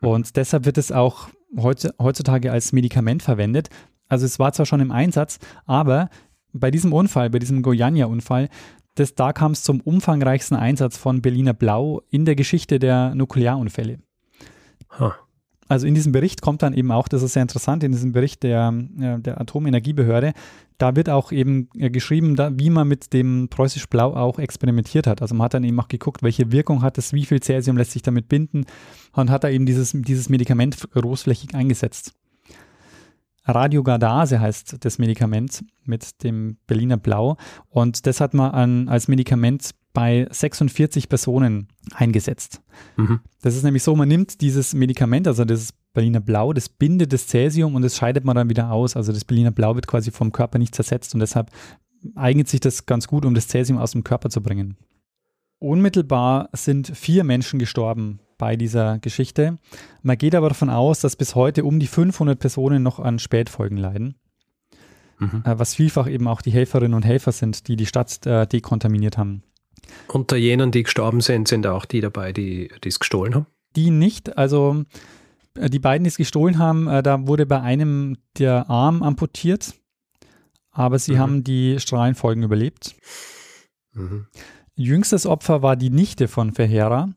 Und 0.00 0.36
deshalb 0.36 0.64
wird 0.64 0.78
es 0.78 0.92
auch 0.92 1.28
heutzutage 1.56 2.52
als 2.52 2.72
Medikament 2.72 3.22
verwendet. 3.22 3.68
Also 4.08 4.24
es 4.24 4.38
war 4.38 4.52
zwar 4.52 4.66
schon 4.66 4.80
im 4.80 4.92
Einsatz, 4.92 5.38
aber 5.66 6.08
bei 6.52 6.70
diesem 6.70 6.92
Unfall, 6.92 7.30
bei 7.30 7.38
diesem 7.38 7.62
Goiania-Unfall, 7.62 8.48
da 9.16 9.32
kam 9.32 9.52
es 9.52 9.62
zum 9.62 9.80
umfangreichsten 9.80 10.56
Einsatz 10.56 10.96
von 10.96 11.22
Berliner 11.22 11.54
Blau 11.54 12.02
in 12.10 12.24
der 12.24 12.34
Geschichte 12.34 12.78
der 12.78 13.14
Nuklearunfälle. 13.14 13.98
Huh 14.98 15.12
also 15.70 15.86
in 15.86 15.94
diesem 15.94 16.10
Bericht 16.10 16.42
kommt 16.42 16.62
dann 16.62 16.74
eben 16.74 16.90
auch, 16.90 17.06
das 17.06 17.22
ist 17.22 17.34
sehr 17.34 17.42
interessant, 17.42 17.84
in 17.84 17.92
diesem 17.92 18.10
Bericht 18.10 18.42
der, 18.42 18.72
der 18.72 19.40
Atomenergiebehörde, 19.40 20.32
da 20.78 20.96
wird 20.96 21.08
auch 21.08 21.30
eben 21.30 21.68
äh, 21.76 21.90
geschrieben, 21.90 22.34
da, 22.34 22.50
wie 22.58 22.70
man 22.70 22.88
mit 22.88 23.12
dem 23.12 23.46
Preußisch 23.48 23.86
Blau 23.88 24.14
auch 24.16 24.40
experimentiert 24.40 25.06
hat. 25.06 25.22
Also 25.22 25.36
man 25.36 25.44
hat 25.44 25.54
dann 25.54 25.62
eben 25.62 25.78
auch 25.78 25.86
geguckt, 25.86 26.24
welche 26.24 26.50
Wirkung 26.50 26.82
hat 26.82 26.98
es, 26.98 27.12
wie 27.12 27.24
viel 27.24 27.40
Cäsium 27.40 27.76
lässt 27.76 27.92
sich 27.92 28.02
damit 28.02 28.28
binden 28.28 28.64
und 29.12 29.30
hat 29.30 29.44
da 29.44 29.48
eben 29.48 29.64
dieses, 29.64 29.92
dieses 29.92 30.28
Medikament 30.28 30.90
großflächig 30.90 31.54
eingesetzt. 31.54 32.14
Radiogardase 33.44 34.40
heißt 34.40 34.84
das 34.84 34.98
Medikament 34.98 35.64
mit 35.84 36.24
dem 36.24 36.56
Berliner 36.66 36.96
Blau 36.96 37.36
und 37.68 38.06
das 38.06 38.20
hat 38.20 38.34
man 38.34 38.50
an, 38.50 38.88
als 38.88 39.06
Medikament 39.06 39.70
bei 39.92 40.26
46 40.30 41.08
Personen 41.08 41.68
eingesetzt. 41.94 42.62
Mhm. 42.96 43.20
Das 43.42 43.56
ist 43.56 43.64
nämlich 43.64 43.82
so, 43.82 43.96
man 43.96 44.08
nimmt 44.08 44.40
dieses 44.40 44.74
Medikament, 44.74 45.26
also 45.26 45.44
das 45.44 45.72
Berliner 45.92 46.20
Blau, 46.20 46.52
das 46.52 46.68
bindet 46.68 47.12
das 47.12 47.26
Cäsium 47.26 47.74
und 47.74 47.82
das 47.82 47.96
scheidet 47.96 48.24
man 48.24 48.36
dann 48.36 48.48
wieder 48.48 48.70
aus. 48.70 48.96
Also 48.96 49.12
das 49.12 49.24
Berliner 49.24 49.50
Blau 49.50 49.74
wird 49.74 49.86
quasi 49.86 50.10
vom 50.10 50.32
Körper 50.32 50.58
nicht 50.58 50.74
zersetzt 50.74 51.14
und 51.14 51.20
deshalb 51.20 51.50
eignet 52.14 52.48
sich 52.48 52.60
das 52.60 52.86
ganz 52.86 53.08
gut, 53.08 53.24
um 53.24 53.34
das 53.34 53.48
Cäsium 53.48 53.78
aus 53.78 53.92
dem 53.92 54.04
Körper 54.04 54.30
zu 54.30 54.42
bringen. 54.42 54.76
Unmittelbar 55.58 56.48
sind 56.52 56.96
vier 56.96 57.24
Menschen 57.24 57.58
gestorben 57.58 58.20
bei 58.38 58.56
dieser 58.56 58.98
Geschichte. 58.98 59.58
Man 60.02 60.16
geht 60.16 60.34
aber 60.34 60.48
davon 60.48 60.70
aus, 60.70 61.00
dass 61.00 61.16
bis 61.16 61.34
heute 61.34 61.64
um 61.64 61.78
die 61.78 61.86
500 61.86 62.38
Personen 62.38 62.82
noch 62.82 62.98
an 62.98 63.18
Spätfolgen 63.18 63.76
leiden. 63.76 64.14
Mhm. 65.18 65.42
Äh, 65.44 65.58
was 65.58 65.74
vielfach 65.74 66.08
eben 66.08 66.26
auch 66.26 66.40
die 66.40 66.50
Helferinnen 66.50 66.94
und 66.94 67.04
Helfer 67.04 67.32
sind, 67.32 67.68
die 67.68 67.76
die 67.76 67.86
Stadt 67.86 68.26
äh, 68.26 68.46
dekontaminiert 68.46 69.18
haben. 69.18 69.42
Unter 70.08 70.36
jenen, 70.36 70.70
die 70.70 70.82
gestorben 70.82 71.20
sind, 71.20 71.48
sind 71.48 71.66
auch 71.66 71.84
die 71.84 72.00
dabei, 72.00 72.32
die 72.32 72.70
es 72.84 72.98
gestohlen 72.98 73.34
haben? 73.34 73.46
Die 73.76 73.90
nicht. 73.90 74.36
Also 74.36 74.84
äh, 75.54 75.70
die 75.70 75.78
beiden, 75.78 76.04
die 76.04 76.08
es 76.08 76.16
gestohlen 76.16 76.58
haben, 76.58 76.88
äh, 76.88 77.02
da 77.02 77.26
wurde 77.26 77.46
bei 77.46 77.60
einem 77.60 78.16
der 78.38 78.68
Arm 78.68 79.02
amputiert, 79.02 79.74
aber 80.70 80.98
sie 80.98 81.12
mhm. 81.12 81.18
haben 81.18 81.44
die 81.44 81.78
Strahlenfolgen 81.78 82.42
überlebt. 82.42 82.94
Mhm. 83.92 84.26
Jüngstes 84.74 85.26
Opfer 85.26 85.62
war 85.62 85.76
die 85.76 85.90
Nichte 85.90 86.28
von 86.28 86.52
Verheera. 86.52 87.10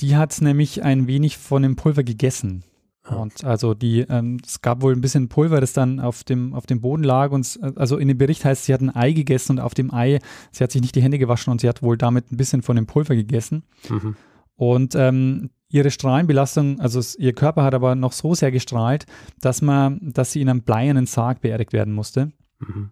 Die 0.00 0.16
hat 0.16 0.40
nämlich 0.40 0.82
ein 0.82 1.06
wenig 1.06 1.38
von 1.38 1.62
dem 1.62 1.76
Pulver 1.76 2.02
gegessen. 2.02 2.64
Und 3.10 3.44
also 3.44 3.74
die, 3.74 4.00
ähm, 4.08 4.38
es 4.44 4.60
gab 4.60 4.82
wohl 4.82 4.92
ein 4.92 5.00
bisschen 5.00 5.28
Pulver, 5.28 5.60
das 5.60 5.72
dann 5.72 6.00
auf 6.00 6.24
dem, 6.24 6.54
auf 6.54 6.66
dem 6.66 6.80
Boden 6.80 7.04
lag. 7.04 7.30
Und 7.30 7.58
also 7.76 7.96
in 7.96 8.08
dem 8.08 8.18
Bericht 8.18 8.44
heißt, 8.44 8.64
sie 8.64 8.74
hat 8.74 8.80
ein 8.80 8.94
Ei 8.94 9.12
gegessen 9.12 9.52
und 9.52 9.60
auf 9.60 9.74
dem 9.74 9.92
Ei, 9.92 10.18
sie 10.52 10.64
hat 10.64 10.72
sich 10.72 10.82
nicht 10.82 10.94
die 10.94 11.02
Hände 11.02 11.18
gewaschen 11.18 11.50
und 11.50 11.60
sie 11.60 11.68
hat 11.68 11.82
wohl 11.82 11.96
damit 11.96 12.30
ein 12.30 12.36
bisschen 12.36 12.62
von 12.62 12.76
dem 12.76 12.86
Pulver 12.86 13.14
gegessen. 13.14 13.64
Mhm. 13.88 14.16
Und 14.56 14.94
ähm, 14.94 15.50
ihre 15.70 15.90
Strahlenbelastung, 15.90 16.80
also 16.80 17.00
ihr 17.18 17.32
Körper 17.32 17.62
hat 17.62 17.74
aber 17.74 17.94
noch 17.94 18.12
so 18.12 18.34
sehr 18.34 18.50
gestrahlt, 18.50 19.06
dass 19.40 19.62
man, 19.62 20.00
dass 20.02 20.32
sie 20.32 20.40
in 20.40 20.48
einem 20.48 20.62
bleiernen 20.62 21.06
Sarg 21.06 21.40
beerdigt 21.40 21.72
werden 21.72 21.94
musste. 21.94 22.32
Mhm. 22.58 22.90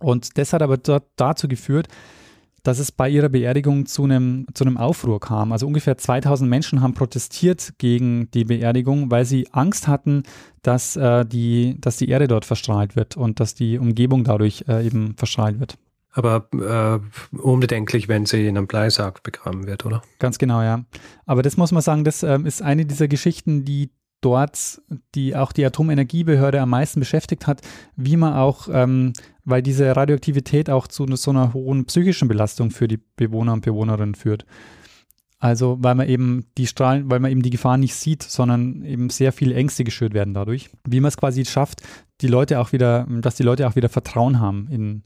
Und 0.00 0.38
das 0.38 0.52
hat 0.52 0.62
aber 0.62 0.78
dort 0.78 1.04
dazu 1.16 1.48
geführt, 1.48 1.88
dass 2.62 2.78
es 2.78 2.92
bei 2.92 3.08
ihrer 3.08 3.28
Beerdigung 3.28 3.86
zu 3.86 4.04
einem, 4.04 4.46
zu 4.54 4.64
einem 4.64 4.76
Aufruhr 4.76 5.20
kam. 5.20 5.52
Also 5.52 5.66
ungefähr 5.66 5.98
2000 5.98 6.48
Menschen 6.48 6.80
haben 6.80 6.94
protestiert 6.94 7.74
gegen 7.78 8.30
die 8.32 8.44
Beerdigung, 8.44 9.10
weil 9.10 9.24
sie 9.24 9.48
Angst 9.52 9.88
hatten, 9.88 10.22
dass, 10.62 10.96
äh, 10.96 11.24
die, 11.24 11.76
dass 11.80 11.96
die 11.96 12.08
Erde 12.08 12.28
dort 12.28 12.44
verstrahlt 12.44 12.94
wird 12.94 13.16
und 13.16 13.40
dass 13.40 13.54
die 13.54 13.78
Umgebung 13.78 14.24
dadurch 14.24 14.64
äh, 14.68 14.86
eben 14.86 15.14
verstrahlt 15.16 15.58
wird. 15.58 15.76
Aber 16.14 16.46
äh, 16.52 17.36
unbedenklich, 17.36 18.06
wenn 18.06 18.26
sie 18.26 18.46
in 18.46 18.56
einem 18.56 18.66
Bleisarg 18.66 19.22
begraben 19.22 19.66
wird, 19.66 19.86
oder? 19.86 20.02
Ganz 20.18 20.38
genau, 20.38 20.62
ja. 20.62 20.84
Aber 21.24 21.42
das 21.42 21.56
muss 21.56 21.72
man 21.72 21.82
sagen, 21.82 22.04
das 22.04 22.22
ähm, 22.22 22.44
ist 22.44 22.60
eine 22.60 22.84
dieser 22.84 23.08
Geschichten, 23.08 23.64
die 23.64 23.90
dort 24.22 24.80
die 25.14 25.36
auch 25.36 25.52
die 25.52 25.66
Atomenergiebehörde 25.66 26.60
am 26.60 26.70
meisten 26.70 27.00
beschäftigt 27.00 27.46
hat, 27.46 27.60
wie 27.96 28.16
man 28.16 28.34
auch, 28.34 28.68
ähm, 28.72 29.12
weil 29.44 29.62
diese 29.62 29.94
Radioaktivität 29.94 30.70
auch 30.70 30.86
zu 30.86 31.06
so 31.16 31.30
einer 31.30 31.52
hohen 31.52 31.84
psychischen 31.86 32.28
Belastung 32.28 32.70
für 32.70 32.88
die 32.88 33.00
Bewohner 33.16 33.52
und 33.52 33.64
Bewohnerinnen 33.64 34.14
führt. 34.14 34.46
Also 35.38 35.76
weil 35.80 35.96
man 35.96 36.08
eben 36.08 36.46
die 36.56 36.68
Strahlen, 36.68 37.10
weil 37.10 37.18
man 37.18 37.32
eben 37.32 37.42
die 37.42 37.50
Gefahr 37.50 37.76
nicht 37.76 37.96
sieht, 37.96 38.22
sondern 38.22 38.84
eben 38.84 39.10
sehr 39.10 39.32
viele 39.32 39.54
Ängste 39.56 39.82
geschürt 39.82 40.14
werden 40.14 40.34
dadurch. 40.34 40.70
Wie 40.86 41.00
man 41.00 41.08
es 41.08 41.16
quasi 41.16 41.44
schafft, 41.44 41.82
die 42.20 42.28
Leute 42.28 42.60
auch 42.60 42.70
wieder, 42.70 43.08
dass 43.20 43.34
die 43.34 43.42
Leute 43.42 43.66
auch 43.66 43.74
wieder 43.74 43.88
Vertrauen 43.88 44.38
haben 44.38 44.68
in, 44.70 45.02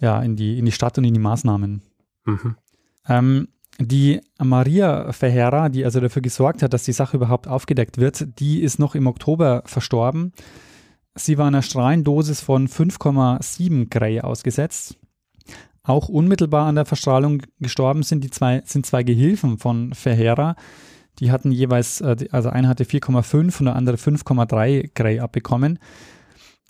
ja, 0.00 0.22
in 0.22 0.36
die, 0.36 0.58
in 0.58 0.64
die 0.64 0.72
Stadt 0.72 0.96
und 0.96 1.04
in 1.04 1.12
die 1.12 1.20
Maßnahmen. 1.20 1.82
Mhm. 2.24 2.56
Ähm, 3.08 3.48
die 3.78 4.20
Maria 4.42 5.12
Verheera, 5.12 5.68
die 5.68 5.84
also 5.84 6.00
dafür 6.00 6.22
gesorgt 6.22 6.62
hat, 6.62 6.72
dass 6.72 6.84
die 6.84 6.92
Sache 6.92 7.18
überhaupt 7.18 7.46
aufgedeckt 7.46 7.98
wird, 7.98 8.40
die 8.40 8.62
ist 8.62 8.78
noch 8.78 8.94
im 8.94 9.06
Oktober 9.06 9.62
verstorben. 9.66 10.32
Sie 11.16 11.38
war 11.38 11.46
einer 11.46 11.62
Strahlendosis 11.62 12.40
von 12.42 12.68
5,7 12.68 13.88
Gray 13.88 14.20
ausgesetzt. 14.20 14.98
Auch 15.82 16.08
unmittelbar 16.08 16.66
an 16.66 16.74
der 16.74 16.84
Verstrahlung 16.84 17.42
gestorben 17.58 18.02
sind 18.02 18.22
die 18.22 18.30
zwei, 18.30 18.62
sind 18.64 18.86
zwei 18.86 19.02
Gehilfen 19.02 19.58
von 19.58 19.94
Verheera. 19.94 20.56
Die 21.18 21.30
hatten 21.30 21.52
jeweils, 21.52 22.00
äh, 22.00 22.28
also 22.32 22.50
einer 22.50 22.68
hatte 22.68 22.84
4,5 22.84 23.60
und 23.60 23.64
der 23.66 23.76
andere 23.76 23.96
5,3 23.96 24.90
Gray 24.94 25.20
abbekommen. 25.20 25.78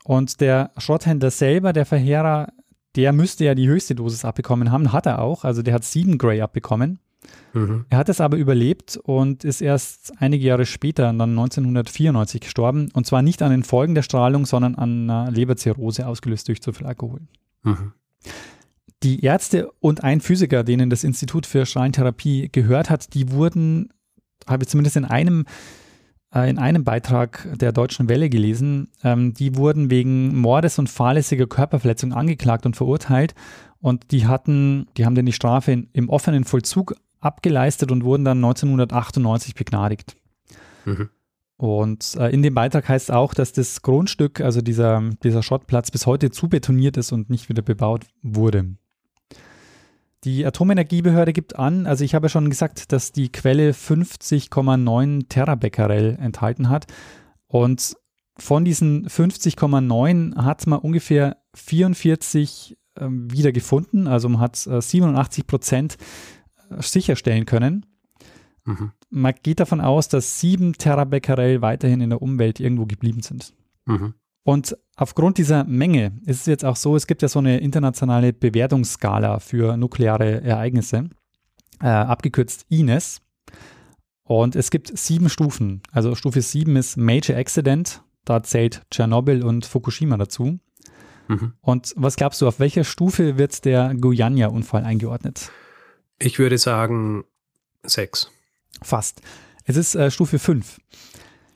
Und 0.05 0.41
der 0.41 0.71
Schrotthändler 0.77 1.33
selber, 1.33 1.73
der 1.73 1.87
Verheera, 1.87 2.53
der 2.95 3.13
müsste 3.13 3.45
ja 3.45 3.57
die 3.57 3.67
höchste 3.67 3.97
Dosis 3.97 4.25
abbekommen 4.25 4.71
haben, 4.71 4.93
hat 4.93 5.07
er 5.07 5.21
auch. 5.21 5.45
Also 5.45 5.63
der 5.63 5.75
hat 5.75 5.85
7 5.85 6.19
Gray 6.19 6.41
abbekommen. 6.41 7.01
Mhm. 7.57 7.87
Er 7.89 7.99
hat 7.99 8.11
es 8.11 8.21
aber 8.21 8.37
überlebt 8.37 8.99
und 9.03 9.43
ist 9.43 9.63
erst 9.63 10.13
einige 10.19 10.45
Jahre 10.45 10.67
später, 10.67 11.05
dann 11.05 11.31
1994, 11.31 12.43
gestorben. 12.43 12.91
Und 12.93 13.07
zwar 13.07 13.23
nicht 13.23 13.41
an 13.41 13.51
den 13.51 13.63
Folgen 13.63 13.95
der 13.95 14.03
Strahlung, 14.03 14.45
sondern 14.45 14.75
an 14.75 15.09
einer 15.09 15.31
Leberzirrhose, 15.31 16.07
ausgelöst 16.07 16.49
durch 16.49 16.61
zu 16.61 16.73
viel 16.73 16.87
Alkohol. 16.87 17.21
Mhm. 17.63 17.93
Die 19.03 19.25
Ärzte 19.25 19.71
und 19.81 20.05
ein 20.05 20.21
Physiker, 20.21 20.65
denen 20.65 20.91
das 20.91 21.03
Institut 21.03 21.47
für 21.47 21.65
Strahlentherapie 21.65 22.51
gehört 22.53 22.91
hat, 22.91 23.15
die 23.15 23.31
wurden, 23.31 23.89
habe 24.47 24.65
ich 24.65 24.69
zumindest 24.69 24.97
in 24.97 25.07
einem 25.07 25.45
äh, 26.35 26.51
in 26.51 26.59
einem 26.59 26.85
Beitrag 26.85 27.49
der 27.55 27.73
Deutschen 27.73 28.09
Welle 28.09 28.29
gelesen, 28.29 28.89
ähm, 29.03 29.33
die 29.33 29.57
wurden 29.57 29.91
wegen 29.91 30.37
Mordes 30.37 30.79
und 30.79 30.91
fahrlässiger 30.91 31.47
Körperverletzung 31.47 32.13
angeklagt 32.13 32.67
und 32.67 32.77
verurteilt 32.77 33.35
und 33.81 34.11
die 34.11 34.27
hatten, 34.27 34.89
die 34.97 35.07
haben 35.07 35.15
dann 35.15 35.27
die 35.27 35.33
Strafe 35.33 35.73
in, 35.73 35.89
im 35.93 36.09
offenen 36.09 36.45
Vollzug 36.45 36.97
abgeleistet 37.21 37.91
und 37.91 38.05
wurden 38.05 38.25
dann 38.25 38.39
1998 38.39 39.55
begnadigt. 39.55 40.17
Mhm. 40.85 41.11
Und 41.59 42.17
äh, 42.17 42.29
in 42.29 42.43
dem 42.43 42.55
Beitrag 42.55 42.89
heißt 42.89 43.11
auch, 43.11 43.33
dass 43.33 43.53
das 43.53 43.81
Grundstück, 43.81 44.41
also 44.41 44.61
dieser, 44.61 45.03
dieser 45.23 45.43
Schrottplatz, 45.43 45.91
bis 45.91 46.07
heute 46.07 46.31
zubetoniert 46.31 46.97
ist 46.97 47.13
und 47.13 47.31
nicht 47.31 47.49
wieder 47.49 47.63
bebaut 47.63 48.05
wurde. 48.23 48.77
Die 50.25 50.45
Atomenergiebehörde 50.45 51.33
gibt 51.33 51.57
an, 51.57 51.87
also 51.87 52.05
ich 52.05 52.15
habe 52.15 52.27
ja 52.27 52.29
schon 52.29 52.51
gesagt, 52.51 52.93
dass 52.93 53.13
die 53.13 53.31
Quelle 53.31 53.71
50,9 53.71 55.29
Terabecquerel 55.29 56.19
enthalten 56.21 56.69
hat. 56.69 56.87
Und 57.47 57.97
von 58.37 58.65
diesen 58.65 59.09
50,9 59.09 60.37
hat 60.37 60.67
man 60.67 60.81
ungefähr 60.81 61.39
44 61.55 62.77
äh, 62.97 63.07
wieder 63.09 63.53
gefunden. 63.53 64.09
Also 64.09 64.29
man 64.29 64.41
hat 64.41 64.67
äh, 64.67 64.83
87 64.83 65.47
Prozent 65.47 65.97
sicherstellen 66.79 67.47
können. 67.47 67.87
Mhm. 68.65 68.93
Man 69.11 69.35
geht 69.43 69.61
davon 69.61 69.81
aus, 69.81 70.09
dass 70.09 70.41
7 70.41 70.75
Terabecquerel 70.75 71.63
weiterhin 71.63 72.01
in 72.01 72.11
der 72.11 72.23
Umwelt 72.23 72.61
irgendwo 72.61 72.87
geblieben 72.87 73.23
sind. 73.23 73.55
Mhm. 73.87 74.15
Und 74.43 74.77
aufgrund 74.97 75.39
dieser 75.39 75.65
Menge 75.65 76.21
ist 76.25 76.41
es 76.41 76.47
jetzt 76.47 76.65
auch 76.65 76.77
so, 76.77 76.95
es 76.95 77.07
gibt 77.07 77.23
ja 77.23 77.29
so 77.29 77.41
eine 77.41 77.59
internationale 77.59 78.33
Bewertungsskala 78.33 79.41
für 79.41 79.77
nukleare 79.77 80.43
Ereignisse, 80.43 81.11
äh, 81.81 81.89
abgekürzt 81.89 82.65
INES. 82.69 83.23
Und 84.23 84.57
es 84.57 84.71
gibt 84.71 84.97
sieben 84.97 85.29
Stufen. 85.29 85.83
Also 85.91 86.15
Stufe 86.15 86.43
7 86.43 86.77
ist 86.77 86.97
Major 86.97 87.37
Accident, 87.37 88.03
da 88.25 88.43
zählt 88.43 88.83
Tschernobyl 88.91 89.45
und 89.45 89.67
Fukushima 89.67 90.17
dazu. 90.17 90.59
Mhm. 91.29 91.53
Und 91.61 91.93
was 91.97 92.17
glaubst 92.17 92.41
du, 92.41 92.49
auf 92.49 92.61
welcher 92.61 92.85
Stufe 92.85 93.39
wird 93.39 93.65
der 93.65 93.95
Guyana-Unfall 93.95 94.85
eingeordnet? 94.85 95.51
Ich 96.19 96.39
würde 96.39 96.59
sagen 96.59 97.25
sechs. 97.83 98.31
Fast. 98.83 99.21
Es 99.65 99.77
ist 99.77 99.95
äh, 99.95 100.11
Stufe 100.11 100.39
5. 100.39 100.81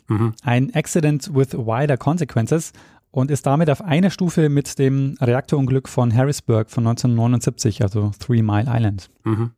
Mhm. 0.08 0.34
Ein 0.42 0.74
Accident 0.74 1.34
with 1.34 1.52
wider 1.52 1.96
consequences 1.96 2.72
und 3.10 3.30
ist 3.30 3.46
damit 3.46 3.70
auf 3.70 3.82
einer 3.82 4.10
Stufe 4.10 4.48
mit 4.48 4.78
dem 4.78 5.16
Reaktorunglück 5.20 5.88
von 5.88 6.14
Harrisburg 6.14 6.70
von 6.70 6.86
1979, 6.86 7.82
also 7.82 8.12
Three 8.18 8.42
Mile 8.42 8.66
Island. 8.68 9.10
Mhm. 9.24 9.52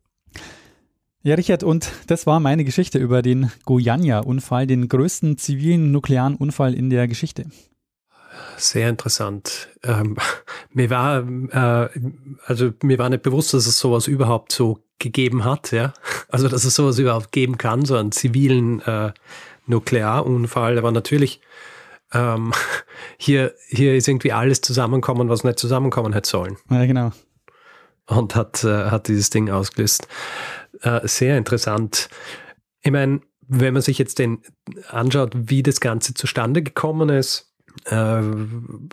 Ja, 1.23 1.35
Richard, 1.35 1.63
und 1.63 1.91
das 2.07 2.25
war 2.27 2.39
meine 2.39 2.65
Geschichte 2.65 2.99
über 2.99 3.21
den 3.21 3.49
Guyana-Unfall, 3.65 4.67
den 4.67 4.89
größten 4.89 5.37
zivilen 5.37 5.91
nuklearen 5.91 6.35
Unfall 6.35 6.73
in 6.73 6.89
der 6.89 7.07
Geschichte. 7.07 7.45
Sehr 8.57 8.89
interessant. 8.89 9.69
Ähm, 9.83 10.17
mir 10.71 10.89
war, 10.89 11.27
äh, 11.27 11.89
also 12.45 12.71
mir 12.83 12.97
war 12.99 13.09
nicht 13.09 13.23
bewusst, 13.23 13.53
dass 13.53 13.67
es 13.67 13.79
sowas 13.79 14.07
überhaupt 14.07 14.51
so 14.51 14.79
gegeben 14.99 15.43
hat, 15.43 15.71
ja. 15.71 15.93
Also 16.29 16.47
dass 16.47 16.65
es 16.65 16.75
sowas 16.75 16.97
überhaupt 16.97 17.31
geben 17.31 17.57
kann, 17.57 17.85
so 17.85 17.95
einen 17.95 18.11
zivilen 18.11 18.81
äh, 18.81 19.13
Nuklearunfall. 19.67 20.77
Aber 20.77 20.91
natürlich, 20.91 21.41
ähm, 22.13 22.53
hier, 23.17 23.53
hier 23.67 23.95
ist 23.95 24.07
irgendwie 24.07 24.31
alles 24.31 24.61
zusammenkommen, 24.61 25.29
was 25.29 25.43
nicht 25.43 25.59
zusammenkommen 25.59 26.13
hätte 26.13 26.29
sollen. 26.29 26.57
Ja, 26.69 26.85
genau. 26.85 27.11
Und 28.05 28.35
hat, 28.35 28.63
äh, 28.63 28.89
hat 28.89 29.07
dieses 29.07 29.29
Ding 29.29 29.49
ausgelöst. 29.49 30.07
Äh, 30.81 31.07
sehr 31.07 31.37
interessant. 31.37 32.09
Ich 32.81 32.91
meine, 32.91 33.21
wenn 33.47 33.73
man 33.73 33.81
sich 33.81 33.97
jetzt 33.97 34.19
den 34.19 34.41
anschaut, 34.89 35.31
wie 35.35 35.63
das 35.63 35.79
Ganze 35.79 36.13
zustande 36.13 36.63
gekommen 36.63 37.09
ist, 37.09 37.52
äh, 37.85 38.21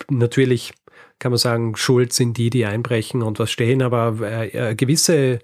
natürlich 0.09 0.73
kann 1.19 1.33
man 1.33 1.39
sagen, 1.39 1.77
schuld 1.77 2.13
sind 2.13 2.39
die, 2.39 2.51
die 2.51 2.65
einbrechen 2.65 3.23
und 3.23 3.39
was 3.39 3.51
stehen, 3.51 3.83
aber 3.83 4.21
äh, 4.21 4.75
gewisse 4.75 5.41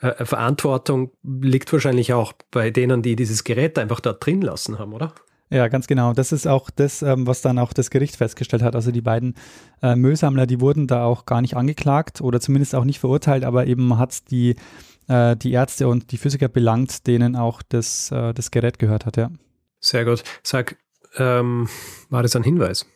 äh, 0.00 0.24
Verantwortung 0.24 1.12
liegt 1.22 1.72
wahrscheinlich 1.72 2.12
auch 2.12 2.32
bei 2.50 2.70
denen, 2.70 3.02
die 3.02 3.16
dieses 3.16 3.44
Gerät 3.44 3.78
einfach 3.78 4.00
dort 4.00 4.24
drin 4.24 4.42
lassen 4.42 4.78
haben, 4.78 4.92
oder? 4.92 5.14
Ja, 5.48 5.68
ganz 5.68 5.86
genau. 5.86 6.14
Das 6.14 6.32
ist 6.32 6.46
auch 6.48 6.70
das, 6.70 7.02
ähm, 7.02 7.26
was 7.26 7.42
dann 7.42 7.58
auch 7.58 7.74
das 7.74 7.90
Gericht 7.90 8.16
festgestellt 8.16 8.62
hat. 8.62 8.74
Also 8.74 8.90
die 8.90 9.02
beiden 9.02 9.34
äh, 9.82 9.94
Müllsammler, 9.94 10.46
die 10.46 10.60
wurden 10.60 10.86
da 10.86 11.04
auch 11.04 11.26
gar 11.26 11.42
nicht 11.42 11.56
angeklagt 11.56 12.22
oder 12.22 12.40
zumindest 12.40 12.74
auch 12.74 12.84
nicht 12.84 12.98
verurteilt, 12.98 13.44
aber 13.44 13.66
eben 13.66 13.98
hat 13.98 14.30
die, 14.30 14.56
äh, 15.08 15.36
die 15.36 15.52
Ärzte 15.52 15.88
und 15.88 16.10
die 16.10 16.16
Physiker 16.16 16.48
belangt, 16.48 17.06
denen 17.06 17.36
auch 17.36 17.60
das, 17.68 18.10
äh, 18.10 18.32
das 18.32 18.50
Gerät 18.50 18.78
gehört 18.78 19.04
hat, 19.04 19.18
ja. 19.18 19.30
Sehr 19.78 20.06
gut. 20.06 20.24
Sag, 20.42 20.78
ähm, 21.16 21.68
war 22.10 22.22
das 22.22 22.36
ein 22.36 22.42
Hinweis? 22.42 22.86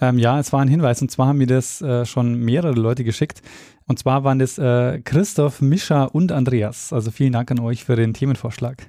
Ähm, 0.00 0.18
ja, 0.18 0.38
es 0.38 0.52
war 0.52 0.60
ein 0.60 0.68
Hinweis 0.68 1.02
und 1.02 1.10
zwar 1.10 1.28
haben 1.28 1.38
mir 1.38 1.46
das 1.46 1.82
äh, 1.82 2.06
schon 2.06 2.36
mehrere 2.36 2.72
Leute 2.72 3.04
geschickt. 3.04 3.42
Und 3.86 3.98
zwar 3.98 4.24
waren 4.24 4.38
das 4.38 4.56
äh, 4.56 5.00
Christoph, 5.00 5.60
Mischa 5.60 6.04
und 6.04 6.32
Andreas. 6.32 6.92
Also 6.92 7.10
vielen 7.10 7.32
Dank 7.32 7.50
an 7.50 7.58
euch 7.58 7.84
für 7.84 7.96
den 7.96 8.14
Themenvorschlag. 8.14 8.88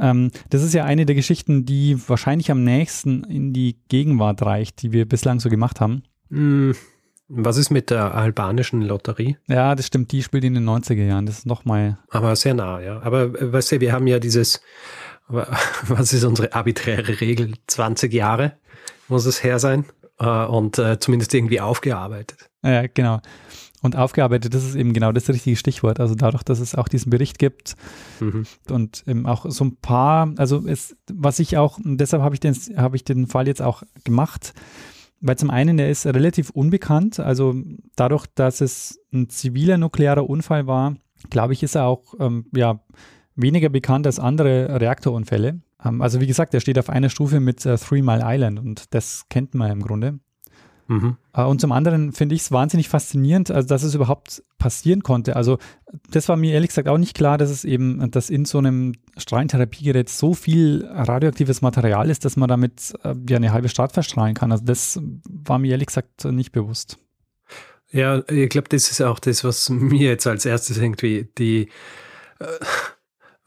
Ähm, 0.00 0.30
das 0.50 0.62
ist 0.62 0.74
ja 0.74 0.84
eine 0.84 1.06
der 1.06 1.16
Geschichten, 1.16 1.64
die 1.64 1.98
wahrscheinlich 2.08 2.50
am 2.50 2.62
nächsten 2.62 3.24
in 3.24 3.52
die 3.52 3.78
Gegenwart 3.88 4.42
reicht, 4.42 4.82
die 4.82 4.92
wir 4.92 5.06
bislang 5.06 5.40
so 5.40 5.50
gemacht 5.50 5.80
haben. 5.80 6.04
Hm, 6.30 6.74
was 7.28 7.56
ist 7.56 7.70
mit 7.70 7.90
der 7.90 8.14
albanischen 8.14 8.80
Lotterie? 8.80 9.36
Ja, 9.48 9.74
das 9.74 9.86
stimmt, 9.86 10.12
die 10.12 10.22
spielt 10.22 10.44
in 10.44 10.54
den 10.54 10.68
90er 10.68 11.04
Jahren. 11.04 11.26
Das 11.26 11.38
ist 11.38 11.46
nochmal. 11.46 11.98
Aber 12.10 12.34
sehr 12.36 12.54
nah, 12.54 12.80
ja. 12.80 13.02
Aber 13.02 13.22
äh, 13.24 13.52
weißt 13.52 13.72
du, 13.72 13.80
wir 13.80 13.92
haben 13.92 14.06
ja 14.06 14.18
dieses, 14.18 14.62
was 15.88 16.12
ist 16.12 16.24
unsere 16.24 16.54
arbiträre 16.54 17.20
Regel? 17.20 17.54
20 17.66 18.12
Jahre 18.12 18.54
muss 19.08 19.26
es 19.26 19.42
her 19.42 19.58
sein 19.58 19.84
äh, 20.18 20.44
und 20.46 20.78
äh, 20.78 20.98
zumindest 20.98 21.34
irgendwie 21.34 21.60
aufgearbeitet. 21.60 22.50
Ja, 22.62 22.86
genau. 22.86 23.20
Und 23.80 23.94
aufgearbeitet, 23.94 24.54
das 24.54 24.64
ist 24.64 24.74
eben 24.74 24.92
genau 24.92 25.12
das 25.12 25.28
richtige 25.28 25.56
Stichwort. 25.56 26.00
Also 26.00 26.16
dadurch, 26.16 26.42
dass 26.42 26.58
es 26.58 26.74
auch 26.74 26.88
diesen 26.88 27.10
Bericht 27.10 27.38
gibt 27.38 27.76
mhm. 28.18 28.44
und 28.70 29.04
eben 29.06 29.24
auch 29.26 29.46
so 29.48 29.64
ein 29.64 29.76
paar, 29.76 30.32
also 30.36 30.66
es, 30.66 30.96
was 31.12 31.38
ich 31.38 31.56
auch, 31.56 31.78
deshalb 31.84 32.22
habe 32.22 32.34
ich 32.34 32.40
den, 32.40 32.56
habe 32.76 32.96
ich 32.96 33.04
den 33.04 33.28
Fall 33.28 33.46
jetzt 33.46 33.62
auch 33.62 33.84
gemacht, 34.02 34.52
weil 35.20 35.36
zum 35.36 35.50
einen, 35.50 35.76
der 35.76 35.90
ist 35.90 36.06
relativ 36.06 36.50
unbekannt. 36.50 37.20
Also 37.20 37.54
dadurch, 37.94 38.26
dass 38.34 38.60
es 38.60 39.00
ein 39.12 39.28
ziviler 39.28 39.78
nuklearer 39.78 40.28
Unfall 40.28 40.66
war, 40.66 40.96
glaube 41.30 41.52
ich, 41.52 41.62
ist 41.62 41.76
er 41.76 41.86
auch 41.86 42.14
ähm, 42.18 42.46
ja, 42.52 42.80
weniger 43.38 43.68
bekannt 43.68 44.06
als 44.06 44.18
andere 44.18 44.80
Reaktorunfälle. 44.80 45.60
Ähm, 45.84 46.02
also 46.02 46.20
wie 46.20 46.26
gesagt, 46.26 46.54
er 46.54 46.60
steht 46.60 46.78
auf 46.78 46.90
einer 46.90 47.08
Stufe 47.08 47.40
mit 47.40 47.64
äh, 47.64 47.78
Three 47.78 48.02
Mile 48.02 48.22
Island 48.24 48.58
und 48.58 48.94
das 48.94 49.24
kennt 49.30 49.54
man 49.54 49.70
im 49.70 49.82
Grunde. 49.82 50.18
Mhm. 50.88 51.16
Äh, 51.34 51.44
und 51.44 51.60
zum 51.60 51.70
anderen 51.70 52.12
finde 52.12 52.34
ich 52.34 52.42
es 52.42 52.52
wahnsinnig 52.52 52.88
faszinierend, 52.88 53.50
also 53.50 53.68
dass 53.68 53.82
es 53.82 53.94
überhaupt 53.94 54.42
passieren 54.58 55.02
konnte. 55.02 55.36
Also 55.36 55.58
das 56.10 56.28
war 56.28 56.36
mir 56.36 56.54
ehrlich 56.54 56.68
gesagt 56.68 56.88
auch 56.88 56.98
nicht 56.98 57.16
klar, 57.16 57.38
dass 57.38 57.50
es 57.50 57.64
eben, 57.64 58.10
dass 58.10 58.30
in 58.30 58.44
so 58.44 58.58
einem 58.58 58.94
Strahlentherapiegerät 59.16 60.08
so 60.08 60.34
viel 60.34 60.86
radioaktives 60.90 61.60
Material 61.62 62.10
ist, 62.10 62.24
dass 62.24 62.36
man 62.36 62.48
damit 62.48 62.94
äh, 63.04 63.14
ja 63.28 63.36
eine 63.36 63.52
halbe 63.52 63.68
Stadt 63.68 63.92
verstrahlen 63.92 64.34
kann. 64.34 64.50
Also 64.50 64.64
das 64.64 65.00
war 65.28 65.58
mir 65.58 65.72
ehrlich 65.72 65.88
gesagt 65.88 66.24
nicht 66.24 66.52
bewusst. 66.52 66.98
Ja, 67.90 68.22
ich 68.28 68.50
glaube, 68.50 68.68
das 68.68 68.90
ist 68.90 69.00
auch 69.00 69.18
das, 69.18 69.44
was 69.44 69.68
mir 69.70 70.08
jetzt 70.08 70.26
als 70.26 70.44
erstes 70.46 70.78
irgendwie 70.78 71.28
die 71.38 71.68
äh, 72.40 72.46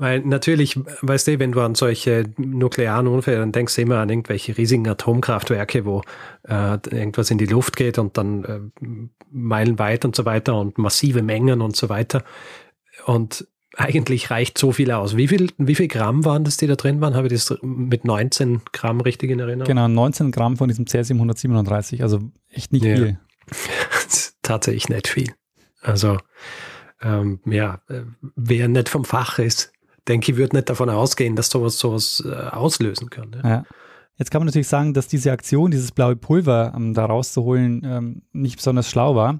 weil 0.02 0.22
natürlich, 0.22 0.80
weißt 1.04 1.28
du, 1.28 1.40
wenn 1.40 1.52
du 1.52 1.62
an 1.62 1.76
solche 1.76 2.26
nuklearen 2.38 3.06
Unfälle, 3.06 3.38
dann 3.38 3.52
denkst 3.52 3.76
du 3.76 3.84
immer 3.84 4.00
an 4.00 4.10
irgendwelche 4.10 4.58
riesigen 4.58 4.88
Atomkraftwerke, 4.88 5.86
wo 5.86 6.02
äh, 6.48 6.80
irgendwas 6.90 7.30
in 7.30 7.38
die 7.38 7.46
Luft 7.46 7.76
geht 7.76 8.00
und 8.00 8.18
dann 8.18 8.44
äh, 8.44 8.60
meilenweit 9.30 10.04
und 10.04 10.16
so 10.16 10.26
weiter 10.26 10.58
und 10.58 10.80
massive 10.80 11.22
Mengen 11.22 11.62
und 11.62 11.76
so 11.76 11.88
weiter. 11.88 12.24
Und 13.06 13.48
eigentlich 13.78 14.32
reicht 14.32 14.58
so 14.58 14.72
viel 14.72 14.90
aus. 14.90 15.16
Wie 15.18 15.28
viel, 15.28 15.52
wie 15.60 15.76
viel 15.76 15.88
Gramm 15.88 16.26
waren 16.26 16.46
das, 16.46 16.58
die 16.58 16.66
da 16.66 16.76
drin 16.76 17.00
waren? 17.00 17.14
Habe 17.14 17.28
ich 17.28 17.34
das 17.34 17.56
mit 17.62 18.04
19 18.04 18.62
Gramm 18.74 19.02
richtig 19.02 19.30
in 19.30 19.40
Erinnerung? 19.40 19.68
Genau, 19.68 19.88
19 19.88 20.32
Gramm 20.32 20.58
von 20.58 20.68
diesem 20.68 20.88
Cäsium 20.88 21.20
137, 21.20 22.02
also 22.02 22.22
echt 22.50 22.74
nicht 22.74 22.86
ja. 22.86 22.96
viel. 22.96 23.20
Tatsächlich 24.42 24.90
nicht 24.90 25.08
viel. 25.08 25.32
Also, 25.84 26.18
ähm, 27.04 27.40
ja, 27.46 27.82
äh, 27.88 28.02
wer 28.36 28.68
nicht 28.68 28.90
vom 28.90 29.06
Fach 29.06 29.38
ist, 29.38 29.72
denke 30.08 30.32
ich, 30.32 30.38
würde 30.38 30.56
nicht 30.56 30.70
davon 30.70 30.90
ausgehen, 30.90 31.36
dass 31.36 31.50
sowas 31.50 31.78
sowas 31.78 32.24
äh, 32.26 32.32
auslösen 32.32 33.10
kann. 33.10 33.36
Ja. 33.44 33.50
ja. 33.50 33.64
Jetzt 34.18 34.30
kann 34.30 34.42
man 34.42 34.48
natürlich 34.48 34.68
sagen, 34.68 34.94
dass 34.94 35.08
diese 35.08 35.32
Aktion, 35.32 35.72
dieses 35.72 35.92
blaue 35.92 36.16
Pulver 36.16 36.74
ähm, 36.76 36.94
da 36.94 37.06
rauszuholen, 37.06 37.82
ähm, 37.84 38.22
nicht 38.34 38.58
besonders 38.58 38.90
schlau 38.90 39.16
war. 39.16 39.40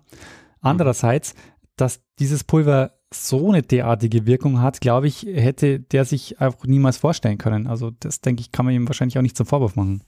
Andererseits, 0.60 1.36
dass 1.76 2.02
dieses 2.20 2.44
Pulver 2.44 2.94
so 3.14 3.50
eine 3.50 3.62
derartige 3.62 4.26
Wirkung 4.26 4.62
hat, 4.62 4.80
glaube 4.80 5.08
ich, 5.08 5.24
hätte 5.24 5.80
der 5.80 6.06
sich 6.06 6.40
auch 6.40 6.64
niemals 6.64 6.98
vorstellen 6.98 7.38
können. 7.38 7.68
Also 7.68 7.92
das, 8.00 8.22
denke 8.22 8.42
ich, 8.42 8.52
kann 8.52 8.66
man 8.66 8.74
ihm 8.74 8.88
wahrscheinlich 8.88 9.18
auch 9.18 9.22
nicht 9.22 9.36
zum 9.36 9.46
Vorwurf 9.46 9.76
machen. 9.76 10.02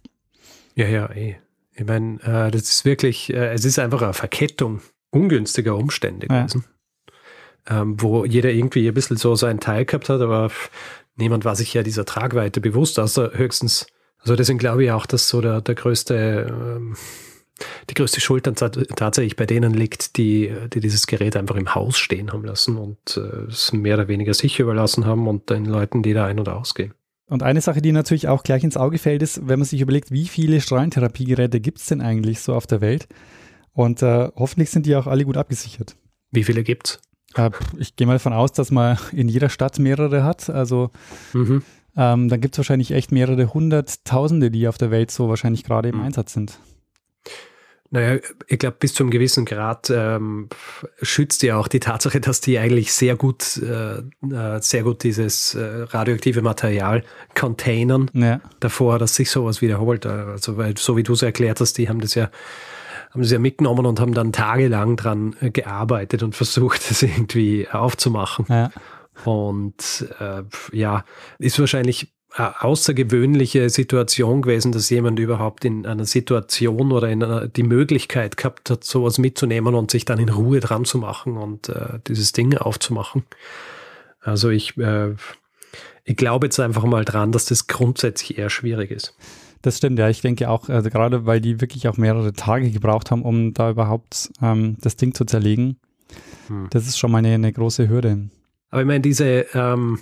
Ja, 0.76 0.88
ja, 0.88 1.12
eh. 1.12 1.36
Ich 1.76 1.86
meine, 1.86 2.22
äh, 2.22 2.52
das 2.52 2.64
ist 2.64 2.86
wirklich, 2.86 3.34
äh, 3.34 3.54
es 3.54 3.66
ist 3.66 3.80
einfach 3.80 4.02
eine 4.02 4.14
Verkettung 4.14 4.82
ungünstiger 5.10 5.76
Umstände 5.76 6.28
gewesen. 6.28 6.64
Ja 6.66 6.73
ähm, 7.70 8.02
wo 8.02 8.26
jeder 8.26 8.52
irgendwie 8.52 8.88
ein 8.88 8.94
bisschen 8.94 9.18
so 9.18 9.36
seinen 9.36 9.60
Teil 9.60 9.86
gehabt 9.86 10.10
hat, 10.10 10.22
aber 10.22 10.52
niemand 11.16 11.46
war 11.46 11.56
sich 11.56 11.74
ja 11.74 11.84
dieser 11.84 12.06
Tragweite 12.06 12.62
bewusst, 12.62 13.00
außer 13.00 13.32
höchstens, 13.34 13.88
also 14.20 14.36
deswegen 14.36 14.60
glaube 14.60 14.84
ich 14.86 14.92
auch, 14.92 15.06
dass 15.06 15.30
so 15.30 15.42
der, 15.42 15.62
der 15.62 15.76
größte, 15.76 16.48
ähm, 16.50 16.96
die 17.90 17.94
größte 17.94 18.20
Schuld 18.20 18.48
dann 18.48 18.56
tatsächlich 18.56 19.36
bei 19.36 19.46
denen 19.46 19.74
liegt, 19.74 20.18
die, 20.18 20.54
die 20.74 20.80
dieses 20.80 21.08
Gerät 21.08 21.36
einfach 21.36 21.56
im 21.56 21.74
Haus 21.76 21.98
stehen 21.98 22.32
haben 22.34 22.44
lassen 22.44 22.78
und 22.78 23.18
äh, 23.18 23.48
es 23.48 23.72
mehr 23.72 23.96
oder 23.96 24.08
weniger 24.08 24.34
sich 24.34 24.60
überlassen 24.60 25.06
haben 25.06 25.28
und 25.28 25.50
den 25.50 25.66
Leuten, 25.66 26.04
die 26.04 26.14
da 26.14 26.26
ein- 26.26 26.40
oder 26.40 26.58
ausgehen. 26.58 26.94
Und 27.28 27.42
eine 27.42 27.62
Sache, 27.62 27.82
die 27.82 27.92
natürlich 27.92 28.28
auch 28.28 28.44
gleich 28.44 28.64
ins 28.64 28.78
Auge 28.78 28.98
fällt, 28.98 29.22
ist, 29.22 29.48
wenn 29.48 29.60
man 29.60 29.68
sich 29.68 29.82
überlegt, 29.82 30.12
wie 30.12 30.28
viele 30.28 30.60
Strahlentherapiegeräte 30.60 31.62
gibt 31.62 31.80
es 31.80 31.88
denn 31.88 32.02
eigentlich 32.02 32.42
so 32.42 32.54
auf 32.54 32.68
der 32.68 32.82
Welt? 32.82 33.08
Und 33.72 34.02
äh, 34.02 34.30
hoffentlich 34.36 34.70
sind 34.70 34.86
die 34.86 34.96
auch 34.96 35.08
alle 35.08 35.26
gut 35.26 35.38
abgesichert. 35.38 35.96
Wie 36.32 36.44
viele 36.44 36.64
gibt's? 36.64 37.00
Äh, 37.36 37.52
ich 37.78 37.96
gehe 37.96 38.08
mal 38.08 38.14
davon 38.14 38.34
aus, 38.34 38.52
dass 38.52 38.72
man 38.72 38.98
in 39.12 39.28
jeder 39.30 39.50
Stadt 39.50 39.80
mehrere 39.80 40.24
hat. 40.24 40.50
Also 40.50 40.92
Mhm. 41.34 41.64
ähm, 41.96 42.30
dann 42.30 42.42
gibt 42.42 42.56
es 42.56 42.60
wahrscheinlich 42.60 42.92
echt 42.92 43.12
mehrere 43.12 43.54
hunderttausende, 43.54 44.52
die 44.52 44.68
auf 44.68 44.78
der 44.78 44.92
Welt 44.92 45.12
so 45.12 45.30
wahrscheinlich 45.30 45.64
gerade 45.64 45.90
im 45.90 45.98
Mhm. 45.98 46.04
Einsatz 46.04 46.34
sind. 46.34 46.60
Naja, 47.92 48.20
ich 48.48 48.58
glaube, 48.58 48.78
bis 48.80 48.96
zu 48.96 49.04
einem 49.04 49.12
gewissen 49.12 49.46
Grad 49.46 49.92
ähm, 49.94 50.50
schützt 51.04 51.44
ja 51.44 51.58
auch 51.58 51.68
die 51.68 51.80
Tatsache, 51.80 52.20
dass 52.20 52.42
die 52.42 52.58
eigentlich 52.58 52.92
sehr 52.92 53.16
gut, 53.16 53.58
äh, 53.58 53.98
äh, 54.00 54.60
sehr 54.62 54.82
gut 54.82 55.04
dieses 55.04 55.54
äh, 55.54 55.84
radioaktive 55.90 56.42
Material 56.42 57.04
containern 57.36 58.10
Ja, 58.16 58.42
davor, 58.60 58.98
dass 58.98 59.14
sich 59.14 59.30
sowas 59.30 59.62
wiederholt. 59.62 60.08
Also, 60.08 60.58
weil, 60.58 60.76
so 60.76 60.98
wie 60.98 61.04
du 61.04 61.14
es 61.14 61.22
erklärt 61.22 61.60
hast, 61.60 61.78
die 61.78 61.88
haben 61.88 62.02
das 62.02 62.16
ja, 62.16 62.32
haben 63.14 63.22
das 63.22 63.32
ja 63.32 63.40
mitgenommen 63.40 63.86
und 63.86 64.00
haben 64.00 64.14
dann 64.14 64.32
tagelang 64.32 64.96
dran 64.96 65.36
äh, 65.40 65.52
gearbeitet 65.52 66.24
und 66.24 66.36
versucht, 66.36 66.82
das 66.90 67.04
irgendwie 67.04 67.68
aufzumachen. 67.70 68.46
ja. 68.50 68.72
Und 69.26 70.08
äh, 70.20 70.42
ja, 70.72 71.06
ist 71.38 71.60
wahrscheinlich 71.60 72.12
eine 72.36 72.64
außergewöhnliche 72.64 73.70
Situation 73.70 74.42
gewesen, 74.42 74.72
dass 74.72 74.90
jemand 74.90 75.20
überhaupt 75.20 75.66
in 75.66 75.86
einer 75.86 76.06
Situation 76.06 76.92
oder 76.92 77.10
in 77.10 77.24
einer, 77.24 77.48
die 77.48 77.62
Möglichkeit 77.62 78.38
gehabt 78.38 78.72
hat, 78.72 78.84
sowas 78.84 79.20
mitzunehmen 79.20 79.76
und 79.76 79.92
sich 79.92 80.06
dann 80.06 80.18
in 80.18 80.30
Ruhe 80.30 80.60
dran 80.60 80.84
zu 80.84 80.98
machen 80.98 81.38
und 81.38 81.70
äh, 81.70 82.00
dieses 82.08 82.32
Ding 82.32 82.58
aufzumachen. 82.58 83.24
Also 84.20 84.50
ich, 84.50 84.76
äh, 84.78 85.14
ich 86.06 86.16
glaube 86.16 86.48
jetzt 86.48 86.60
einfach 86.60 86.86
mal 86.86 87.06
dran, 87.06 87.32
dass 87.32 87.46
das 87.46 87.68
grundsätzlich 87.68 88.40
eher 88.40 88.50
schwierig 88.50 88.90
ist. 88.90 89.16
Das 89.64 89.78
stimmt, 89.78 89.98
ja. 89.98 90.10
Ich 90.10 90.22
denke 90.22 90.50
auch, 90.50 90.70
also 90.70 90.90
gerade 90.90 91.26
weil 91.26 91.42
die 91.42 91.62
wirklich 91.62 91.88
auch 91.88 91.98
mehrere 91.98 92.34
Tage 92.34 92.70
gebraucht 92.70 93.10
haben, 93.10 93.24
um 93.24 93.54
da 93.54 93.72
überhaupt 93.72 94.32
ähm, 94.42 94.78
das 94.82 94.98
Ding 94.98 95.16
zu 95.16 95.26
zerlegen. 95.26 95.80
Hm. 96.48 96.68
Das 96.70 96.86
ist 96.86 97.00
schon 97.00 97.12
mal 97.12 97.20
eine, 97.20 97.34
eine 97.34 97.52
große 97.52 97.90
Hürde. 97.90 98.30
Aber 98.70 98.82
ich 98.82 98.88
meine, 98.88 99.00
diese, 99.00 99.46
ähm, 99.54 100.00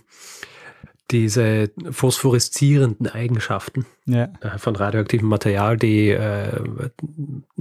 diese 1.11 1.69
phosphoreszierenden 1.91 3.07
Eigenschaften 3.07 3.85
Ja, 4.05 4.29
äh, 4.41 4.57
von 4.57 4.75
radioaktivem 4.75 5.27
Material, 5.27 5.77
die 5.77 6.09
äh, 6.09 6.59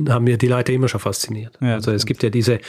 haben 0.08 0.24
mir 0.24 0.38
die 0.38 0.46
Leute 0.46 0.72
immer 0.72 0.88
schon 0.88 1.00
fasziniert. 1.00 1.58
Ja, 1.60 1.74
also 1.74 1.90
es 1.90 2.02
stimmt. 2.02 2.08
gibt 2.08 2.22
ja 2.22 2.30
diese, 2.30 2.60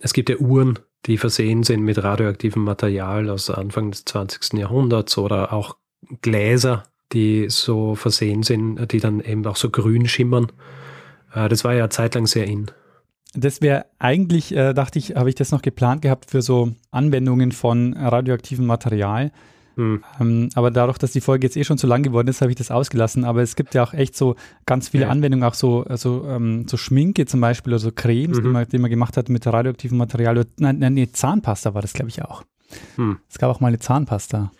es 0.00 0.14
gibt 0.14 0.30
ja 0.30 0.36
Uhren, 0.36 0.78
die 1.04 1.18
versehen 1.18 1.62
sind 1.62 1.82
mit 1.82 2.02
radioaktivem 2.02 2.64
Material 2.64 3.28
aus 3.28 3.50
Anfang 3.50 3.90
des 3.90 4.06
20. 4.06 4.54
Jahrhunderts 4.54 5.18
oder 5.18 5.52
auch 5.52 5.76
Gläser, 6.22 6.84
die 7.12 7.46
so 7.48 7.94
versehen 7.94 8.42
sind, 8.42 8.92
die 8.92 9.00
dann 9.00 9.20
eben 9.20 9.46
auch 9.46 9.56
so 9.56 9.70
grün 9.70 10.06
schimmern. 10.08 10.48
Äh, 11.34 11.48
das 11.48 11.64
war 11.64 11.74
ja 11.74 11.88
zeitlang 11.90 12.26
sehr 12.26 12.46
in. 12.46 12.70
das 13.34 13.60
wäre 13.62 13.86
eigentlich, 13.98 14.54
äh, 14.54 14.72
dachte 14.74 14.98
ich, 14.98 15.14
habe 15.16 15.28
ich 15.28 15.34
das 15.34 15.52
noch 15.52 15.62
geplant 15.62 16.02
gehabt 16.02 16.30
für 16.30 16.42
so 16.42 16.72
Anwendungen 16.90 17.52
von 17.52 17.94
radioaktivem 17.96 18.66
Material. 18.66 19.30
Hm. 19.76 20.02
Ähm, 20.20 20.48
aber 20.56 20.70
dadurch, 20.72 20.98
dass 20.98 21.12
die 21.12 21.20
Folge 21.20 21.46
jetzt 21.46 21.56
eh 21.56 21.62
schon 21.62 21.78
zu 21.78 21.86
lang 21.86 22.02
geworden 22.02 22.26
ist, 22.26 22.40
habe 22.40 22.50
ich 22.50 22.56
das 22.56 22.70
ausgelassen. 22.72 23.24
Aber 23.24 23.42
es 23.42 23.54
gibt 23.54 23.74
ja 23.74 23.84
auch 23.84 23.94
echt 23.94 24.16
so 24.16 24.34
ganz 24.66 24.88
viele 24.88 25.04
Ja. 25.04 25.10
Anwendungen, 25.10 25.44
auch 25.48 25.54
so, 25.54 25.84
also, 25.84 26.26
ähm, 26.28 26.66
so 26.66 26.76
Schminke 26.76 27.26
zum 27.26 27.40
Beispiel 27.40 27.72
oder 27.74 27.78
so 27.78 27.92
Cremes, 27.92 28.38
die, 28.38 28.46
Mhm. 28.46 28.52
man, 28.52 28.68
die 28.68 28.78
man 28.78 28.90
gemacht 28.90 29.16
hat 29.16 29.28
mit 29.28 29.46
radioaktivem 29.46 29.96
Material. 29.96 30.44
Nein, 30.58 30.78
nein, 30.80 30.94
nee, 30.94 31.08
Zahnpasta 31.12 31.74
war 31.74 31.82
das, 31.82 31.92
glaube 31.92 32.08
ich, 32.08 32.22
auch. 32.22 32.42
Hm. 32.96 33.18
Es 33.30 33.38
gab 33.38 33.50
auch 33.54 33.60
mal 33.60 33.68
eine 33.68 33.78
Zahnpasta. 33.78 34.50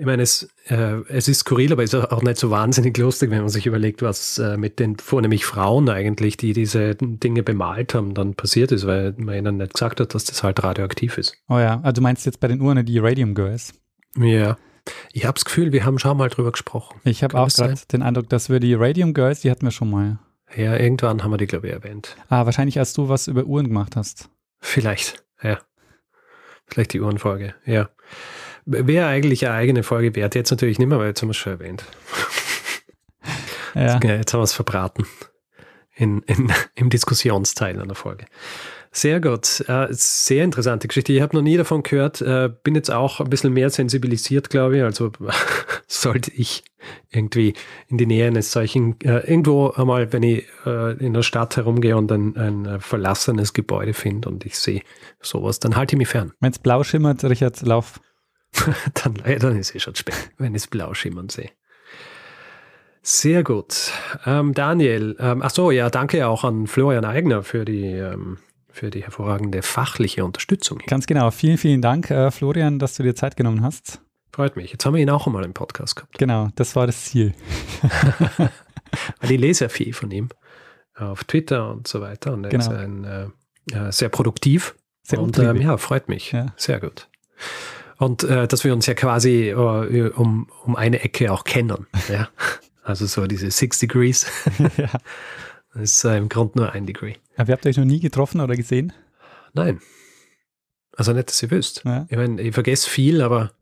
Ich 0.00 0.06
meine, 0.06 0.22
es, 0.22 0.48
äh, 0.68 1.00
es 1.08 1.26
ist 1.26 1.40
skurril, 1.40 1.72
aber 1.72 1.82
es 1.82 1.92
ist 1.92 2.12
auch 2.12 2.22
nicht 2.22 2.36
so 2.38 2.50
wahnsinnig 2.50 2.96
lustig, 2.98 3.32
wenn 3.32 3.40
man 3.40 3.48
sich 3.48 3.66
überlegt, 3.66 4.00
was 4.00 4.38
äh, 4.38 4.56
mit 4.56 4.78
den 4.78 4.96
vornehmlich 4.96 5.44
Frauen 5.44 5.88
eigentlich, 5.88 6.36
die 6.36 6.52
diese 6.52 6.94
Dinge 6.94 7.42
bemalt 7.42 7.94
haben, 7.94 8.14
dann 8.14 8.34
passiert 8.34 8.70
ist, 8.70 8.86
weil 8.86 9.12
man 9.18 9.34
ihnen 9.34 9.56
nicht 9.56 9.74
gesagt 9.74 9.98
hat, 9.98 10.14
dass 10.14 10.24
das 10.24 10.44
halt 10.44 10.62
radioaktiv 10.62 11.18
ist. 11.18 11.36
Oh 11.48 11.58
ja, 11.58 11.80
also 11.82 11.94
du 11.94 12.00
meinst 12.02 12.26
jetzt 12.26 12.38
bei 12.38 12.46
den 12.46 12.60
Uhren 12.60 12.86
die 12.86 13.00
Radium 13.00 13.34
Girls. 13.34 13.74
Ja. 14.16 14.56
Ich 15.12 15.24
habe 15.24 15.34
das 15.34 15.44
Gefühl, 15.44 15.72
wir 15.72 15.84
haben 15.84 15.98
schon 15.98 16.16
mal 16.16 16.28
drüber 16.28 16.52
gesprochen. 16.52 17.00
Ich 17.02 17.24
habe 17.24 17.36
auch 17.36 17.48
gerade 17.48 17.74
den 17.90 18.02
Eindruck, 18.02 18.28
dass 18.28 18.48
wir 18.48 18.60
die 18.60 18.74
Radium 18.74 19.14
Girls, 19.14 19.40
die 19.40 19.50
hatten 19.50 19.66
wir 19.66 19.72
schon 19.72 19.90
mal. 19.90 20.20
Ja, 20.56 20.76
irgendwann 20.76 21.24
haben 21.24 21.32
wir 21.32 21.38
die, 21.38 21.48
glaube 21.48 21.66
ich, 21.66 21.72
erwähnt. 21.72 22.16
Ah, 22.28 22.46
wahrscheinlich 22.46 22.78
als 22.78 22.92
du 22.92 23.08
was 23.08 23.26
über 23.26 23.42
Uhren 23.42 23.66
gemacht 23.66 23.96
hast. 23.96 24.30
Vielleicht, 24.60 25.24
ja. 25.42 25.58
Vielleicht 26.66 26.92
die 26.92 27.00
Uhrenfolge, 27.00 27.56
ja. 27.66 27.88
Wäre 28.70 29.06
eigentlich 29.06 29.46
eine 29.46 29.54
eigene 29.54 29.82
Folge 29.82 30.14
wert. 30.14 30.34
Jetzt 30.34 30.50
natürlich 30.50 30.78
nicht 30.78 30.88
mehr, 30.88 30.98
weil 30.98 31.08
jetzt 31.08 31.22
haben 31.22 31.28
wir 31.28 31.32
es 31.32 31.38
schon 31.38 31.54
erwähnt. 31.54 31.84
Ja. 33.74 33.98
Jetzt 34.02 34.32
haben 34.32 34.40
wir 34.40 34.44
es 34.44 34.52
verbraten. 34.52 35.06
In, 35.94 36.22
in, 36.22 36.52
Im 36.74 36.90
Diskussionsteil 36.90 37.80
einer 37.80 37.94
Folge. 37.94 38.26
Sehr 38.90 39.20
gut. 39.20 39.64
Äh, 39.68 39.88
sehr 39.90 40.44
interessante 40.44 40.88
Geschichte. 40.88 41.12
Ich 41.12 41.20
habe 41.20 41.36
noch 41.36 41.42
nie 41.42 41.56
davon 41.56 41.82
gehört. 41.82 42.20
Äh, 42.20 42.50
bin 42.62 42.74
jetzt 42.74 42.90
auch 42.90 43.20
ein 43.20 43.30
bisschen 43.30 43.52
mehr 43.52 43.70
sensibilisiert, 43.70 44.50
glaube 44.50 44.78
ich. 44.78 44.82
Also 44.82 45.12
sollte 45.86 46.30
ich 46.32 46.64
irgendwie 47.10 47.54
in 47.86 47.98
die 47.98 48.06
Nähe 48.06 48.26
eines 48.26 48.52
solchen, 48.52 49.00
äh, 49.00 49.18
irgendwo 49.30 49.70
einmal, 49.70 50.12
wenn 50.12 50.22
ich 50.22 50.44
äh, 50.66 50.92
in 51.04 51.14
der 51.14 51.22
Stadt 51.22 51.56
herumgehe 51.56 51.96
und 51.96 52.10
ein, 52.10 52.36
ein 52.36 52.66
äh, 52.66 52.80
verlassenes 52.80 53.52
Gebäude 53.52 53.92
finde 53.92 54.28
und 54.28 54.44
ich 54.46 54.58
sehe 54.58 54.82
sowas, 55.20 55.58
dann 55.58 55.76
halte 55.76 55.94
ich 55.94 55.98
mich 55.98 56.08
fern. 56.08 56.32
Wenn 56.40 56.52
es 56.52 56.58
blau 56.58 56.82
schimmert, 56.82 57.22
Richard, 57.24 57.60
lauf. 57.62 58.00
dann, 58.94 59.14
dann 59.38 59.58
ist 59.58 59.74
es 59.74 59.82
schon 59.82 59.94
spät, 59.94 60.30
wenn 60.38 60.54
ich 60.54 60.62
es 60.62 60.66
blau 60.66 60.94
schimmern 60.94 61.28
sehe. 61.28 61.50
Sehr 63.02 63.42
gut. 63.42 63.92
Ähm, 64.26 64.52
Daniel, 64.54 65.16
ähm, 65.18 65.40
ach 65.42 65.50
so, 65.50 65.70
ja, 65.70 65.88
danke 65.88 66.26
auch 66.26 66.44
an 66.44 66.66
Florian 66.66 67.04
Eigner 67.04 67.42
für 67.42 67.64
die, 67.64 67.86
ähm, 67.92 68.38
für 68.70 68.90
die 68.90 69.02
hervorragende 69.02 69.62
fachliche 69.62 70.24
Unterstützung. 70.24 70.80
Hier. 70.80 70.88
Ganz 70.88 71.06
genau. 71.06 71.30
Vielen, 71.30 71.58
vielen 71.58 71.80
Dank, 71.80 72.10
äh, 72.10 72.30
Florian, 72.30 72.78
dass 72.78 72.96
du 72.96 73.02
dir 73.02 73.14
Zeit 73.14 73.36
genommen 73.36 73.62
hast. 73.62 74.02
Freut 74.32 74.56
mich. 74.56 74.72
Jetzt 74.72 74.84
haben 74.84 74.94
wir 74.94 75.00
ihn 75.02 75.10
auch 75.10 75.26
einmal 75.26 75.44
im 75.44 75.54
Podcast 75.54 75.96
gehabt. 75.96 76.18
Genau, 76.18 76.48
das 76.56 76.76
war 76.76 76.86
das 76.86 77.06
Ziel. 77.06 77.34
Weil 79.20 79.30
ich 79.32 79.40
lese 79.40 79.64
ja 79.64 79.68
viel 79.68 79.92
von 79.92 80.10
ihm 80.10 80.28
auf 80.94 81.24
Twitter 81.24 81.70
und 81.70 81.88
so 81.88 82.00
weiter. 82.00 82.32
Und 82.32 82.44
er 82.44 82.50
Genau. 82.50 82.64
ist 82.64 82.70
ein, 82.70 83.04
äh, 83.04 83.92
sehr 83.92 84.08
produktiv. 84.08 84.74
Sehr 85.02 85.20
und 85.20 85.38
ähm, 85.38 85.56
ja, 85.60 85.76
freut 85.78 86.08
mich. 86.08 86.32
Ja. 86.32 86.46
Sehr 86.56 86.80
gut. 86.80 87.08
Und 87.98 88.22
äh, 88.24 88.46
dass 88.46 88.64
wir 88.64 88.72
uns 88.72 88.86
ja 88.86 88.94
quasi 88.94 89.50
äh, 89.50 90.10
um, 90.10 90.48
um 90.64 90.76
eine 90.76 91.00
Ecke 91.00 91.32
auch 91.32 91.44
kennen. 91.44 91.86
Ja? 92.08 92.28
Also 92.84 93.06
so 93.06 93.26
diese 93.26 93.50
Six 93.50 93.80
Degrees. 93.80 94.26
ja. 94.76 94.88
Das 95.74 95.82
ist 95.82 96.04
äh, 96.04 96.16
im 96.16 96.28
Grunde 96.28 96.58
nur 96.58 96.72
ein 96.72 96.86
Degree. 96.86 97.14
Aber 97.36 97.50
ihr 97.50 97.52
habt 97.52 97.66
euch 97.66 97.76
noch 97.76 97.84
nie 97.84 98.00
getroffen 98.00 98.40
oder 98.40 98.56
gesehen? 98.56 98.92
Nein. 99.52 99.80
Also 100.96 101.12
nicht, 101.12 101.28
dass 101.28 101.42
ihr 101.42 101.50
wüsst. 101.50 101.82
Ja. 101.84 102.06
Ich 102.08 102.16
meine, 102.16 102.40
ich 102.40 102.54
vergesse 102.54 102.88
viel, 102.88 103.20
aber 103.20 103.52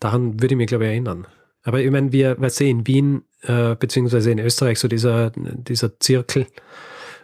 daran 0.00 0.40
würde 0.40 0.54
ich 0.54 0.56
mich, 0.56 0.68
glaube 0.68 0.84
ich, 0.84 0.90
erinnern. 0.90 1.26
Aber 1.62 1.80
ich 1.80 1.90
meine, 1.90 2.12
wir, 2.12 2.40
wir 2.40 2.50
sehen 2.50 2.80
in 2.80 2.86
Wien, 2.86 3.22
äh, 3.42 3.74
beziehungsweise 3.74 4.30
in 4.30 4.38
Österreich, 4.38 4.78
so 4.78 4.88
dieser, 4.88 5.30
dieser 5.34 5.98
Zirkel, 5.98 6.46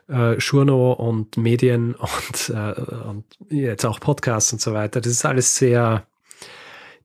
äh, 0.08 0.34
Journo 0.38 0.92
und 0.92 1.36
Medien 1.36 1.94
und, 1.94 2.50
äh, 2.50 2.80
und 3.08 3.24
jetzt 3.48 3.86
auch 3.86 4.00
Podcasts 4.00 4.52
und 4.52 4.60
so 4.60 4.74
weiter, 4.74 5.00
das 5.00 5.12
ist 5.12 5.24
alles 5.24 5.56
sehr, 5.56 6.06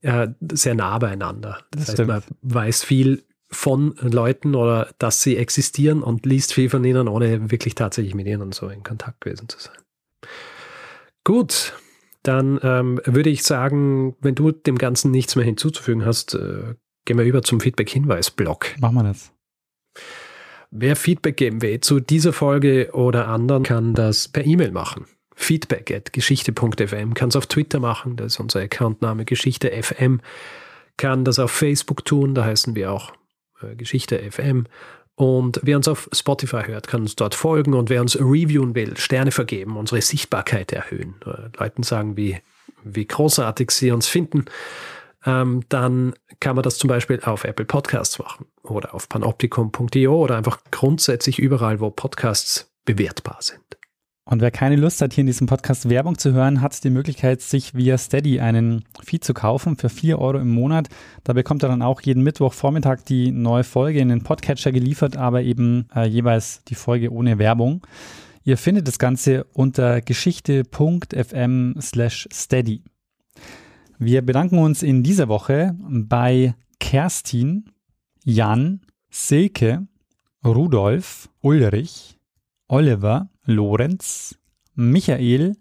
äh, 0.02 0.28
sehr 0.52 0.74
nah 0.74 0.98
beieinander. 0.98 1.58
Das, 1.70 1.80
Das 1.80 1.80
heißt, 1.80 1.92
stimmt. 1.92 2.08
man 2.08 2.22
weiß 2.42 2.84
viel 2.84 3.24
von 3.52 3.96
Leuten 4.00 4.54
oder 4.54 4.92
dass 4.98 5.22
sie 5.22 5.36
existieren 5.36 6.02
und 6.02 6.24
liest 6.24 6.52
viel 6.52 6.70
von 6.70 6.84
ihnen, 6.84 7.08
ohne 7.08 7.50
wirklich 7.50 7.74
tatsächlich 7.74 8.14
mit 8.14 8.26
ihnen 8.26 8.52
so 8.52 8.68
in 8.68 8.82
Kontakt 8.82 9.20
gewesen 9.22 9.48
zu 9.48 9.58
sein. 9.58 9.76
Gut, 11.24 11.74
dann 12.22 12.60
ähm, 12.62 13.00
würde 13.04 13.30
ich 13.30 13.42
sagen, 13.42 14.14
wenn 14.20 14.34
du 14.34 14.52
dem 14.52 14.78
Ganzen 14.78 15.10
nichts 15.10 15.36
mehr 15.36 15.44
hinzuzufügen 15.44 16.04
hast, 16.04 16.34
äh, 16.34 16.74
gehen 17.04 17.18
wir 17.18 17.24
über 17.24 17.42
zum 17.42 17.60
Feedback-Hinweis-Blog. 17.60 18.76
Machen 18.78 18.94
wir 18.94 19.04
das. 19.04 19.32
Wer 20.70 20.94
Feedback 20.94 21.36
geben 21.36 21.62
will 21.62 21.80
zu 21.80 21.98
dieser 21.98 22.32
Folge 22.32 22.90
oder 22.92 23.26
anderen, 23.26 23.64
kann 23.64 23.94
das 23.94 24.28
per 24.28 24.46
E-Mail 24.46 24.70
machen. 24.70 25.06
Feedback 25.40 25.90
at 25.90 26.12
geschichte.fm, 26.12 27.14
kann 27.14 27.30
es 27.30 27.36
auf 27.36 27.46
Twitter 27.46 27.80
machen, 27.80 28.16
das 28.16 28.34
ist 28.34 28.40
unser 28.40 28.60
Accountname 28.60 29.24
Geschichte 29.24 29.70
FM, 29.70 30.20
kann 30.96 31.24
das 31.24 31.38
auf 31.38 31.50
Facebook 31.50 32.04
tun, 32.04 32.34
da 32.34 32.44
heißen 32.44 32.76
wir 32.76 32.92
auch 32.92 33.12
äh, 33.62 33.74
Geschichte 33.74 34.18
FM. 34.30 34.66
Und 35.14 35.60
wer 35.62 35.76
uns 35.76 35.88
auf 35.88 36.08
Spotify 36.12 36.62
hört, 36.66 36.88
kann 36.88 37.02
uns 37.02 37.16
dort 37.16 37.34
folgen. 37.34 37.74
Und 37.74 37.90
wer 37.90 38.00
uns 38.00 38.18
reviewen 38.18 38.74
will, 38.74 38.96
Sterne 38.96 39.32
vergeben, 39.32 39.76
unsere 39.76 40.00
Sichtbarkeit 40.00 40.72
erhöhen, 40.72 41.14
äh, 41.26 41.48
Leuten 41.58 41.82
sagen, 41.82 42.16
wie, 42.16 42.38
wie 42.84 43.06
großartig 43.06 43.70
sie 43.70 43.90
uns 43.90 44.08
finden, 44.08 44.46
ähm, 45.26 45.62
dann 45.68 46.14
kann 46.38 46.56
man 46.56 46.62
das 46.62 46.78
zum 46.78 46.88
Beispiel 46.88 47.20
auf 47.22 47.44
Apple 47.44 47.66
Podcasts 47.66 48.18
machen 48.18 48.46
oder 48.62 48.94
auf 48.94 49.08
panoptikum.io 49.08 50.14
oder 50.14 50.36
einfach 50.36 50.58
grundsätzlich 50.70 51.38
überall, 51.38 51.80
wo 51.80 51.90
Podcasts 51.90 52.70
bewertbar 52.84 53.38
sind. 53.40 53.79
Und 54.30 54.40
wer 54.40 54.52
keine 54.52 54.76
Lust 54.76 55.02
hat, 55.02 55.12
hier 55.12 55.22
in 55.22 55.26
diesem 55.26 55.48
Podcast 55.48 55.90
Werbung 55.90 56.16
zu 56.16 56.32
hören, 56.32 56.60
hat 56.60 56.84
die 56.84 56.90
Möglichkeit, 56.90 57.40
sich 57.40 57.74
via 57.74 57.98
Steady 57.98 58.38
einen 58.38 58.84
Feed 59.02 59.24
zu 59.24 59.34
kaufen 59.34 59.76
für 59.76 59.88
4 59.88 60.20
Euro 60.20 60.38
im 60.38 60.50
Monat. 60.50 60.88
Da 61.24 61.32
bekommt 61.32 61.64
er 61.64 61.68
dann 61.68 61.82
auch 61.82 62.00
jeden 62.00 62.22
Mittwochvormittag 62.22 63.00
die 63.02 63.32
neue 63.32 63.64
Folge 63.64 63.98
in 63.98 64.08
den 64.08 64.22
Podcatcher 64.22 64.70
geliefert, 64.70 65.16
aber 65.16 65.42
eben 65.42 65.88
äh, 65.96 66.06
jeweils 66.06 66.62
die 66.62 66.76
Folge 66.76 67.12
ohne 67.12 67.40
Werbung. 67.40 67.84
Ihr 68.44 68.56
findet 68.56 68.86
das 68.86 69.00
Ganze 69.00 69.46
unter 69.52 70.00
geschichte.fm 70.00 71.74
slash 71.80 72.28
steady. 72.32 72.84
Wir 73.98 74.22
bedanken 74.22 74.58
uns 74.58 74.84
in 74.84 75.02
dieser 75.02 75.26
Woche 75.26 75.74
bei 75.80 76.54
Kerstin, 76.78 77.64
Jan, 78.22 78.82
Silke, 79.10 79.88
Rudolf, 80.44 81.28
Ulrich, 81.40 82.16
Oliver, 82.68 83.28
Lorenz, 83.46 84.38
Michael, 84.74 85.56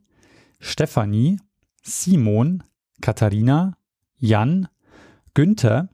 Stefanie, 0.60 1.38
Simon, 1.84 2.64
Katharina, 3.02 3.78
Jan, 4.22 4.68
Günther, 5.34 5.90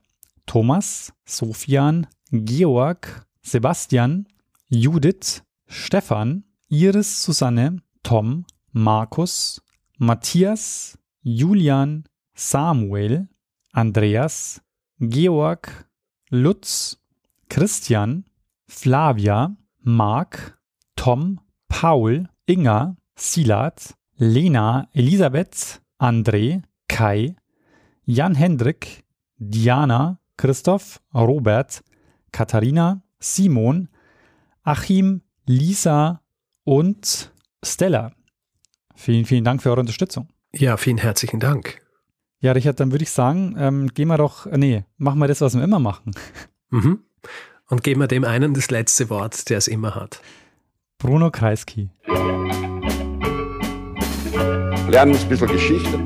Thomas, 0.46 1.12
Sofian, 1.24 2.06
Georg, 2.32 3.06
Sebastian, 3.42 4.26
Judith, 4.70 5.42
Stefan, 5.68 6.44
Iris 6.70 7.22
Susanne, 7.22 7.80
Tom, 8.02 8.44
Markus, 8.72 9.60
Matthias, 9.98 10.98
Julian, 11.24 12.04
Samuel, 12.34 13.28
Andreas, 13.74 14.60
Georg, 15.00 15.68
Lutz, 16.30 16.96
Christian, 17.48 18.24
Flavia, 18.68 19.56
Mark, 19.82 20.58
Tom, 20.96 21.40
Paul, 21.78 22.26
Inga, 22.46 22.96
Silat, 23.18 23.94
Lena, 24.16 24.88
Elisabeth, 24.94 25.82
André, 25.98 26.62
Kai, 26.88 27.36
Jan 28.06 28.34
Hendrik, 28.34 29.04
Diana, 29.36 30.18
Christoph, 30.38 31.02
Robert, 31.12 31.82
Katharina, 32.32 33.02
Simon, 33.18 33.90
Achim, 34.62 35.20
Lisa 35.44 36.22
und 36.64 37.30
Stella. 37.62 38.12
Vielen, 38.94 39.26
vielen 39.26 39.44
Dank 39.44 39.62
für 39.62 39.68
eure 39.68 39.80
Unterstützung. 39.80 40.30
Ja, 40.54 40.78
vielen 40.78 40.96
herzlichen 40.96 41.40
Dank. 41.40 41.82
Ja, 42.40 42.52
Richard, 42.52 42.80
dann 42.80 42.90
würde 42.90 43.02
ich 43.02 43.10
sagen, 43.10 43.54
ähm, 43.58 43.88
gehen 43.88 44.08
wir 44.08 44.16
doch, 44.16 44.46
nee, 44.46 44.86
machen 44.96 45.18
wir 45.18 45.28
das, 45.28 45.42
was 45.42 45.54
wir 45.54 45.62
immer 45.62 45.78
machen. 45.78 46.12
Mhm. 46.70 47.00
Und 47.68 47.82
geben 47.82 48.00
wir 48.00 48.08
dem 48.08 48.24
einen 48.24 48.54
das 48.54 48.70
letzte 48.70 49.10
Wort, 49.10 49.50
der 49.50 49.58
es 49.58 49.68
immer 49.68 49.94
hat. 49.94 50.22
Bruno 50.98 51.30
Kreisky. 51.30 51.90
Lernen 54.88 55.14
ein 55.14 55.28
bisschen 55.28 55.48
Geschichte. 55.48 55.98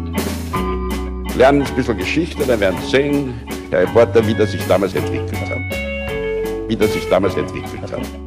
Lernen 1.36 1.62
ein 1.62 1.76
bisschen 1.76 1.96
Geschichte, 1.96 2.44
dann 2.44 2.58
werden 2.58 2.76
Sie 2.82 2.90
sehen, 2.90 3.40
der 3.70 3.82
Reporter, 3.82 4.26
wie 4.26 4.34
das 4.34 4.50
sich 4.50 4.66
damals 4.66 4.94
entwickelt 4.96 5.48
hat. 5.48 6.68
Wie 6.68 6.76
das 6.76 6.92
sich 6.92 7.08
damals 7.08 7.36
entwickelt 7.36 7.92
hat. 7.92 8.19